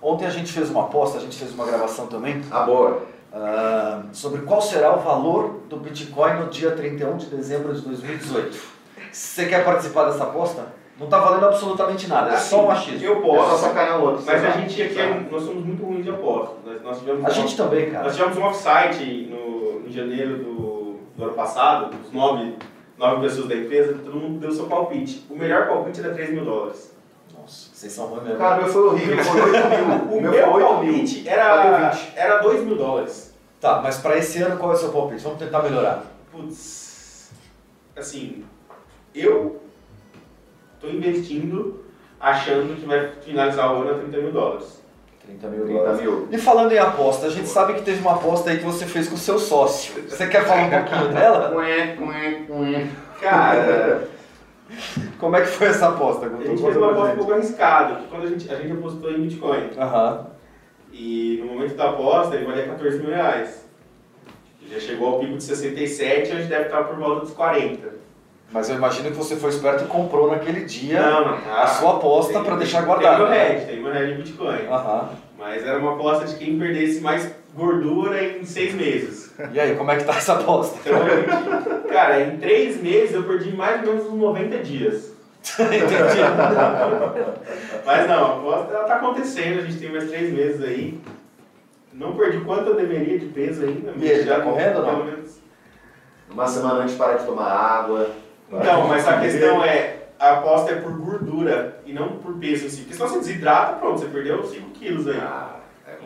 Ontem 0.00 0.26
a 0.26 0.30
gente 0.30 0.52
fez 0.52 0.70
uma 0.70 0.84
aposta, 0.84 1.18
a 1.18 1.20
gente 1.20 1.36
fez 1.36 1.52
uma 1.52 1.66
gravação 1.66 2.06
também, 2.06 2.40
Ah, 2.50 2.62
boa. 2.62 3.06
Ah, 3.34 4.02
sobre 4.12 4.42
qual 4.42 4.60
será 4.60 4.94
o 4.94 5.00
valor 5.00 5.60
do 5.68 5.76
Bitcoin 5.78 6.34
no 6.40 6.46
dia 6.48 6.72
31 6.72 7.16
de 7.16 7.26
dezembro 7.26 7.72
de 7.74 7.80
2018. 7.82 8.58
Você 9.10 9.46
quer 9.46 9.64
participar 9.64 10.04
dessa 10.10 10.24
aposta? 10.24 10.66
Não 10.98 11.06
está 11.06 11.18
valendo 11.18 11.46
absolutamente 11.46 12.06
nada, 12.06 12.30
é 12.32 12.36
só 12.36 12.66
um 12.66 12.70
achismo. 12.70 13.04
Eu 13.04 13.12
É 13.12 13.16
só 13.16 13.22
posso, 13.48 13.62
sacanear 13.64 13.98
o 14.00 14.04
outro. 14.04 14.22
mas 14.26 14.44
a 14.44 14.50
gente 14.50 14.82
aqui, 14.82 15.00
é- 15.00 15.26
nós 15.30 15.42
somos 15.42 15.64
muito 15.64 15.82
ruins 15.84 16.04
de 16.04 16.10
apostas. 16.10 16.56
Nós, 16.64 16.82
nós 16.82 16.98
tivemos 16.98 17.24
A 17.24 17.28
uma- 17.28 17.34
gente 17.34 17.56
também, 17.56 17.90
cara. 17.90 18.04
Nós 18.04 18.14
tivemos 18.14 18.38
um 18.38 18.44
offsite 18.44 19.28
no, 19.30 19.86
em 19.88 19.90
janeiro 19.90 20.36
do, 20.38 20.98
do 21.16 21.24
ano 21.24 21.32
passado, 21.32 21.96
os 22.04 22.12
nove, 22.12 22.54
nove 22.98 23.22
pessoas 23.22 23.48
da 23.48 23.56
empresa, 23.56 23.94
todo 24.04 24.14
mundo 24.16 24.38
deu 24.38 24.52
seu 24.52 24.66
palpite. 24.66 25.26
O 25.30 25.34
melhor 25.36 25.66
palpite 25.66 26.00
era 26.00 26.12
3 26.14 26.30
mil 26.30 26.44
dólares. 26.44 26.94
Nossa, 27.42 27.70
vocês 27.74 27.92
são 27.92 28.06
ruins 28.06 28.22
mesmo. 28.22 28.38
Cara, 28.38 28.60
o 28.60 28.64
meu 28.64 28.72
foi 28.72 28.82
horrível, 28.82 29.24
foi 29.24 29.40
8 29.40 29.52
mil. 29.52 29.94
O 30.16 30.20
meu 30.20 30.30
meu 30.30 30.50
foi 30.52 30.62
8 30.62 30.84
mil. 30.84 31.28
era, 31.28 31.90
20. 31.90 32.12
era 32.16 32.38
2 32.38 32.64
mil 32.64 32.76
dólares. 32.76 33.34
Tá, 33.60 33.80
mas 33.82 33.98
para 33.98 34.16
esse 34.16 34.40
ano 34.42 34.56
qual 34.56 34.72
é 34.72 34.74
o 34.74 34.78
seu 34.78 34.90
palpite? 34.90 35.22
Vamos 35.22 35.38
tentar 35.38 35.62
melhorar. 35.62 36.04
Putz, 36.30 37.30
assim, 37.96 38.44
eu 39.14 39.60
tô 40.80 40.88
investindo 40.88 41.84
achando 42.20 42.76
que 42.76 42.86
vai 42.86 43.10
finalizar 43.20 43.72
o 43.72 43.82
ano 43.82 43.90
a 43.90 43.98
30 43.98 44.16
mil 44.18 44.32
dólares. 44.32 44.82
30 45.26 45.48
mil 45.48 45.64
30 45.64 45.78
dólares. 45.78 46.00
mil. 46.00 46.28
E 46.30 46.38
falando 46.38 46.72
em 46.72 46.78
aposta, 46.78 47.26
a 47.26 47.30
gente 47.30 47.48
sabe 47.48 47.74
que 47.74 47.82
teve 47.82 48.00
uma 48.00 48.14
aposta 48.14 48.50
aí 48.50 48.58
que 48.58 48.64
você 48.64 48.86
fez 48.86 49.08
com 49.08 49.14
o 49.14 49.18
seu 49.18 49.38
sócio. 49.38 50.02
Você 50.08 50.26
quer 50.26 50.44
falar 50.44 50.62
um 50.64 50.70
pouquinho 50.70 51.12
dela? 51.12 51.50
Cara, 53.20 54.08
Como 55.18 55.36
é 55.36 55.40
que 55.42 55.46
foi 55.48 55.68
essa 55.68 55.88
aposta? 55.88 56.26
a 56.26 56.28
Guto? 56.28 56.44
gente 56.46 56.62
fez 56.62 56.76
uma 56.76 56.86
aposta 56.86 57.02
um 57.04 57.06
gente. 57.08 57.16
pouco 57.18 57.32
arriscada, 57.34 58.00
quando 58.10 58.24
a 58.24 58.26
gente, 58.26 58.52
a 58.52 58.56
gente 58.56 58.72
apostou 58.72 59.10
em 59.12 59.20
Bitcoin. 59.22 59.70
Aham. 59.78 60.26
E 60.92 61.38
no 61.40 61.52
momento 61.52 61.74
da 61.74 61.90
aposta 61.90 62.34
ele 62.36 62.44
valia 62.44 62.66
14 62.66 62.98
mil 62.98 63.10
reais. 63.10 63.66
Já 64.70 64.80
chegou 64.80 65.08
ao 65.14 65.18
pico 65.20 65.36
de 65.36 65.42
67 65.44 66.34
hoje 66.34 66.44
deve 66.44 66.64
estar 66.66 66.84
por 66.84 66.96
volta 66.96 67.20
dos 67.26 67.34
40. 67.34 67.92
Mas 68.50 68.68
eu 68.68 68.76
imagino 68.76 69.10
que 69.10 69.16
você 69.16 69.36
foi 69.36 69.48
esperto 69.50 69.84
e 69.84 69.86
comprou 69.86 70.30
naquele 70.30 70.64
dia 70.64 71.00
Não, 71.00 71.24
não. 71.38 71.54
a 71.54 71.66
sua 71.66 71.96
aposta 71.96 72.34
Tem- 72.34 72.44
para 72.44 72.56
deixar 72.56 72.78
Tem 72.78 72.86
guardado. 72.86 73.18
meu 73.18 73.28
né? 73.28 73.48
head, 73.48 73.66
tem 73.66 73.82
meu 73.82 73.92
head 73.92 74.12
em 74.12 74.16
Bitcoin. 74.16 74.66
Aham. 74.70 75.08
Mas 75.38 75.66
era 75.66 75.78
uma 75.78 75.94
aposta 75.94 76.26
de 76.26 76.36
quem 76.36 76.58
perdesse 76.58 77.00
mais 77.00 77.34
gordura 77.54 78.22
em 78.22 78.44
seis 78.44 78.74
meses. 78.74 79.21
E 79.52 79.58
aí, 79.60 79.74
como 79.76 79.90
é 79.90 79.96
que 79.96 80.04
tá 80.04 80.12
essa 80.12 80.34
aposta? 80.34 80.78
Então, 80.88 81.82
cara, 81.88 82.20
em 82.22 82.36
três 82.38 82.80
meses 82.82 83.14
eu 83.14 83.22
perdi 83.24 83.54
mais 83.54 83.80
ou 83.86 83.94
menos 83.94 84.06
uns 84.08 84.18
90 84.18 84.58
dias. 84.58 85.12
Entendi. 85.58 86.20
Mas 87.84 88.08
não, 88.08 88.24
a 88.24 88.36
aposta 88.36 88.74
ela 88.74 88.84
tá 88.84 88.96
acontecendo, 88.96 89.58
a 89.60 89.62
gente 89.62 89.78
tem 89.78 89.90
mais 89.92 90.08
três 90.08 90.32
meses 90.32 90.62
aí. 90.62 91.00
Não 91.92 92.14
perdi 92.16 92.38
quanto 92.40 92.68
eu 92.70 92.74
deveria 92.76 93.18
de 93.18 93.26
peso 93.26 93.64
ainda. 93.64 93.92
E 93.96 94.08
ele 94.08 94.22
já 94.24 94.36
tá 94.36 94.40
correndo 94.42 94.76
ou 94.78 94.82
não? 94.86 94.94
pelo 94.96 95.04
menos- 95.04 95.38
Uma 96.30 96.46
semana 96.46 96.80
antes 96.80 96.94
parar 96.94 97.18
de 97.18 97.26
tomar 97.26 97.50
água. 97.50 98.10
Então, 98.50 98.86
mas 98.88 99.06
a 99.06 99.20
questão 99.20 99.62
é, 99.64 99.96
a 100.18 100.32
aposta 100.38 100.72
é 100.72 100.76
por 100.76 100.92
gordura 100.92 101.80
e 101.84 101.92
não 101.92 102.16
por 102.18 102.34
peso 102.38 102.66
em 102.66 102.68
si. 102.70 102.80
Porque 102.82 102.94
senão 102.94 103.08
você 103.08 103.18
desidrata, 103.18 103.74
pronto, 103.76 104.00
você 104.00 104.06
perdeu 104.06 104.42
5 104.42 104.70
quilos 104.70 105.06
aí. 105.08 105.18
Ah. 105.18 105.56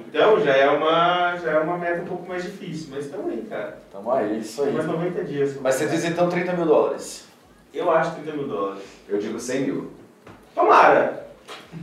Então 0.09 0.41
já 0.41 0.57
é 0.57 0.69
uma, 0.71 1.37
já 1.37 1.51
é 1.53 1.59
uma 1.59 1.77
meta 1.79 2.03
um 2.03 2.07
pouco 2.07 2.29
mais 2.29 2.43
difícil, 2.43 2.89
mas 2.91 3.07
estamos 3.07 3.31
aí, 3.33 3.47
cara. 3.49 3.79
Tamo 3.93 4.11
aí, 4.13 4.41
isso 4.41 4.61
Tem 4.63 4.71
aí. 4.71 4.75
mais 4.77 4.87
90 4.87 5.25
dias. 5.25 5.57
Mas 5.61 5.75
você 5.75 5.87
diz 5.87 6.05
então 6.05 6.29
30 6.29 6.53
mil 6.55 6.67
dólares. 6.67 7.25
Eu 7.75 7.91
acho 7.91 8.15
30 8.17 8.33
mil 8.33 8.49
dólares. 8.49 8.83
Eu 9.09 9.19
digo 9.19 9.39
100 9.39 9.61
mil. 9.63 9.91
Tomara! 10.55 11.27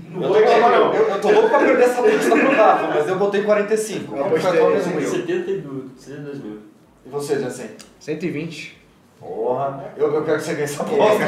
Não 0.09 0.21
Eu 0.23 0.27
vou 0.29 0.37
tô, 0.37 0.43
reclamar 0.43 0.71
não. 0.71 0.93
eu, 0.93 1.07
eu 1.09 1.21
tô 1.21 1.31
louco 1.31 1.49
pra 1.49 1.59
perder 1.59 1.83
essa 1.83 1.99
aposta 2.01 2.29
pro 2.35 2.51
Rafa, 2.55 2.87
mas 2.87 3.07
eu 3.07 3.15
botei 3.17 3.43
45. 3.43 4.15
Eu 4.15 4.25
apostei 4.25 4.51
tua 4.59 4.69
mesmo, 4.71 4.83
100 4.83 4.91
mil. 4.91 5.09
Will? 5.09 5.19
72, 5.21 5.91
72 5.97 6.43
mil. 6.43 6.59
E 7.05 7.09
você, 7.09 7.39
Jansen? 7.39 7.69
120. 7.99 8.82
Porra, 9.23 9.85
eu, 9.95 10.13
eu 10.13 10.23
quero 10.25 10.37
que 10.37 10.43
você 10.43 10.51
ganhe 10.53 10.63
essa 10.63 10.83
aposta. 10.83 11.23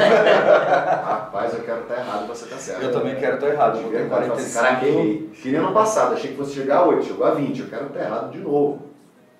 Rapaz, 1.04 1.54
eu 1.54 1.60
quero 1.60 1.80
estar 1.82 1.94
errado 1.96 2.24
e 2.24 2.28
você 2.28 2.46
tá 2.46 2.56
certo. 2.56 2.82
Eu 2.82 2.92
também 2.92 3.16
quero 3.16 3.34
estar 3.36 3.48
errado. 3.48 3.78
Eu 3.78 4.08
falar 4.08 4.32
assim, 4.34 4.54
Caraca, 4.54 4.76
45. 4.80 4.86
errei. 4.86 5.30
Que 5.42 5.48
nem 5.50 5.60
ano 5.60 5.72
passado, 5.72 6.14
achei 6.14 6.30
que 6.30 6.36
fosse 6.36 6.54
chegar 6.54 6.78
a 6.78 6.86
8, 6.86 7.04
chegou 7.04 7.26
a 7.26 7.30
20. 7.30 7.60
Eu 7.60 7.68
quero 7.68 7.86
estar 7.86 8.00
errado 8.00 8.30
de 8.30 8.38
novo. 8.38 8.82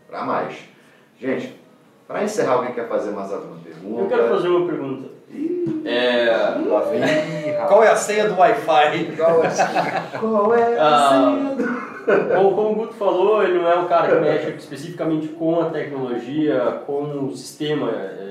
Pra 0.08 0.22
mais. 0.24 0.56
Gente, 1.20 1.58
pra 2.06 2.22
encerrar, 2.22 2.54
alguém 2.54 2.72
quer 2.72 2.88
fazer 2.88 3.10
mais 3.10 3.32
alguma 3.32 3.56
pergunta? 3.62 4.00
Eu 4.02 4.06
quero 4.08 4.28
fazer 4.28 4.48
uma 4.48 4.66
pergunta. 4.66 5.16
É, 5.84 6.30
Lá 6.66 6.80
vem. 6.82 7.00
Qual 7.66 7.82
é 7.82 7.88
a 7.90 7.96
senha 7.96 8.28
do 8.28 8.36
Wi-Fi? 8.38 8.96
Igual 9.12 9.42
assim. 9.42 9.62
Qual 10.20 10.54
é 10.54 10.78
a 10.78 10.86
Ah. 10.86 11.08
senha 11.10 11.54
do... 11.56 11.86
Bom, 12.06 12.54
como 12.54 12.70
o 12.70 12.74
Guto 12.76 12.94
falou, 12.94 13.42
ele 13.42 13.58
não 13.58 13.68
é 13.68 13.76
um 13.76 13.86
cara 13.88 14.06
que 14.14 14.20
mexe 14.20 14.50
especificamente 14.50 15.26
com 15.28 15.60
a 15.60 15.70
tecnologia, 15.70 16.80
com 16.86 17.02
o 17.02 17.36
sistema 17.36 17.90
é, 17.90 18.25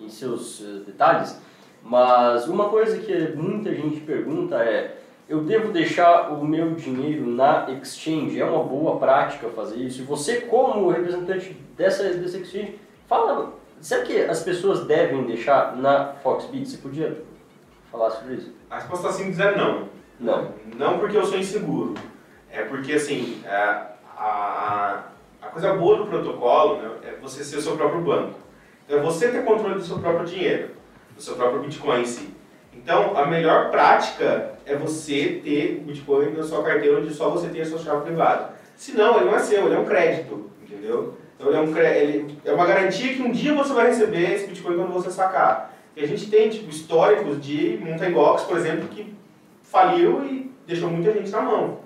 em 0.00 0.08
seus 0.08 0.60
eh, 0.60 0.84
detalhes, 0.86 1.40
mas 1.82 2.48
uma 2.48 2.68
coisa 2.68 2.98
que 2.98 3.32
muita 3.36 3.74
gente 3.74 4.00
pergunta 4.00 4.56
é: 4.56 4.98
eu 5.28 5.42
devo 5.44 5.72
deixar 5.72 6.32
o 6.32 6.44
meu 6.44 6.74
dinheiro 6.74 7.26
na 7.26 7.70
exchange? 7.70 8.40
É 8.40 8.44
uma 8.44 8.64
boa 8.64 8.98
prática 8.98 9.48
fazer 9.50 9.76
isso? 9.76 10.02
E 10.02 10.04
você, 10.04 10.40
como 10.42 10.90
representante 10.90 11.56
dessa, 11.76 12.02
dessa 12.02 12.38
exchange, 12.38 12.78
fala: 13.06 13.52
será 13.80 14.02
que 14.04 14.22
as 14.22 14.42
pessoas 14.42 14.84
devem 14.86 15.24
deixar 15.24 15.76
na 15.76 16.14
Foxbit? 16.22 16.68
Você 16.68 16.78
podia 16.78 17.22
falar 17.90 18.10
sobre 18.10 18.34
isso? 18.34 18.52
A 18.68 18.76
resposta 18.76 19.12
simples 19.12 19.38
é 19.38 19.56
não. 19.56 19.88
Não. 20.18 20.52
Não 20.76 20.98
porque 20.98 21.16
eu 21.16 21.24
sou 21.24 21.38
inseguro. 21.38 21.94
É 22.50 22.62
porque, 22.64 22.94
assim, 22.94 23.40
é, 23.44 23.86
a, 24.18 25.04
a 25.40 25.46
coisa 25.46 25.74
boa 25.74 25.98
do 25.98 26.06
protocolo 26.06 26.82
né, 26.82 26.90
é 27.04 27.18
você 27.22 27.42
ser 27.42 27.56
o 27.56 27.62
seu 27.62 27.76
próprio 27.76 28.02
banco. 28.02 28.38
É 28.90 28.98
você 28.98 29.28
ter 29.28 29.44
controle 29.44 29.76
do 29.76 29.84
seu 29.84 30.00
próprio 30.00 30.26
dinheiro, 30.26 30.70
do 31.14 31.22
seu 31.22 31.36
próprio 31.36 31.62
Bitcoin 31.62 32.00
em 32.00 32.04
si. 32.04 32.28
Então, 32.74 33.16
a 33.16 33.24
melhor 33.24 33.70
prática 33.70 34.54
é 34.66 34.74
você 34.74 35.40
ter 35.44 35.78
o 35.80 35.86
Bitcoin 35.86 36.32
na 36.32 36.42
sua 36.42 36.64
carteira 36.64 36.98
onde 36.98 37.14
só 37.14 37.30
você 37.30 37.48
tem 37.48 37.60
a 37.60 37.66
sua 37.66 37.78
chave 37.78 38.02
privada. 38.02 38.52
Se 38.74 38.92
não, 38.96 39.16
ele 39.16 39.26
não 39.26 39.36
é 39.36 39.38
seu, 39.38 39.66
ele 39.66 39.76
é 39.76 39.78
um 39.78 39.84
crédito, 39.84 40.50
entendeu? 40.60 41.14
Então, 41.36 41.48
ele 41.48 41.56
é, 41.56 41.60
um, 41.60 41.76
ele 41.78 42.38
é 42.44 42.52
uma 42.52 42.66
garantia 42.66 43.14
que 43.14 43.22
um 43.22 43.30
dia 43.30 43.54
você 43.54 43.72
vai 43.72 43.86
receber 43.86 44.32
esse 44.32 44.48
Bitcoin 44.48 44.76
quando 44.76 44.92
você 44.92 45.10
sacar. 45.10 45.72
E 45.96 46.02
a 46.02 46.06
gente 46.06 46.28
tem, 46.28 46.48
tipo, 46.48 46.68
históricos 46.68 47.40
de 47.40 47.78
Mountain 47.80 48.10
Box, 48.10 48.42
por 48.44 48.56
exemplo, 48.56 48.88
que 48.88 49.14
faliu 49.62 50.24
e 50.24 50.50
deixou 50.66 50.90
muita 50.90 51.12
gente 51.12 51.30
na 51.30 51.42
mão. 51.42 51.78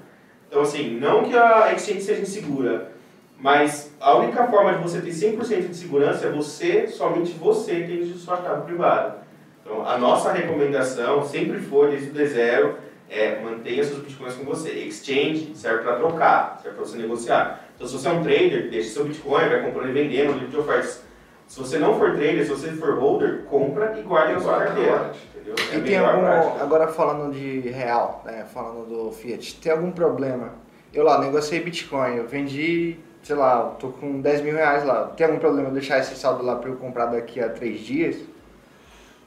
Então, 0.48 0.62
assim, 0.62 0.98
não 0.98 1.24
que 1.24 1.36
a 1.36 1.70
exchange 1.74 2.00
seja 2.00 2.22
insegura, 2.22 2.93
mas 3.38 3.92
a 4.00 4.16
única 4.16 4.46
forma 4.46 4.74
de 4.74 4.82
você 4.82 5.00
ter 5.00 5.10
100% 5.10 5.68
de 5.68 5.76
segurança 5.76 6.26
é 6.26 6.30
você, 6.30 6.86
somente 6.86 7.32
você, 7.32 7.82
ter 7.82 8.04
sua 8.16 8.36
chave 8.36 8.62
privada. 8.62 9.18
Então, 9.62 9.86
a 9.86 9.98
nossa 9.98 10.32
recomendação 10.32 11.24
sempre 11.24 11.58
foi, 11.58 11.90
desde 11.90 12.10
o 12.10 12.14
D0, 12.14 12.74
é 13.08 13.40
mantenha 13.40 13.84
seus 13.84 14.00
bitcoins 14.00 14.34
com 14.34 14.44
você. 14.44 14.70
Exchange 14.70 15.52
serve 15.54 15.82
para 15.82 15.96
trocar, 15.96 16.58
serve 16.62 16.76
para 16.76 16.86
você 16.86 16.98
negociar. 16.98 17.64
Então, 17.74 17.86
se 17.86 17.94
você 17.94 18.08
é 18.08 18.12
um 18.12 18.22
trader, 18.22 18.70
deixe 18.70 18.90
seu 18.90 19.04
bitcoin, 19.04 19.48
vai 19.48 19.62
comprando 19.62 19.90
e 19.90 19.92
vendendo 19.92 20.32
no 20.32 20.38
livro 20.38 20.48
de 20.48 20.56
ofertas. 20.58 21.02
Se 21.46 21.60
você 21.60 21.78
não 21.78 21.98
for 21.98 22.12
trader, 22.14 22.44
se 22.44 22.50
você 22.50 22.72
for 22.72 22.98
holder, 22.98 23.44
compra 23.50 23.98
e 23.98 24.02
guarde 24.02 24.34
na 24.34 24.40
sua 24.40 24.54
Guarda 24.54 24.66
carteira. 24.66 25.12
Entendeu? 25.34 25.54
E 25.72 25.74
É 25.74 25.78
a 25.78 25.82
tem 25.82 25.98
algum, 25.98 26.62
agora 26.62 26.88
falando 26.88 27.32
de 27.32 27.60
real, 27.68 28.22
né, 28.24 28.46
falando 28.52 28.86
do 28.86 29.12
Fiat, 29.12 29.60
tem 29.60 29.72
algum 29.72 29.90
problema 29.90 30.64
eu 30.94 31.02
lá, 31.02 31.18
negociei 31.18 31.60
Bitcoin, 31.60 32.16
eu 32.16 32.28
vendi, 32.28 32.96
sei 33.24 33.34
lá, 33.34 33.70
eu 33.72 33.78
tô 33.78 33.88
com 33.88 34.20
10 34.20 34.42
mil 34.42 34.54
reais 34.54 34.84
lá. 34.84 35.06
Tem 35.16 35.26
algum 35.26 35.38
problema 35.38 35.70
eu 35.70 35.72
deixar 35.72 35.98
esse 35.98 36.14
saldo 36.14 36.44
lá 36.44 36.56
pra 36.56 36.68
eu 36.68 36.76
comprar 36.76 37.06
daqui 37.06 37.40
a 37.40 37.48
três 37.48 37.80
dias? 37.80 38.16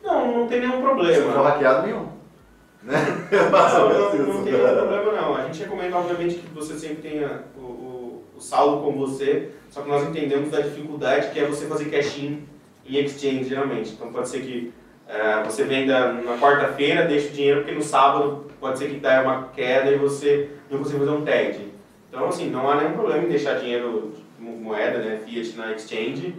Não, 0.03 0.39
não 0.39 0.47
tem 0.47 0.61
nenhum 0.61 0.81
problema. 0.81 1.25
não 1.25 1.33
for 1.33 1.43
hackeado 1.43 1.87
nenhum. 1.87 2.07
Né? 2.83 2.93
Não, 3.31 3.89
não, 3.89 4.15
não 4.15 4.29
isso. 4.29 4.43
tem 4.43 4.53
nenhum 4.53 4.77
problema 4.77 5.11
não. 5.11 5.35
A 5.35 5.43
gente 5.45 5.59
recomenda, 5.63 5.97
obviamente, 5.97 6.35
que 6.35 6.53
você 6.53 6.77
sempre 6.77 7.09
tenha 7.09 7.41
o, 7.57 7.61
o, 7.61 8.23
o 8.37 8.39
saldo 8.39 8.81
com 8.81 8.93
você, 8.93 9.49
só 9.69 9.81
que 9.81 9.89
nós 9.89 10.07
entendemos 10.07 10.51
da 10.51 10.61
dificuldade 10.61 11.31
que 11.31 11.39
é 11.39 11.45
você 11.45 11.65
fazer 11.65 11.85
cash-in 11.85 12.47
em 12.87 12.97
exchange, 13.03 13.45
geralmente. 13.45 13.91
Então 13.91 14.13
pode 14.13 14.29
ser 14.29 14.41
que 14.41 14.71
eh, 15.09 15.43
você 15.43 15.65
venda 15.65 16.13
na 16.13 16.37
quarta-feira, 16.37 17.05
deixa 17.05 17.27
o 17.27 17.31
dinheiro, 17.31 17.61
porque 17.61 17.75
no 17.75 17.83
sábado 17.83 18.45
pode 18.59 18.77
ser 18.77 18.89
que 18.89 18.99
dê 18.99 19.19
uma 19.19 19.49
queda 19.53 19.91
e 19.91 19.97
você 19.97 20.51
não 20.69 20.77
consiga 20.77 20.99
fazer 20.99 21.11
um 21.11 21.25
TED. 21.25 21.76
Então, 22.17 22.29
assim, 22.29 22.49
não 22.49 22.67
há 22.67 22.77
nenhum 22.77 22.93
problema 22.93 23.23
em 23.25 23.29
deixar 23.29 23.59
dinheiro, 23.59 24.11
mo- 24.39 24.57
moeda, 24.57 24.97
né, 24.97 25.19
fiat 25.23 25.55
na 25.55 25.71
exchange, 25.73 26.33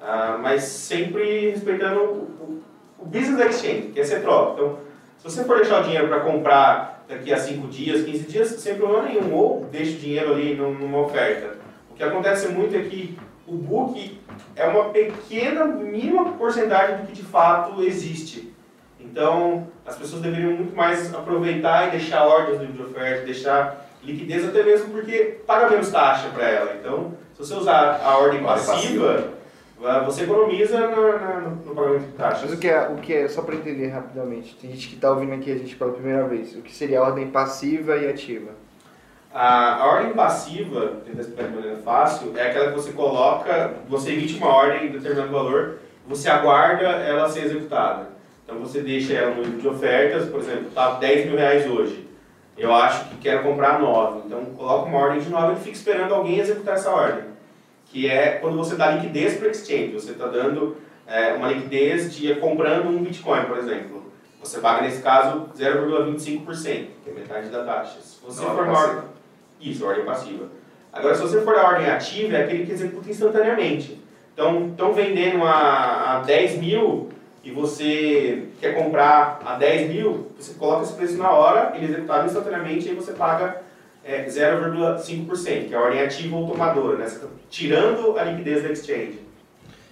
ah, 0.00 0.38
mas 0.40 0.62
sempre 0.62 1.50
respeitando 1.50 1.98
o, 2.02 2.04
o, 2.04 2.62
o 3.00 3.04
business 3.04 3.36
da 3.36 3.46
exchange, 3.46 3.90
que 3.92 3.98
é 3.98 4.04
ser 4.04 4.22
troca. 4.22 4.52
Então, 4.52 4.78
se 5.18 5.24
você 5.24 5.42
for 5.42 5.56
deixar 5.56 5.80
o 5.80 5.82
dinheiro 5.82 6.06
para 6.06 6.20
comprar 6.20 7.04
daqui 7.08 7.32
a 7.32 7.36
5 7.36 7.66
dias, 7.66 8.04
15 8.04 8.24
dias, 8.28 8.48
sem 8.50 8.76
problema 8.76 9.08
nenhum, 9.08 9.34
ou 9.34 9.64
deixa 9.72 9.96
o 9.96 10.00
dinheiro 10.00 10.32
ali 10.34 10.54
num- 10.54 10.72
numa 10.74 11.00
oferta. 11.00 11.56
O 11.90 11.94
que 11.94 12.04
acontece 12.04 12.46
muito 12.50 12.76
é 12.76 12.82
que 12.82 13.18
o 13.44 13.54
book 13.56 14.20
é 14.54 14.64
uma 14.68 14.90
pequena, 14.90 15.64
mínima 15.64 16.30
porcentagem 16.34 16.98
do 16.98 17.06
que 17.08 17.12
de 17.12 17.22
fato 17.24 17.82
existe. 17.82 18.54
Então, 19.00 19.66
as 19.84 19.96
pessoas 19.98 20.22
deveriam 20.22 20.52
muito 20.52 20.76
mais 20.76 21.12
aproveitar 21.12 21.88
e 21.88 21.90
deixar 21.90 22.24
ordens 22.24 22.72
de 22.72 22.80
oferta, 22.80 23.26
deixar 23.26 23.83
liquidez 24.04 24.48
até 24.48 24.62
mesmo 24.62 24.90
porque 24.90 25.38
paga 25.46 25.68
menos 25.70 25.90
taxa 25.90 26.28
para 26.34 26.48
ela. 26.48 26.74
Então, 26.80 27.12
se 27.32 27.38
você 27.38 27.54
usar 27.54 28.00
a 28.04 28.18
ordem 28.18 28.44
Ordem 28.44 28.64
passiva, 28.66 29.34
você 30.06 30.22
economiza 30.24 30.78
na- 30.78 31.40
no, 31.40 31.50
no 31.66 31.74
pagamento 31.74 32.06
de 32.06 32.12
taxas. 32.12 32.42
Mas 32.44 32.52
o 32.52 32.56
que 32.58 32.68
é, 32.68 32.88
o 32.88 32.94
que 32.96 33.12
é, 33.14 33.28
só 33.28 33.42
pra 33.42 33.54
entender 33.54 33.88
rapidamente, 33.88 34.56
tem 34.56 34.70
gente 34.70 34.88
que 34.88 34.96
tá 34.96 35.10
ouvindo 35.10 35.34
aqui 35.34 35.50
a 35.52 35.56
gente 35.56 35.74
pela 35.76 35.92
primeira 35.92 36.26
vez, 36.26 36.54
o 36.56 36.62
que 36.62 36.74
seria 36.74 37.00
a 37.00 37.02
ordem 37.02 37.28
passiva 37.28 37.96
e 37.96 38.08
ativa? 38.08 38.52
A, 39.32 39.82
a 39.82 39.86
ordem 39.86 40.12
passiva, 40.12 40.98
tentar 41.04 41.22
explicar 41.22 41.48
de 41.48 41.54
maneira 41.56 41.76
fácil, 41.78 42.32
é 42.36 42.48
aquela 42.50 42.68
que 42.70 42.76
você 42.78 42.92
coloca, 42.92 43.74
você 43.88 44.12
emite 44.12 44.36
uma 44.36 44.46
ordem 44.48 44.86
em 44.86 44.92
determinado 44.92 45.32
valor, 45.32 45.78
você 46.06 46.28
aguarda 46.30 46.84
ela 46.84 47.28
ser 47.28 47.44
executada. 47.44 48.08
Então 48.44 48.58
você 48.60 48.80
deixa 48.80 49.12
ela 49.14 49.34
no 49.34 49.42
livro 49.42 49.60
de 49.60 49.66
ofertas, 49.68 50.28
por 50.28 50.38
exemplo, 50.40 50.70
tá 50.72 50.92
10 51.00 51.26
mil 51.26 51.36
reais 51.36 51.66
hoje. 51.68 52.03
Eu 52.56 52.74
acho 52.74 53.08
que 53.08 53.16
quero 53.16 53.42
comprar 53.42 53.80
9. 53.80 54.22
Então 54.26 54.44
coloca 54.56 54.88
uma 54.88 54.98
ordem 54.98 55.20
de 55.20 55.28
9 55.28 55.54
e 55.54 55.56
fica 55.56 55.76
esperando 55.76 56.14
alguém 56.14 56.38
executar 56.38 56.74
essa 56.74 56.90
ordem. 56.90 57.24
Que 57.86 58.08
é 58.08 58.38
quando 58.40 58.56
você 58.56 58.76
dá 58.76 58.90
liquidez 58.92 59.36
para 59.36 59.48
o 59.48 59.50
exchange. 59.50 59.92
Você 59.92 60.12
está 60.12 60.26
dando 60.26 60.76
é, 61.06 61.32
uma 61.34 61.48
liquidez 61.48 62.14
de 62.14 62.34
comprando 62.36 62.88
um 62.88 63.02
Bitcoin, 63.02 63.44
por 63.44 63.58
exemplo. 63.58 64.04
Você 64.40 64.60
paga, 64.60 64.82
nesse 64.82 65.02
caso, 65.02 65.48
0,25%, 65.56 66.86
que 67.02 67.10
é 67.10 67.12
metade 67.12 67.48
da 67.48 67.64
taxa. 67.64 67.98
Se 68.00 68.22
você 68.22 68.44
Não, 68.44 68.54
for 68.54 68.64
uma 68.64 68.78
ordem 68.78 69.14
isso, 69.60 69.86
ordem 69.86 70.04
passiva. 70.04 70.46
Agora, 70.92 71.14
se 71.14 71.22
você 71.22 71.40
for 71.40 71.56
a 71.56 71.66
ordem 71.66 71.90
ativa, 71.90 72.36
é 72.36 72.44
aquele 72.44 72.66
que 72.66 72.72
executa 72.72 73.10
instantaneamente. 73.10 74.00
Então, 74.32 74.68
estão 74.68 74.92
vendendo 74.92 75.44
a, 75.44 76.16
a 76.16 76.18
10 76.20 76.58
mil 76.58 77.08
e 77.44 77.50
você 77.50 78.48
quer 78.58 78.74
comprar 78.74 79.40
a 79.44 79.54
10 79.56 79.90
mil, 79.90 80.28
você 80.38 80.54
coloca 80.54 80.82
esse 80.82 80.94
preço 80.94 81.18
na 81.18 81.30
hora, 81.30 81.72
ele 81.76 81.86
é 81.86 81.88
executado 81.90 82.26
instantaneamente 82.26 82.86
e 82.86 82.90
aí 82.90 82.96
você 82.96 83.12
paga 83.12 83.62
é, 84.02 84.24
0,5%, 84.24 85.68
que 85.68 85.74
é 85.74 85.76
a 85.76 85.80
ordem 85.80 86.00
ativa 86.00 86.36
ou 86.36 86.48
tomadora, 86.48 86.96
né? 86.96 87.06
Você 87.06 87.16
está 87.16 87.28
tirando 87.50 88.18
a 88.18 88.24
liquidez 88.24 88.62
da 88.62 88.70
exchange. 88.70 89.20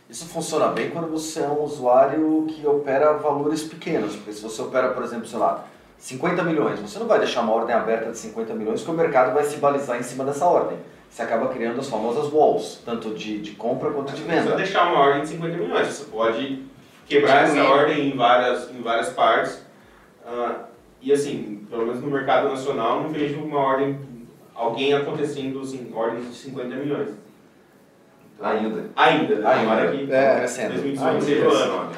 Isso 0.09 0.27
funciona 0.27 0.69
bem 0.69 0.91
quando 0.91 1.09
você 1.09 1.41
é 1.41 1.47
um 1.47 1.63
usuário 1.63 2.47
que 2.49 2.67
opera 2.67 3.15
valores 3.15 3.63
pequenos, 3.63 4.17
porque 4.17 4.33
se 4.33 4.43
você 4.43 4.61
opera, 4.63 4.89
por 4.89 5.03
exemplo, 5.03 5.27
sei 5.27 5.39
lá, 5.39 5.67
50 5.99 6.43
milhões, 6.43 6.81
você 6.81 6.99
não 6.99 7.07
vai 7.07 7.19
deixar 7.19 7.43
uma 7.43 7.53
ordem 7.53 7.75
aberta 7.75 8.11
de 8.11 8.19
50 8.19 8.55
milhões, 8.55 8.81
porque 8.81 8.93
o 8.93 9.03
mercado 9.03 9.33
vai 9.33 9.45
se 9.45 9.57
balizar 9.57 9.99
em 9.99 10.03
cima 10.03 10.25
dessa 10.25 10.47
ordem. 10.47 10.79
Você 11.09 11.23
acaba 11.23 11.49
criando 11.49 11.81
as 11.81 11.89
famosas 11.89 12.33
walls, 12.33 12.81
tanto 12.85 13.15
de, 13.15 13.39
de 13.41 13.53
compra 13.53 13.91
quanto 13.91 14.13
de 14.13 14.23
Não 14.23 14.27
precisa 14.29 14.51
venda. 14.51 14.57
deixar 14.57 14.91
uma 14.91 15.01
ordem 15.01 15.23
de 15.23 15.29
50 15.29 15.57
milhões, 15.57 15.89
você 15.89 16.05
pode 16.05 16.72
quebrar 17.07 17.45
essa 17.45 17.55
Diluir. 17.55 17.71
ordem 17.71 18.09
em 18.09 18.17
várias, 18.17 18.71
em 18.71 18.83
várias 18.83 19.11
partes. 19.11 19.63
Ah, 20.25 20.65
e 21.01 21.13
assim, 21.13 21.67
pelo 21.69 21.87
menos 21.87 22.01
no 22.01 22.11
mercado 22.11 22.49
nacional, 22.49 23.03
não 23.03 23.11
vejo 23.11 23.41
uma 23.41 23.59
ordem, 23.59 23.99
alguém 24.55 24.95
acontecendo 24.95 25.61
assim, 25.61 25.91
ordens 25.95 26.29
de 26.29 26.35
50 26.35 26.77
milhões. 26.77 27.11
Então, 28.35 28.47
Ainda. 28.51 28.91
Ainda, 28.97 29.35
né? 29.37 29.51
Ainda. 29.51 30.17
É, 30.17 30.35
em 30.35 30.39
crescendo. 30.39 30.73
2018 30.73 31.09
Ainda 31.09 31.25
seja 31.25 31.49
o 31.49 31.53
ano. 31.53 31.93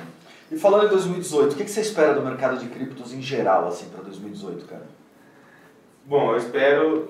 E 0.51 0.59
falando 0.59 0.87
em 0.87 0.91
2018, 0.91 1.53
o 1.53 1.57
que 1.57 1.65
que 1.65 1.71
você 1.71 1.81
espera 1.81 2.15
do 2.15 2.23
mercado 2.23 2.59
de 2.59 2.67
criptos 2.67 3.13
em 3.13 3.21
geral, 3.23 3.67
assim, 3.69 3.89
para 3.89 4.03
2018, 4.03 4.67
cara? 4.67 4.87
Bom, 6.05 6.33
eu 6.33 6.37
espero 6.37 7.09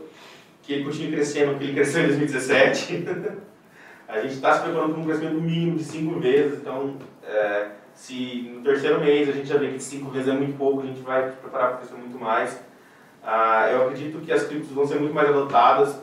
que 0.62 0.72
ele 0.72 0.84
continue 0.84 1.12
crescendo, 1.12 1.58
que 1.58 1.64
ele 1.64 1.74
cresceu 1.74 2.04
em 2.04 2.06
2017. 2.06 3.04
a 4.08 4.20
gente 4.20 4.34
está 4.34 4.54
se 4.54 4.62
preparando 4.62 4.92
para 4.92 5.02
um 5.02 5.04
crescimento 5.04 5.40
mínimo 5.40 5.76
de 5.76 5.84
5 5.84 6.20
vezes, 6.20 6.58
então 6.60 6.96
é, 7.26 7.66
se 7.94 8.50
no 8.54 8.62
terceiro 8.62 9.00
mês 9.00 9.28
a 9.28 9.32
gente 9.32 9.48
já 9.48 9.56
vê 9.56 9.68
que 9.68 9.80
5 9.80 10.10
vezes 10.10 10.28
é 10.28 10.32
muito 10.32 10.56
pouco, 10.58 10.82
a 10.82 10.86
gente 10.86 11.00
vai 11.00 11.30
preparar 11.30 11.70
para 11.70 11.78
crescer 11.78 11.94
muito 11.94 12.18
mais. 12.18 12.58
Ah, 13.22 13.68
eu 13.70 13.84
acredito 13.84 14.20
que 14.20 14.32
as 14.32 14.44
criptos 14.44 14.70
vão 14.70 14.86
ser 14.86 14.98
muito 14.98 15.14
mais 15.14 15.28
adotadas, 15.28 15.96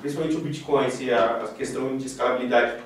principalmente 0.00 0.36
o 0.36 0.40
Bitcoin, 0.40 0.88
se 0.90 1.12
a, 1.12 1.42
a 1.44 1.48
questão 1.48 1.96
de 1.96 2.06
escalabilidade 2.06 2.82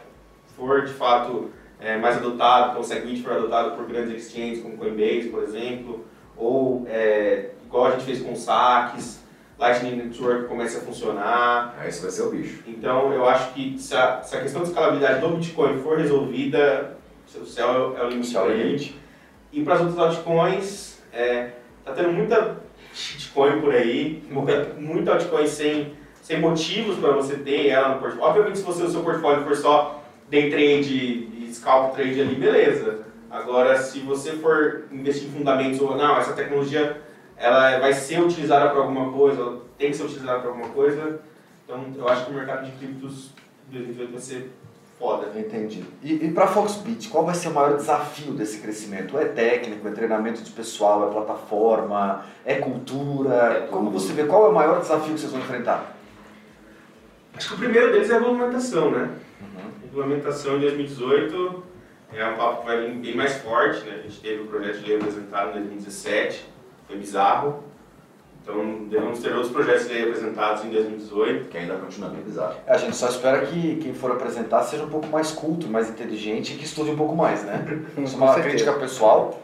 for 0.57 0.85
de 0.85 0.93
fato 0.93 1.51
é, 1.81 1.97
mais 1.97 2.17
adotado, 2.17 2.81
o 2.81 2.85
Segwit 2.85 3.23
for 3.23 3.33
adotado 3.33 3.77
por 3.77 3.87
grandes 3.87 4.27
exchanges 4.27 4.63
como 4.63 4.77
Coinbase, 4.77 5.29
por 5.29 5.43
exemplo, 5.45 6.05
ou 6.37 6.87
é, 6.89 7.51
igual 7.65 7.87
a 7.87 7.91
gente 7.93 8.05
fez 8.05 8.21
com 8.21 8.35
saques, 8.35 9.23
Lightning 9.59 9.97
Network 9.97 10.47
comece 10.47 10.79
a 10.79 10.81
funcionar. 10.81 11.77
Esse 11.87 12.03
vai 12.03 12.11
ser 12.11 12.23
o 12.23 12.31
bicho. 12.31 12.63
Então 12.67 13.13
eu 13.13 13.29
acho 13.29 13.53
que 13.53 13.79
se 13.79 13.95
a, 13.95 14.23
se 14.23 14.37
a 14.37 14.41
questão 14.41 14.63
de 14.63 14.69
escalabilidade 14.69 15.21
do 15.21 15.31
Bitcoin 15.31 15.79
for 15.79 15.99
resolvida, 15.99 16.98
o 17.37 17.45
céu 17.45 17.97
é 17.99 18.05
o 18.05 18.09
limite 18.09 18.29
Céu 18.29 18.51
é 18.51 18.55
o 18.55 18.57
limite. 18.57 18.99
E 19.53 19.63
para 19.63 19.75
as 19.75 19.81
outras 19.81 19.99
altcoins, 19.99 21.03
é, 21.13 21.51
tá 21.85 21.93
tendo 21.93 22.13
muita 22.13 22.59
shitcoin 22.93 23.61
por 23.61 23.75
aí, 23.75 24.23
muita, 24.31 24.75
muita 24.79 25.13
altcoin 25.15 25.47
sem, 25.47 25.95
sem 26.23 26.41
motivos 26.41 26.99
para 26.99 27.13
você 27.13 27.37
ter 27.37 27.69
ela 27.69 27.95
no 27.95 28.01
portfólio. 28.01 28.29
Obviamente, 28.29 28.59
se 28.59 28.65
você, 28.65 28.83
o 28.83 28.91
seu 28.91 29.03
portfólio 29.03 29.45
for 29.45 29.57
só 29.57 30.03
day 30.29 30.51
trade 30.51 30.95
e 30.95 31.51
scalp 31.53 31.95
trade 31.95 32.21
ali, 32.21 32.35
beleza. 32.35 33.07
Agora, 33.31 33.77
se 33.79 34.01
você 34.01 34.33
for 34.33 34.85
investir 34.91 35.29
em 35.29 35.33
fundamentos 35.33 35.81
ou 35.81 35.97
não, 35.97 36.17
essa 36.17 36.33
tecnologia 36.33 37.01
ela 37.37 37.79
vai 37.79 37.93
ser 37.93 38.21
utilizada 38.21 38.71
para 38.71 38.81
alguma 38.81 39.13
coisa, 39.13 39.41
ela 39.41 39.63
tem 39.77 39.91
que 39.91 39.97
ser 39.97 40.05
utilizada 40.05 40.41
para 40.41 40.51
alguma 40.51 40.69
coisa. 40.71 41.21
Então, 41.65 41.85
eu 41.97 42.09
acho 42.09 42.25
que 42.25 42.33
o 42.33 42.35
mercado 42.35 42.65
de 42.65 42.73
criptos 42.73 43.31
em 43.69 43.75
2018 43.75 44.11
vai 44.11 44.21
ser 44.21 44.51
foda. 44.99 45.39
Entendi. 45.39 45.85
E, 46.03 46.27
e 46.27 46.33
para 46.33 46.47
Foxbit, 46.47 47.09
qual 47.09 47.25
vai 47.25 47.35
ser 47.35 47.49
o 47.49 47.55
maior 47.55 47.77
desafio 47.77 48.33
desse 48.33 48.61
crescimento? 48.61 49.19
É 49.19 49.27
técnico, 49.27 49.87
é 49.87 49.91
treinamento 49.93 50.43
de 50.43 50.51
pessoal, 50.51 51.09
é 51.09 51.13
plataforma, 51.13 52.25
é 52.45 52.57
cultura? 52.57 53.35
É 53.35 53.67
Como 53.71 53.91
você 53.91 54.13
vê, 54.13 54.25
qual 54.25 54.47
é 54.47 54.49
o 54.49 54.55
maior 54.55 54.81
desafio 54.81 55.15
que 55.15 55.21
vocês 55.21 55.33
vão 55.33 55.41
enfrentar? 55.41 55.97
Acho 57.35 57.49
que 57.49 57.55
o 57.55 57.59
primeiro 57.59 57.93
deles 57.93 58.11
é 58.11 58.17
a 58.17 58.19
regulamentação, 58.19 58.91
né? 58.91 59.11
Uhum. 59.41 59.71
Regulamentação 59.85 60.57
em 60.57 60.61
2018 60.61 61.63
é 62.13 62.27
um 62.27 62.37
papo 62.37 62.61
que 62.61 62.67
vai 62.67 62.87
vir 62.87 62.95
bem 62.97 63.17
mais 63.17 63.37
forte, 63.37 63.85
né? 63.85 63.97
A 64.01 64.03
gente 64.03 64.21
teve 64.21 64.43
o 64.43 64.47
projeto 64.47 64.79
de 64.79 64.87
lei 64.87 64.97
apresentado 64.97 65.51
em 65.51 65.53
2017, 65.53 66.45
foi 66.87 66.97
bizarro. 66.97 67.63
Então, 68.49 68.87
devemos 68.89 69.19
ter 69.19 69.35
outros 69.35 69.53
projetos 69.53 69.87
de 69.89 69.93
lei 69.93 70.05
apresentados 70.05 70.65
em 70.65 70.71
2018. 70.71 71.49
Que 71.51 71.59
ainda 71.59 71.75
continua 71.75 72.09
bem 72.09 72.23
bizarro. 72.23 72.55
A 72.67 72.79
gente 72.79 72.97
só 72.97 73.09
espera 73.09 73.45
que 73.45 73.77
quem 73.77 73.93
for 73.93 74.11
apresentar 74.11 74.63
seja 74.63 74.85
um 74.85 74.89
pouco 74.89 75.07
mais 75.09 75.31
culto, 75.31 75.67
mais 75.69 75.91
inteligente 75.91 76.55
e 76.55 76.57
que 76.57 76.65
estude 76.65 76.91
um 76.91 76.97
pouco 76.97 77.15
mais, 77.15 77.45
né? 77.45 77.63
Isso 77.99 78.15
é 78.15 78.17
uma 78.17 78.29
certeza. 78.33 78.49
crítica 78.49 78.73
pessoal 78.75 79.39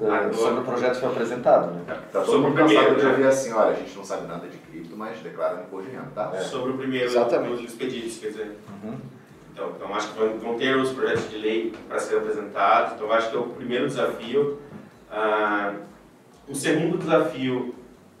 Agora- 0.00 0.32
sobre 0.32 0.60
o 0.60 0.62
projeto 0.64 0.94
que 0.94 1.00
foi 1.00 1.08
apresentado, 1.10 1.72
né? 1.74 1.82
Tá 2.10 2.20
todo 2.20 2.24
Sobre 2.24 2.38
mundo 2.40 2.52
o 2.52 2.54
primeiro, 2.54 2.82
cansado 2.84 2.96
de 3.00 3.04
né? 3.04 3.10
ouvir 3.10 3.26
assim, 3.26 3.52
olha, 3.52 3.70
a 3.70 3.74
gente 3.74 3.96
não 3.96 4.04
sabe 4.04 4.26
nada 4.26 4.46
de 4.48 4.56
cripto, 4.56 4.96
mas 4.96 5.18
declara 5.18 5.56
no 5.56 5.62
imposto 5.64 5.90
de 5.90 5.96
renda, 5.96 6.08
tá? 6.14 6.30
É. 6.34 6.40
Sobre 6.40 6.72
o 6.72 6.78
primeiro 6.78 7.04
Exatamente. 7.06 7.62
dos 7.64 7.74
pedidos, 7.74 8.16
quer 8.18 8.28
dizer. 8.28 8.58
Uhum. 8.82 8.94
Então, 9.52 9.72
então 9.76 9.94
acho 9.94 10.08
que 10.12 10.18
vão, 10.18 10.38
vão 10.38 10.54
ter 10.56 10.74
os 10.74 10.90
projetos 10.92 11.28
de 11.28 11.36
lei 11.36 11.74
para 11.86 11.98
ser 11.98 12.16
apresentados. 12.16 12.94
Então, 12.94 13.12
acho 13.12 13.28
que 13.30 13.36
é 13.36 13.40
o 13.40 13.42
primeiro 13.48 13.86
desafio. 13.88 14.58
Ah, 15.10 15.74
o 16.48 16.54
segundo 16.54 16.96
desafio 16.96 17.74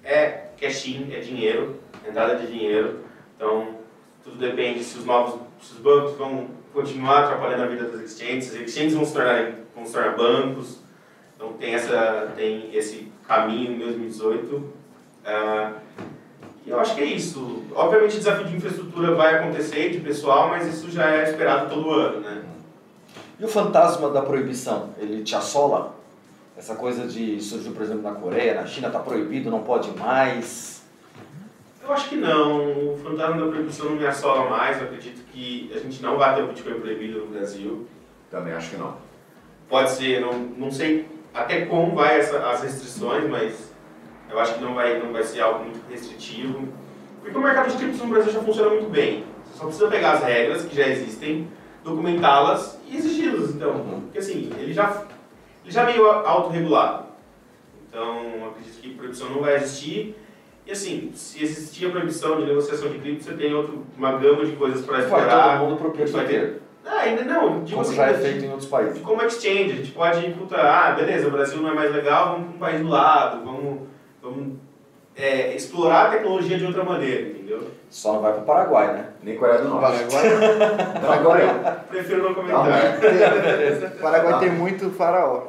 é 0.08 0.48
cash-in, 0.58 1.12
é 1.12 1.20
dinheiro, 1.20 1.80
entrada 2.08 2.36
de 2.36 2.46
dinheiro. 2.46 3.00
Então, 3.36 3.76
tudo 4.24 4.36
depende 4.36 4.82
se 4.82 4.98
os 4.98 5.04
novos 5.04 5.38
se 5.60 5.74
os 5.74 5.78
bancos 5.80 6.16
vão 6.16 6.48
continuar 6.72 7.24
atrapalhando 7.24 7.64
a 7.64 7.66
vida 7.66 7.84
das 7.84 8.00
exchanges, 8.00 8.54
as 8.54 8.60
exchanges 8.60 8.94
vão 8.94 9.04
se 9.04 9.12
tornar, 9.12 9.52
vão 9.74 9.84
se 9.84 9.92
tornar 9.92 10.16
bancos. 10.16 10.78
Então, 11.34 11.52
tem, 11.54 11.74
essa, 11.74 12.32
tem 12.36 12.74
esse 12.74 13.12
caminho 13.26 13.72
em 13.72 13.78
2018. 13.78 14.72
Ah, 15.24 15.72
E 16.66 16.70
eu 16.70 16.78
acho 16.80 16.94
que 16.94 17.00
é 17.00 17.04
isso. 17.06 17.64
Obviamente 17.74 18.16
o 18.16 18.18
desafio 18.18 18.46
de 18.46 18.56
infraestrutura 18.56 19.14
vai 19.14 19.36
acontecer, 19.36 19.90
de 19.90 20.00
pessoal, 20.00 20.48
mas 20.48 20.66
isso 20.66 20.90
já 20.90 21.10
é 21.10 21.24
esperado 21.24 21.72
todo 21.74 21.90
ano, 21.90 22.20
né? 22.20 22.44
E 23.38 23.44
o 23.44 23.48
fantasma 23.48 24.10
da 24.10 24.22
proibição, 24.22 24.90
ele 24.98 25.22
te 25.22 25.34
assola? 25.34 25.97
Essa 26.58 26.74
coisa 26.74 27.06
de 27.06 27.40
surgiu, 27.40 27.72
por 27.72 27.82
exemplo, 27.82 28.02
na 28.02 28.12
Coreia, 28.12 28.54
na 28.54 28.66
China 28.66 28.88
está 28.88 28.98
proibido, 28.98 29.48
não 29.48 29.62
pode 29.62 29.96
mais. 29.96 30.82
Eu 31.82 31.92
acho 31.92 32.08
que 32.08 32.16
não. 32.16 32.94
O 32.94 32.98
fantasma 32.98 33.40
da 33.40 33.50
proibição 33.50 33.90
não 33.90 33.96
me 33.96 34.04
assola 34.04 34.50
mais. 34.50 34.76
Eu 34.78 34.88
acredito 34.88 35.24
que 35.32 35.70
a 35.72 35.78
gente 35.78 36.02
não 36.02 36.18
vai 36.18 36.34
ter 36.34 36.42
o 36.42 36.48
Bitcoin 36.48 36.80
proibido 36.80 37.20
no 37.20 37.26
Brasil. 37.26 37.86
Também 38.28 38.52
acho 38.52 38.70
que 38.70 38.76
não. 38.76 38.96
Pode 39.68 39.90
ser, 39.90 40.20
não, 40.20 40.32
não 40.32 40.70
sei 40.70 41.06
até 41.32 41.66
como 41.66 41.94
vai 41.94 42.18
essa, 42.18 42.38
as 42.50 42.62
restrições, 42.62 43.28
mas 43.28 43.72
eu 44.28 44.38
acho 44.40 44.54
que 44.54 44.64
não 44.64 44.74
vai, 44.74 44.98
não 44.98 45.12
vai 45.12 45.22
ser 45.22 45.40
algo 45.40 45.64
muito 45.64 45.80
restritivo. 45.88 46.68
Porque 47.22 47.36
o 47.36 47.40
mercado 47.40 47.70
de 47.70 47.76
criptos 47.76 48.00
no 48.00 48.08
Brasil 48.08 48.32
já 48.32 48.40
funciona 48.40 48.70
muito 48.70 48.90
bem. 48.90 49.24
Você 49.44 49.58
só 49.58 49.64
precisa 49.64 49.88
pegar 49.88 50.12
as 50.12 50.24
regras 50.24 50.64
que 50.64 50.74
já 50.74 50.88
existem, 50.88 51.48
documentá-las 51.84 52.78
e 52.88 52.96
exigi-las. 52.96 53.50
Então, 53.50 54.00
porque 54.02 54.18
assim, 54.18 54.50
ele 54.58 54.72
já, 54.72 55.04
já 55.68 55.84
meio 55.84 56.06
autorregulado. 56.06 57.06
Então, 57.88 58.48
acredito 58.48 58.80
que 58.80 58.94
proibição 58.94 59.30
não 59.30 59.40
vai 59.40 59.56
existir. 59.56 60.14
E 60.66 60.72
assim, 60.72 61.10
se 61.14 61.42
existir 61.42 61.86
a 61.86 61.90
proibição 61.90 62.36
de 62.38 62.44
negociação 62.46 62.90
de 62.90 62.98
cripto, 62.98 63.24
você 63.24 63.32
tem 63.34 63.54
outro, 63.54 63.86
uma 63.96 64.12
gama 64.18 64.44
de 64.44 64.52
coisas 64.52 64.84
para 64.84 64.96
Vai 64.98 65.04
explorar. 65.04 65.58
todo 65.58 65.64
mundo 65.70 65.76
ter- 66.26 66.60
Ah, 66.84 67.00
ainda 67.00 67.24
não, 67.24 67.64
digo 67.64 67.70
como 67.70 67.80
assim, 67.82 67.96
já 67.96 68.06
é 68.06 68.14
feito 68.14 68.44
em 68.44 68.50
outros 68.50 68.68
países. 68.68 69.00
como 69.02 69.22
exchange, 69.22 69.72
a 69.72 69.76
gente 69.76 69.90
pode, 69.92 70.30
puta, 70.32 70.56
ah, 70.56 70.92
beleza, 70.92 71.28
o 71.28 71.30
Brasil 71.30 71.60
não 71.62 71.70
é 71.70 71.74
mais 71.74 71.92
legal, 71.92 72.32
vamos 72.32 72.46
para 72.48 72.54
um 72.56 72.58
país 72.58 72.80
do 72.80 72.88
lado, 72.88 73.44
vamos, 73.44 73.80
vamos 74.22 74.58
é, 75.18 75.54
explorar 75.54 76.06
a 76.06 76.10
tecnologia 76.10 76.56
de 76.56 76.64
outra 76.64 76.84
maneira, 76.84 77.28
entendeu? 77.30 77.62
Só 77.90 78.12
não 78.14 78.20
vai 78.22 78.32
pro 78.34 78.42
Paraguai, 78.42 78.92
né? 78.92 79.06
Nem 79.22 79.36
Coreia 79.36 79.58
do 79.62 79.68
Norte. 79.68 80.04
Paraguai, 80.04 81.00
Paraguai, 81.00 81.78
Prefiro 81.88 82.22
não 82.22 82.28
Não, 82.28 82.34
comentar. 82.36 82.66
mas- 82.68 83.92
Paraguai 84.00 84.38
tem 84.40 84.50
muito 84.52 84.90
faraó. 84.90 85.44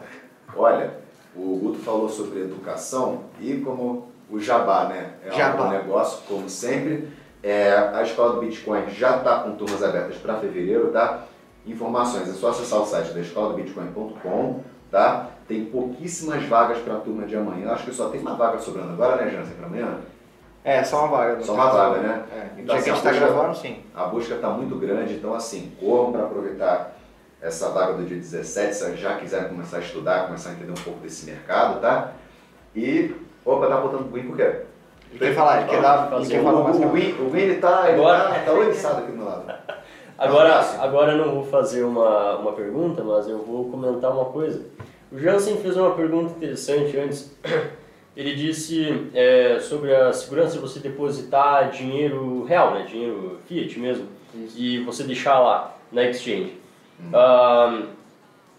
Olha, 0.55 0.93
o 1.35 1.57
Guto 1.61 1.79
falou 1.79 2.09
sobre 2.09 2.39
educação 2.41 3.25
e 3.39 3.57
como 3.57 4.09
o 4.29 4.39
Jabá, 4.39 4.85
né? 4.85 5.11
É 5.25 5.31
Jabá. 5.31 5.65
um 5.65 5.69
negócio, 5.69 6.19
como 6.27 6.49
sempre. 6.49 7.07
É, 7.43 7.71
a 7.93 8.01
escola 8.03 8.33
do 8.33 8.39
Bitcoin 8.41 8.89
já 8.89 9.17
está 9.17 9.39
com 9.39 9.51
turmas 9.55 9.81
abertas 9.83 10.17
para 10.17 10.35
fevereiro, 10.35 10.87
tá? 10.87 11.23
Informações 11.65 12.27
é 12.27 12.33
só 12.33 12.49
acessar 12.49 12.79
o 12.81 12.85
site 12.85 13.11
da 13.13 13.19
escola 13.21 13.49
do 13.49 13.55
Bitcoin.com, 13.55 14.61
tá? 14.91 15.27
Tem 15.49 15.65
pouquíssimas 15.65 16.43
vagas 16.45 16.77
para 16.77 16.93
a 16.93 16.97
turma 16.99 17.25
de 17.25 17.35
amanhã. 17.35 17.71
Acho 17.71 17.85
que 17.85 17.91
só 17.93 18.09
tem 18.09 18.21
uma 18.21 18.35
vaga 18.35 18.59
sobrando 18.59 18.93
agora, 18.93 19.15
né, 19.25 19.31
Jansen, 19.31 19.55
para 19.55 19.65
amanhã? 19.65 19.97
É, 20.63 20.83
só 20.83 21.05
uma 21.05 21.17
vaga. 21.17 21.41
Só 21.41 21.53
uma 21.55 21.69
vaga, 21.71 21.97
né? 22.01 22.23
É. 22.31 22.61
Então, 22.61 22.75
Já 22.77 22.83
que 22.83 22.89
a 22.91 22.93
assim, 22.93 23.01
gente 23.01 23.03
tá 23.03 23.09
busca- 23.09 23.33
gravando, 23.33 23.57
sim. 23.57 23.79
A 23.95 24.03
busca 24.05 24.35
está 24.35 24.49
muito 24.49 24.75
grande, 24.75 25.15
então 25.15 25.33
assim, 25.33 25.71
corram 25.79 26.11
para 26.11 26.21
aproveitar 26.25 26.95
essa 27.41 27.69
vaga 27.69 27.93
do 27.93 28.05
dia 28.05 28.17
17, 28.17 28.75
se 28.75 28.95
já 28.97 29.15
quiserem 29.15 29.49
começar 29.49 29.77
a 29.77 29.79
estudar, 29.79 30.25
começar 30.27 30.51
a 30.51 30.53
entender 30.53 30.71
um 30.71 30.83
pouco 30.83 30.99
desse 30.99 31.25
mercado, 31.25 31.79
tá? 31.81 32.11
E, 32.75 33.15
opa, 33.43 33.65
tá 33.67 33.77
botando 33.77 34.01
o 34.07 34.13
Win 34.13 34.27
por 34.27 34.35
quê? 34.37 34.43
Ele 35.09 35.17
quer 35.19 35.33
falar, 35.33 35.61
ele 35.61 35.69
quer 35.71 35.81
dar, 35.81 36.11
ele 36.13 36.27
quer 36.27 36.41
um- 36.41 36.43
falar 36.43 36.63
mais 36.65 36.75
O. 36.77 36.89
Win, 36.89 37.11
o 37.13 37.29
Win, 37.31 37.39
ele 37.39 37.55
tá, 37.59 37.85
ele 37.89 37.99
Agora- 37.99 38.29
tá, 38.29 38.39
tá 38.45 38.51
oriçado 38.51 38.97
aqui 38.99 39.11
do 39.11 39.17
meu 39.17 39.25
lado. 39.25 39.51
Agora, 40.15 40.59
agora 40.79 41.13
eu 41.13 41.25
não 41.25 41.33
vou 41.33 41.43
fazer 41.45 41.81
uma, 41.83 42.35
uma 42.37 42.51
pergunta, 42.51 43.03
mas 43.03 43.27
eu 43.27 43.39
vou 43.39 43.71
comentar 43.71 44.11
uma 44.11 44.25
coisa. 44.25 44.61
O 45.11 45.17
Jansen 45.17 45.57
fez 45.57 45.75
uma 45.75 45.91
pergunta 45.95 46.33
interessante 46.37 46.97
antes. 46.97 47.35
Ele 48.15 48.35
disse 48.35 49.09
é, 49.13 49.59
sobre 49.59 49.95
a 49.95 50.11
segurança 50.11 50.53
de 50.53 50.59
você 50.59 50.79
depositar 50.79 51.69
dinheiro 51.71 52.43
real, 52.43 52.73
né? 52.73 52.85
dinheiro 52.85 53.39
fiat 53.47 53.79
mesmo, 53.79 54.07
e 54.55 54.79
você 54.79 55.03
deixar 55.03 55.39
lá 55.39 55.77
na 55.91 56.03
exchange. 56.03 56.57
Ah, 57.13 57.83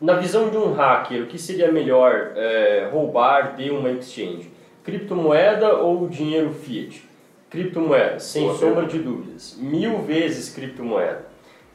na 0.00 0.14
visão 0.14 0.48
de 0.48 0.56
um 0.56 0.72
hacker, 0.72 1.24
o 1.24 1.26
que 1.26 1.38
seria 1.38 1.70
melhor 1.70 2.32
é, 2.34 2.88
roubar 2.90 3.54
de 3.54 3.70
uma 3.70 3.90
exchange? 3.90 4.50
Criptomoeda 4.82 5.76
ou 5.76 6.08
dinheiro 6.08 6.54
fiat? 6.54 7.06
Criptomoeda, 7.50 8.18
sem 8.18 8.44
Boa 8.44 8.54
sombra 8.54 8.86
pergunta. 8.86 8.92
de 8.96 8.98
dúvidas. 9.02 9.58
Mil 9.60 9.98
vezes 9.98 10.54
criptomoeda. 10.54 11.26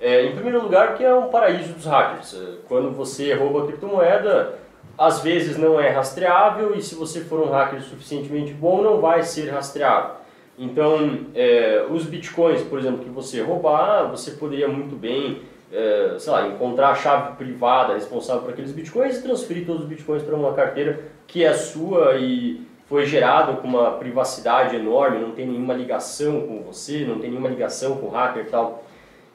É, 0.02 0.26
em 0.26 0.34
primeiro 0.34 0.64
lugar, 0.64 0.90
porque 0.90 1.04
é 1.04 1.14
um 1.14 1.28
paraíso 1.28 1.74
dos 1.74 1.86
hackers. 1.86 2.34
É, 2.34 2.56
Quando 2.68 2.90
você 2.92 3.34
rouba 3.34 3.68
criptomoeda, 3.68 4.58
às 4.98 5.20
vezes 5.22 5.58
não 5.58 5.80
é 5.80 5.90
rastreável 5.90 6.76
e 6.76 6.82
se 6.82 6.96
você 6.96 7.22
for 7.22 7.40
um 7.42 7.50
hacker 7.50 7.82
suficientemente 7.82 8.54
bom, 8.54 8.82
não 8.82 9.02
vai 9.02 9.24
ser 9.24 9.50
rastreável. 9.50 10.16
Então, 10.58 11.26
é, 11.36 11.86
os 11.90 12.06
bitcoins, 12.06 12.62
por 12.62 12.80
exemplo, 12.80 13.04
que 13.04 13.10
você 13.10 13.42
roubar, 13.42 14.10
você 14.10 14.32
poderia 14.32 14.70
muito 14.70 14.96
bem, 14.96 15.42
é, 15.72 16.16
sei 16.18 16.32
lá, 16.32 16.48
encontrar 16.48 16.90
a 16.92 16.96
chave 16.96 17.36
privada 17.36 17.94
responsável 17.94 18.44
por 18.44 18.52
aqueles 18.52 18.72
bitcoins 18.72 19.18
e 19.18 19.24
transferir 19.24 19.66
todos 19.66 19.82
os 19.82 19.88
bitcoins 19.88 20.24
para 20.24 20.36
uma 20.36 20.54
carteira 20.54 21.00
que 21.28 21.44
é 21.44 21.54
sua 21.54 22.16
e 22.16 22.66
foi 22.88 23.06
gerada 23.06 23.54
com 23.54 23.68
uma 23.68 23.92
privacidade 23.92 24.76
enorme, 24.76 25.20
não 25.20 25.32
tem 25.32 25.48
nenhuma 25.48 25.74
ligação 25.74 26.42
com 26.42 26.62
você, 26.62 27.04
não 27.04 27.20
tem 27.20 27.32
nenhuma 27.32 27.50
ligação 27.50 27.98
com 27.98 28.08
o 28.08 28.12
hacker 28.12 28.46
e 28.46 28.50
tal. 28.50 28.84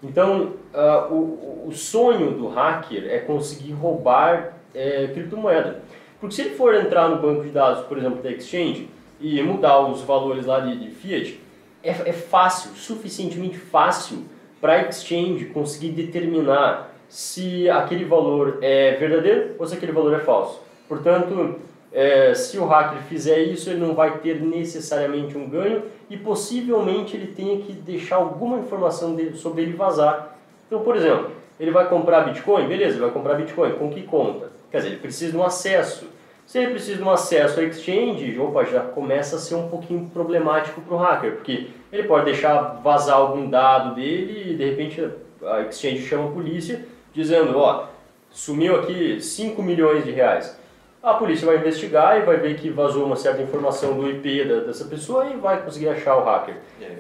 Então, 0.03 0.55
ah, 0.73 1.09
o, 1.11 1.67
o 1.67 1.73
sonho 1.73 2.31
do 2.31 2.49
hacker 2.49 3.07
é 3.11 3.19
conseguir 3.19 3.73
roubar 3.73 4.60
é, 4.75 5.09
criptomoeda. 5.09 5.83
Porque 6.21 6.35
se 6.35 6.43
ele 6.43 6.51
for 6.51 6.75
entrar 6.75 7.09
no 7.09 7.17
banco 7.17 7.43
de 7.43 7.51
dados, 7.51 7.85
por 7.87 7.97
exemplo, 7.99 8.23
da 8.23 8.31
exchange, 8.31 8.89
e 9.21 9.43
mudar 9.43 9.81
os 9.81 10.03
valores 10.03 10.47
lá 10.47 10.61
de, 10.61 10.79
de 10.79 10.91
fiat, 10.91 11.41
é, 11.83 11.91
é 11.91 12.13
fácil, 12.13 12.71
suficientemente 12.75 13.59
fácil 13.59 14.25
para 14.61 14.75
a 14.75 14.89
exchange 14.89 15.47
conseguir 15.47 15.91
determinar 15.91 16.95
se 17.09 17.69
aquele 17.69 18.05
valor 18.05 18.59
é 18.63 18.97
verdadeiro 18.97 19.57
ou 19.59 19.67
se 19.67 19.75
aquele 19.75 19.93
valor 19.93 20.15
é 20.15 20.21
falso. 20.21 20.61
Portanto, 20.89 21.57
é, 21.93 22.35
se 22.35 22.59
o 22.59 22.67
hacker 22.67 23.03
fizer 23.03 23.41
isso, 23.41 23.69
ele 23.69 23.81
não 23.81 23.95
vai 23.95 24.19
ter 24.19 24.41
necessariamente 24.41 25.37
um 25.37 25.49
ganho 25.49 25.83
e 26.09 26.17
possivelmente 26.17 27.17
ele 27.17 27.29
tenha 27.29 27.59
que 27.61 27.73
deixar 27.73 28.17
alguma 28.17 28.59
informação 28.59 29.15
dele, 29.15 29.37
sobre 29.37 29.63
ele 29.63 29.73
vazar. 29.73 30.37
Então, 30.67 30.81
por 30.81 30.97
exemplo, 30.97 31.31
ele 31.59 31.71
vai 31.71 31.89
comprar 31.89 32.23
Bitcoin, 32.23 32.69
beleza, 32.69 32.95
ele 32.95 33.05
vai 33.05 33.11
comprar 33.11 33.35
Bitcoin, 33.35 33.73
com 33.73 33.91
que 33.91 34.03
conta? 34.03 34.51
Quer 34.71 34.79
dizer, 34.79 34.89
ele 34.91 34.99
precisa 35.01 35.33
de 35.33 35.37
um 35.37 35.45
acesso. 35.45 36.07
Se 36.47 36.59
ele 36.59 36.73
precisa 36.73 36.97
de 36.97 37.03
um 37.03 37.11
acesso 37.11 37.61
à 37.61 37.63
exchange, 37.63 38.39
opa, 38.39 38.65
já 38.65 38.81
começa 38.81 39.37
a 39.37 39.39
ser 39.39 39.55
um 39.55 39.69
pouquinho 39.69 40.11
problemático 40.13 40.81
para 40.81 40.95
o 40.95 40.99
hacker, 40.99 41.33
porque 41.37 41.69
ele 41.93 42.05
pode 42.05 42.25
deixar 42.25 42.81
vazar 42.83 43.17
algum 43.17 43.49
dado 43.49 43.95
dele 43.95 44.51
e 44.53 44.57
de 44.57 44.65
repente 44.65 45.09
a 45.45 45.61
exchange 45.63 46.03
chama 46.07 46.29
a 46.29 46.33
polícia 46.33 46.85
dizendo, 47.13 47.57
ó, 47.59 47.87
sumiu 48.31 48.77
aqui 48.81 49.21
5 49.21 49.63
milhões 49.63 50.05
de 50.05 50.11
reais. 50.11 50.59
A 51.03 51.15
polícia 51.15 51.47
vai 51.47 51.57
investigar 51.57 52.19
e 52.19 52.23
vai 52.23 52.37
ver 52.37 52.57
que 52.57 52.69
vazou 52.69 53.07
uma 53.07 53.17
certa 53.17 53.41
informação 53.43 53.95
do 53.95 54.09
IP 54.11 54.45
da- 54.45 54.61
dessa 54.61 54.85
pessoa 54.85 55.27
e 55.27 55.37
vai 55.37 55.63
conseguir 55.63 55.89
achar 55.89 56.17
o 56.17 56.25
hacker. 56.25 56.57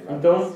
Então, 0.08 0.52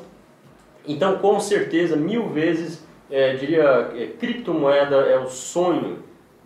então 0.87 1.19
com 1.19 1.39
certeza, 1.41 1.97
mil 1.97 2.29
vezes, 2.29 2.85
é, 3.11 3.35
diria, 3.35 3.91
é, 3.97 4.07
criptomoeda 4.19 4.97
é 4.97 5.19
o 5.19 5.27
sonho 5.27 5.99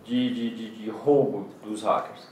de, 0.09 0.33
de, 0.33 0.49
de, 0.49 0.69
de 0.83 0.89
roubo 0.89 1.47
dos 1.63 1.83
hackers. 1.83 2.27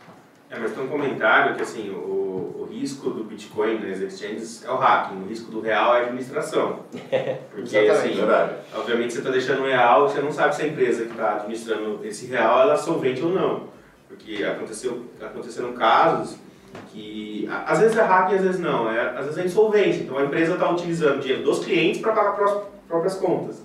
É, 0.49 0.57
mas 0.57 0.71
tem 0.73 0.83
um 0.83 0.87
comentário 0.87 1.55
que 1.55 1.61
assim, 1.61 1.89
o, 1.89 2.55
o 2.61 2.69
risco 2.71 3.09
do 3.09 3.23
Bitcoin 3.25 3.79
nas 3.79 3.99
exchanges 3.99 4.63
é 4.65 4.71
o 4.71 4.77
hacking, 4.77 5.21
o 5.21 5.27
risco 5.27 5.51
do 5.51 5.59
real 5.59 5.93
é 5.95 5.99
a 5.99 6.01
administração. 6.03 6.79
Porque 7.53 7.77
assim, 7.77 8.13
Verdade. 8.13 8.53
obviamente 8.73 9.11
você 9.13 9.19
está 9.19 9.29
deixando 9.29 9.61
um 9.63 9.67
real, 9.67 10.07
você 10.07 10.21
não 10.21 10.31
sabe 10.31 10.55
se 10.55 10.61
a 10.63 10.67
empresa 10.67 11.03
que 11.03 11.11
está 11.11 11.33
administrando 11.35 11.99
esse 12.03 12.27
real 12.27 12.61
ela 12.61 12.73
é 12.73 12.77
solvente 12.77 13.21
ou 13.21 13.29
não. 13.29 13.63
Porque 14.07 14.41
aconteceu, 14.43 15.05
aconteceram 15.21 15.73
casos 15.73 16.37
que 16.91 17.47
às 17.65 17.79
vezes 17.79 17.97
é 17.97 18.01
hack 18.03 18.31
e 18.31 18.35
às 18.35 18.41
vezes 18.41 18.59
não, 18.61 18.89
é, 18.89 19.09
às 19.17 19.25
vezes 19.25 19.37
é 19.37 19.45
insolvente. 19.45 19.99
Então 19.99 20.17
a 20.17 20.23
empresa 20.23 20.53
está 20.53 20.69
utilizando 20.71 21.17
o 21.17 21.19
dinheiro 21.19 21.43
dos 21.43 21.59
clientes 21.65 21.99
para 22.01 22.13
pagar 22.13 22.31
pró- 22.37 22.69
próprias 22.87 23.15
contas. 23.15 23.61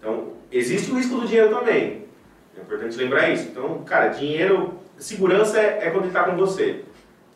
Então 0.00 0.32
existe 0.50 0.90
o 0.90 0.96
risco 0.96 1.20
do 1.20 1.26
dinheiro 1.26 1.50
também. 1.54 2.05
É 2.56 2.60
importante 2.60 2.96
lembrar 2.96 3.28
isso. 3.28 3.48
Então, 3.48 3.82
cara, 3.84 4.08
dinheiro, 4.08 4.74
segurança 4.98 5.58
é, 5.58 5.86
é 5.86 5.90
quando 5.90 6.04
ele 6.04 6.08
está 6.08 6.24
com 6.24 6.36
você. 6.36 6.84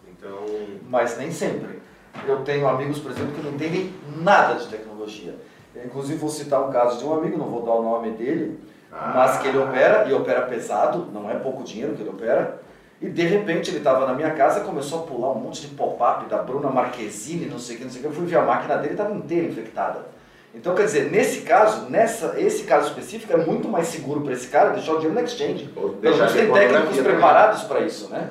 Então, 0.08 0.46
Mas 0.88 1.16
nem 1.18 1.30
sempre. 1.30 1.80
Eu 2.26 2.38
tenho 2.42 2.66
amigos, 2.66 2.98
por 2.98 3.10
exemplo, 3.10 3.32
que 3.32 3.42
não 3.42 3.52
entendem 3.52 3.92
nada 4.16 4.54
de 4.54 4.68
tecnologia. 4.68 5.34
Eu, 5.74 5.84
inclusive, 5.84 6.18
vou 6.18 6.28
citar 6.28 6.66
um 6.66 6.72
caso 6.72 6.98
de 6.98 7.04
um 7.04 7.14
amigo, 7.14 7.38
não 7.38 7.46
vou 7.46 7.62
dar 7.62 7.72
o 7.72 7.82
nome 7.82 8.10
dele, 8.10 8.58
mas 8.90 9.38
que 9.38 9.48
ele 9.48 9.58
opera, 9.58 10.08
e 10.08 10.12
opera 10.12 10.42
pesado, 10.42 11.06
não 11.12 11.30
é 11.30 11.34
pouco 11.34 11.62
dinheiro 11.62 11.94
que 11.94 12.02
ele 12.02 12.10
opera, 12.10 12.60
e 13.00 13.08
de 13.08 13.22
repente 13.22 13.70
ele 13.70 13.78
estava 13.78 14.06
na 14.06 14.14
minha 14.14 14.32
casa, 14.32 14.60
começou 14.60 15.00
a 15.00 15.02
pular 15.06 15.32
um 15.32 15.36
monte 15.36 15.62
de 15.62 15.68
pop-up 15.68 16.28
da 16.28 16.42
Bruna 16.42 16.68
Marquezine, 16.68 17.46
não 17.46 17.58
sei 17.58 17.76
o 17.76 17.78
que, 17.78 17.84
não 17.84 17.90
sei 17.90 18.00
o 18.00 18.02
que, 18.02 18.08
eu 18.08 18.12
fui 18.12 18.26
ver 18.26 18.36
a 18.36 18.42
máquina 18.42 18.76
dele, 18.76 18.92
estava 18.92 19.14
inteira 19.14 19.46
infectada. 19.46 20.06
Então, 20.54 20.74
quer 20.74 20.84
dizer, 20.84 21.10
nesse 21.12 21.42
caso, 21.42 21.88
nessa, 21.88 22.34
esse 22.40 22.64
caso 22.64 22.88
específico, 22.88 23.32
é 23.32 23.36
muito 23.36 23.68
mais 23.68 23.86
seguro 23.86 24.20
para 24.22 24.32
esse 24.32 24.48
cara 24.48 24.70
deixar 24.70 24.92
o 24.92 24.96
dinheiro 24.96 25.14
na 25.14 25.22
exchange. 25.22 25.66
Pelo 25.74 25.96
menos 26.00 26.32
tem 26.32 26.52
técnicos 26.52 26.98
preparados 26.98 27.62
para 27.64 27.80
isso, 27.80 28.08
né? 28.10 28.30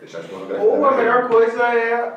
Deixar 0.00 0.20
de 0.20 0.28
ou 0.58 0.86
a 0.86 0.92
melhor 0.96 1.28
coisa 1.28 1.62
é 1.64 2.16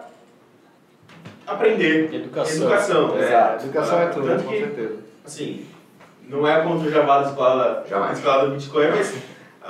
aprender. 1.45 2.13
Educação. 2.13 2.55
Educação. 2.61 3.15
né? 3.15 3.27
Exato. 3.27 3.63
Educação 3.65 3.99
é 4.01 4.05
tudo, 4.07 4.27
Tanto 4.27 4.43
com 4.43 4.49
que- 4.51 4.59
certeza. 4.59 4.95
assim, 5.25 5.65
não 6.27 6.47
é 6.47 6.61
contra 6.63 6.87
o 6.87 6.91
Java 6.91 7.21
da 7.23 7.29
escola, 7.29 7.85
Jamais. 7.89 8.17
escola 8.17 8.45
do 8.45 8.51
Bitcoin, 8.55 8.87
mas 8.91 9.13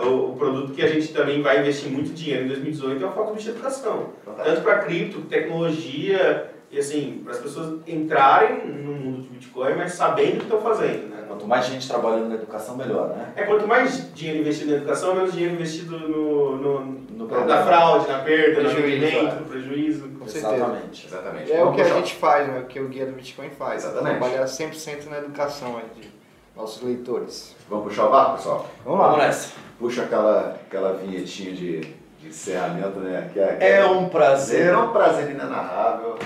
o, 0.01 0.31
o 0.31 0.35
produto 0.35 0.73
que 0.73 0.81
a 0.83 0.87
gente 0.87 1.07
também 1.13 1.41
vai 1.41 1.59
investir 1.59 1.89
muito 1.91 2.13
dinheiro 2.13 2.45
em 2.45 2.47
2018 2.49 3.03
é 3.03 3.07
o 3.07 3.11
foco 3.13 3.35
de 3.35 3.49
educação. 3.49 4.09
Tanto 4.43 4.61
para 4.61 4.79
cripto, 4.79 5.21
tecnologia, 5.21 6.51
e 6.71 6.79
assim, 6.79 7.21
para 7.23 7.33
as 7.33 7.39
pessoas 7.39 7.79
entrarem 7.87 8.65
no 8.65 8.93
mundo 8.93 9.21
de 9.23 9.27
Bitcoin, 9.29 9.75
mas 9.75 9.93
sabendo 9.93 10.35
o 10.35 10.37
que 10.37 10.43
estão 10.43 10.61
fazendo. 10.61 11.09
Né? 11.09 11.25
Quanto 11.27 11.47
mais 11.47 11.65
gente 11.65 11.87
trabalhando 11.87 12.29
na 12.29 12.35
educação, 12.35 12.75
melhor, 12.77 13.09
né? 13.09 13.33
É 13.35 13.43
quanto 13.43 13.67
mais 13.67 14.13
dinheiro 14.13 14.39
investido 14.41 14.71
na 14.71 14.77
educação, 14.77 15.15
menos 15.15 15.31
dinheiro 15.33 15.55
investido 15.55 15.97
no, 15.99 16.57
no, 16.57 16.85
No 17.11 17.45
na 17.45 17.63
fraude, 17.65 18.07
na 18.07 18.19
perda, 18.19 18.63
no 18.63 18.69
Prejuízo, 18.69 19.05
rendimento, 19.05 19.35
é. 19.35 19.39
no 19.39 19.45
prejuízo. 19.45 20.09
Com 20.19 20.27
certeza. 20.27 20.55
Exatamente. 20.55 21.07
Exatamente. 21.07 21.51
É 21.51 21.55
o 21.55 21.59
Vamos 21.59 21.75
que 21.75 21.81
a 21.81 21.85
puxar. 21.85 21.97
gente 21.99 22.15
faz, 22.15 22.47
né? 22.47 22.59
o 22.59 22.65
que 22.65 22.79
o 22.79 22.87
Guia 22.87 23.05
do 23.05 23.11
Bitcoin 23.13 23.49
faz. 23.49 23.83
Exatamente. 23.83 24.17
Trabalhar 24.19 24.45
100% 24.45 25.09
na 25.09 25.17
educação 25.19 25.77
aí 25.77 26.01
de 26.01 26.09
nossos 26.55 26.81
leitores. 26.83 27.55
Vamos 27.69 27.85
puxar 27.85 28.05
o 28.07 28.11
barco, 28.11 28.35
pessoal? 28.37 28.67
Vamos 28.85 28.99
Vamos 28.99 29.17
lá. 29.17 29.25
nessa. 29.25 29.53
Puxa 29.79 30.03
aquela, 30.03 30.59
aquela 30.67 30.93
vinhetinha 30.93 31.53
de, 31.53 31.79
de 32.19 32.27
encerramento, 32.27 32.99
né? 32.99 33.29
Que 33.33 33.39
é, 33.39 33.55
que 33.55 33.63
É 33.63 33.85
um 33.85 34.09
prazer. 34.09 34.67
É 34.67 34.77
um 34.77 34.91
prazer 34.91 35.31
inenarrável. 35.31 36.17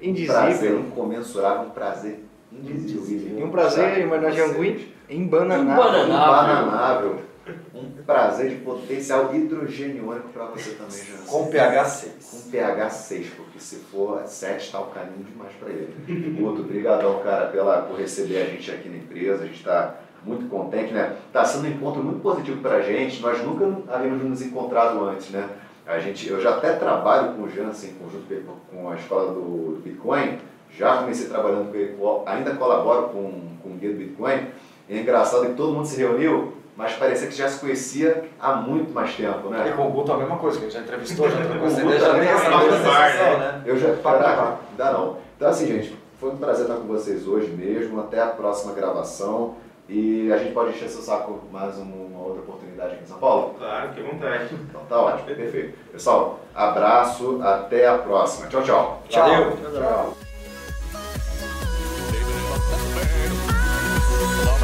Um 0.00 0.26
prazer 0.26 0.70
Indizível. 0.70 0.80
incomensurável, 0.80 1.62
um 1.66 1.70
prazer 1.70 2.24
indizível. 2.52 3.38
E 3.38 3.42
um 3.42 3.50
prazer, 3.50 3.98
Emmanuel 4.00 4.32
Jangui, 4.32 4.94
embananável. 5.10 5.72
Embananável. 5.72 6.66
Imbananável. 6.66 7.28
Um 7.74 7.90
prazer 8.04 8.50
de 8.50 8.56
potencial 8.56 9.34
hidrogeniônico 9.34 10.28
para 10.28 10.46
você 10.46 10.72
também, 10.72 10.98
Jansen. 10.98 11.26
Com 11.26 11.46
pH 11.46 11.84
6. 11.84 12.12
Com 12.30 12.50
pH 12.50 12.90
6, 12.90 13.30
porque 13.30 13.58
se 13.58 13.76
for 13.76 14.22
7 14.26 14.66
está 14.66 14.80
o 14.80 14.86
caminho 14.86 15.24
demais 15.24 15.52
para 15.58 15.70
ele. 15.70 16.36
Guto, 16.38 16.62
brigadão, 16.62 17.20
cara, 17.20 17.46
pela, 17.46 17.82
por 17.82 17.98
receber 17.98 18.42
a 18.42 18.44
gente 18.44 18.70
aqui 18.70 18.88
na 18.90 18.98
empresa. 18.98 19.44
A 19.44 19.46
gente 19.46 19.56
está 19.56 19.94
muito 20.24 20.48
contente, 20.50 20.92
né? 20.92 21.16
Está 21.26 21.44
sendo 21.44 21.66
um 21.66 21.70
encontro 21.70 22.02
muito 22.02 22.20
positivo 22.20 22.60
para 22.60 22.76
a 22.76 22.82
gente. 22.82 23.22
Nós 23.22 23.42
nunca 23.42 23.64
havíamos 23.94 24.24
nos 24.24 24.42
encontrado 24.42 25.02
antes, 25.04 25.30
né? 25.30 25.48
A 25.88 25.98
gente, 25.98 26.28
eu 26.28 26.38
já 26.38 26.50
até 26.50 26.74
trabalho 26.74 27.32
com 27.32 27.44
o 27.44 27.48
Jansen, 27.48 27.94
conjunto 27.94 28.26
com 28.70 28.90
a 28.90 28.94
escola 28.94 29.32
do, 29.32 29.40
do 29.40 29.80
Bitcoin. 29.82 30.38
Já 30.70 30.98
comecei 30.98 31.28
trabalhando 31.28 31.70
com 31.70 31.76
ele, 31.78 31.96
ainda 32.26 32.54
colaboro 32.56 33.08
com, 33.08 33.56
com 33.62 33.70
o 33.70 33.72
guia 33.72 33.92
do 33.92 33.96
Bitcoin. 33.96 34.48
É 34.86 34.98
engraçado 34.98 35.46
que 35.46 35.54
todo 35.54 35.72
mundo 35.72 35.86
se 35.86 35.96
reuniu, 35.96 36.52
mas 36.76 36.92
parecia 36.92 37.26
que 37.26 37.34
já 37.34 37.48
se 37.48 37.58
conhecia 37.58 38.24
há 38.38 38.56
muito 38.56 38.92
mais 38.92 39.14
tempo, 39.14 39.48
né? 39.48 39.66
E 39.66 39.72
com 39.72 39.88
o 39.88 39.90
Guto 39.90 40.12
a 40.12 40.18
mesma 40.18 40.36
coisa, 40.36 40.58
que 40.58 40.66
a 40.66 40.68
gente 40.68 40.78
já 40.78 40.84
entrevistou, 40.84 41.30
já 41.30 41.40
trocou 41.48 41.66
essa 41.66 41.80
ideia, 41.80 41.98
Guto 41.98 42.06
já 42.06 42.18
tem 42.18 42.28
essa 42.28 42.46
é 42.46 42.50
mesma 42.50 43.38
né? 43.38 43.62
Eu 43.64 43.78
já. 43.78 43.96
Caraca, 43.96 44.58
dá 44.76 44.92
não. 44.92 45.16
Então, 45.36 45.48
assim, 45.48 45.66
gente, 45.68 45.98
foi 46.20 46.30
um 46.30 46.36
prazer 46.36 46.66
estar 46.66 46.76
com 46.76 46.86
vocês 46.86 47.26
hoje 47.26 47.48
mesmo. 47.48 47.98
Até 47.98 48.20
a 48.20 48.26
próxima 48.26 48.74
gravação. 48.74 49.54
E 49.88 50.30
a 50.30 50.36
gente 50.36 50.52
pode 50.52 50.76
encher 50.76 50.90
seu 50.90 51.00
saco 51.00 51.40
mais 51.50 51.78
uma 51.78 52.18
outra 52.18 52.42
oportunidade 52.42 52.94
aqui 52.94 53.04
em 53.04 53.06
São 53.06 53.18
Paulo? 53.18 53.54
Claro, 53.58 53.88
que 53.94 54.02
vontade. 54.02 54.54
Então 54.54 54.82
tá 54.86 55.00
ótimo, 55.00 55.34
perfeito. 55.34 55.78
Pessoal, 55.90 56.40
abraço, 56.54 57.40
até 57.42 57.88
a 57.88 57.96
próxima. 57.96 58.48
Tchau, 58.48 58.62
tchau. 58.62 59.02
Tchau. 59.08 59.28
Valeu. 59.28 59.56
Tchau. 59.56 59.72
tchau. 59.72 60.16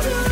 tchau. 0.03 0.24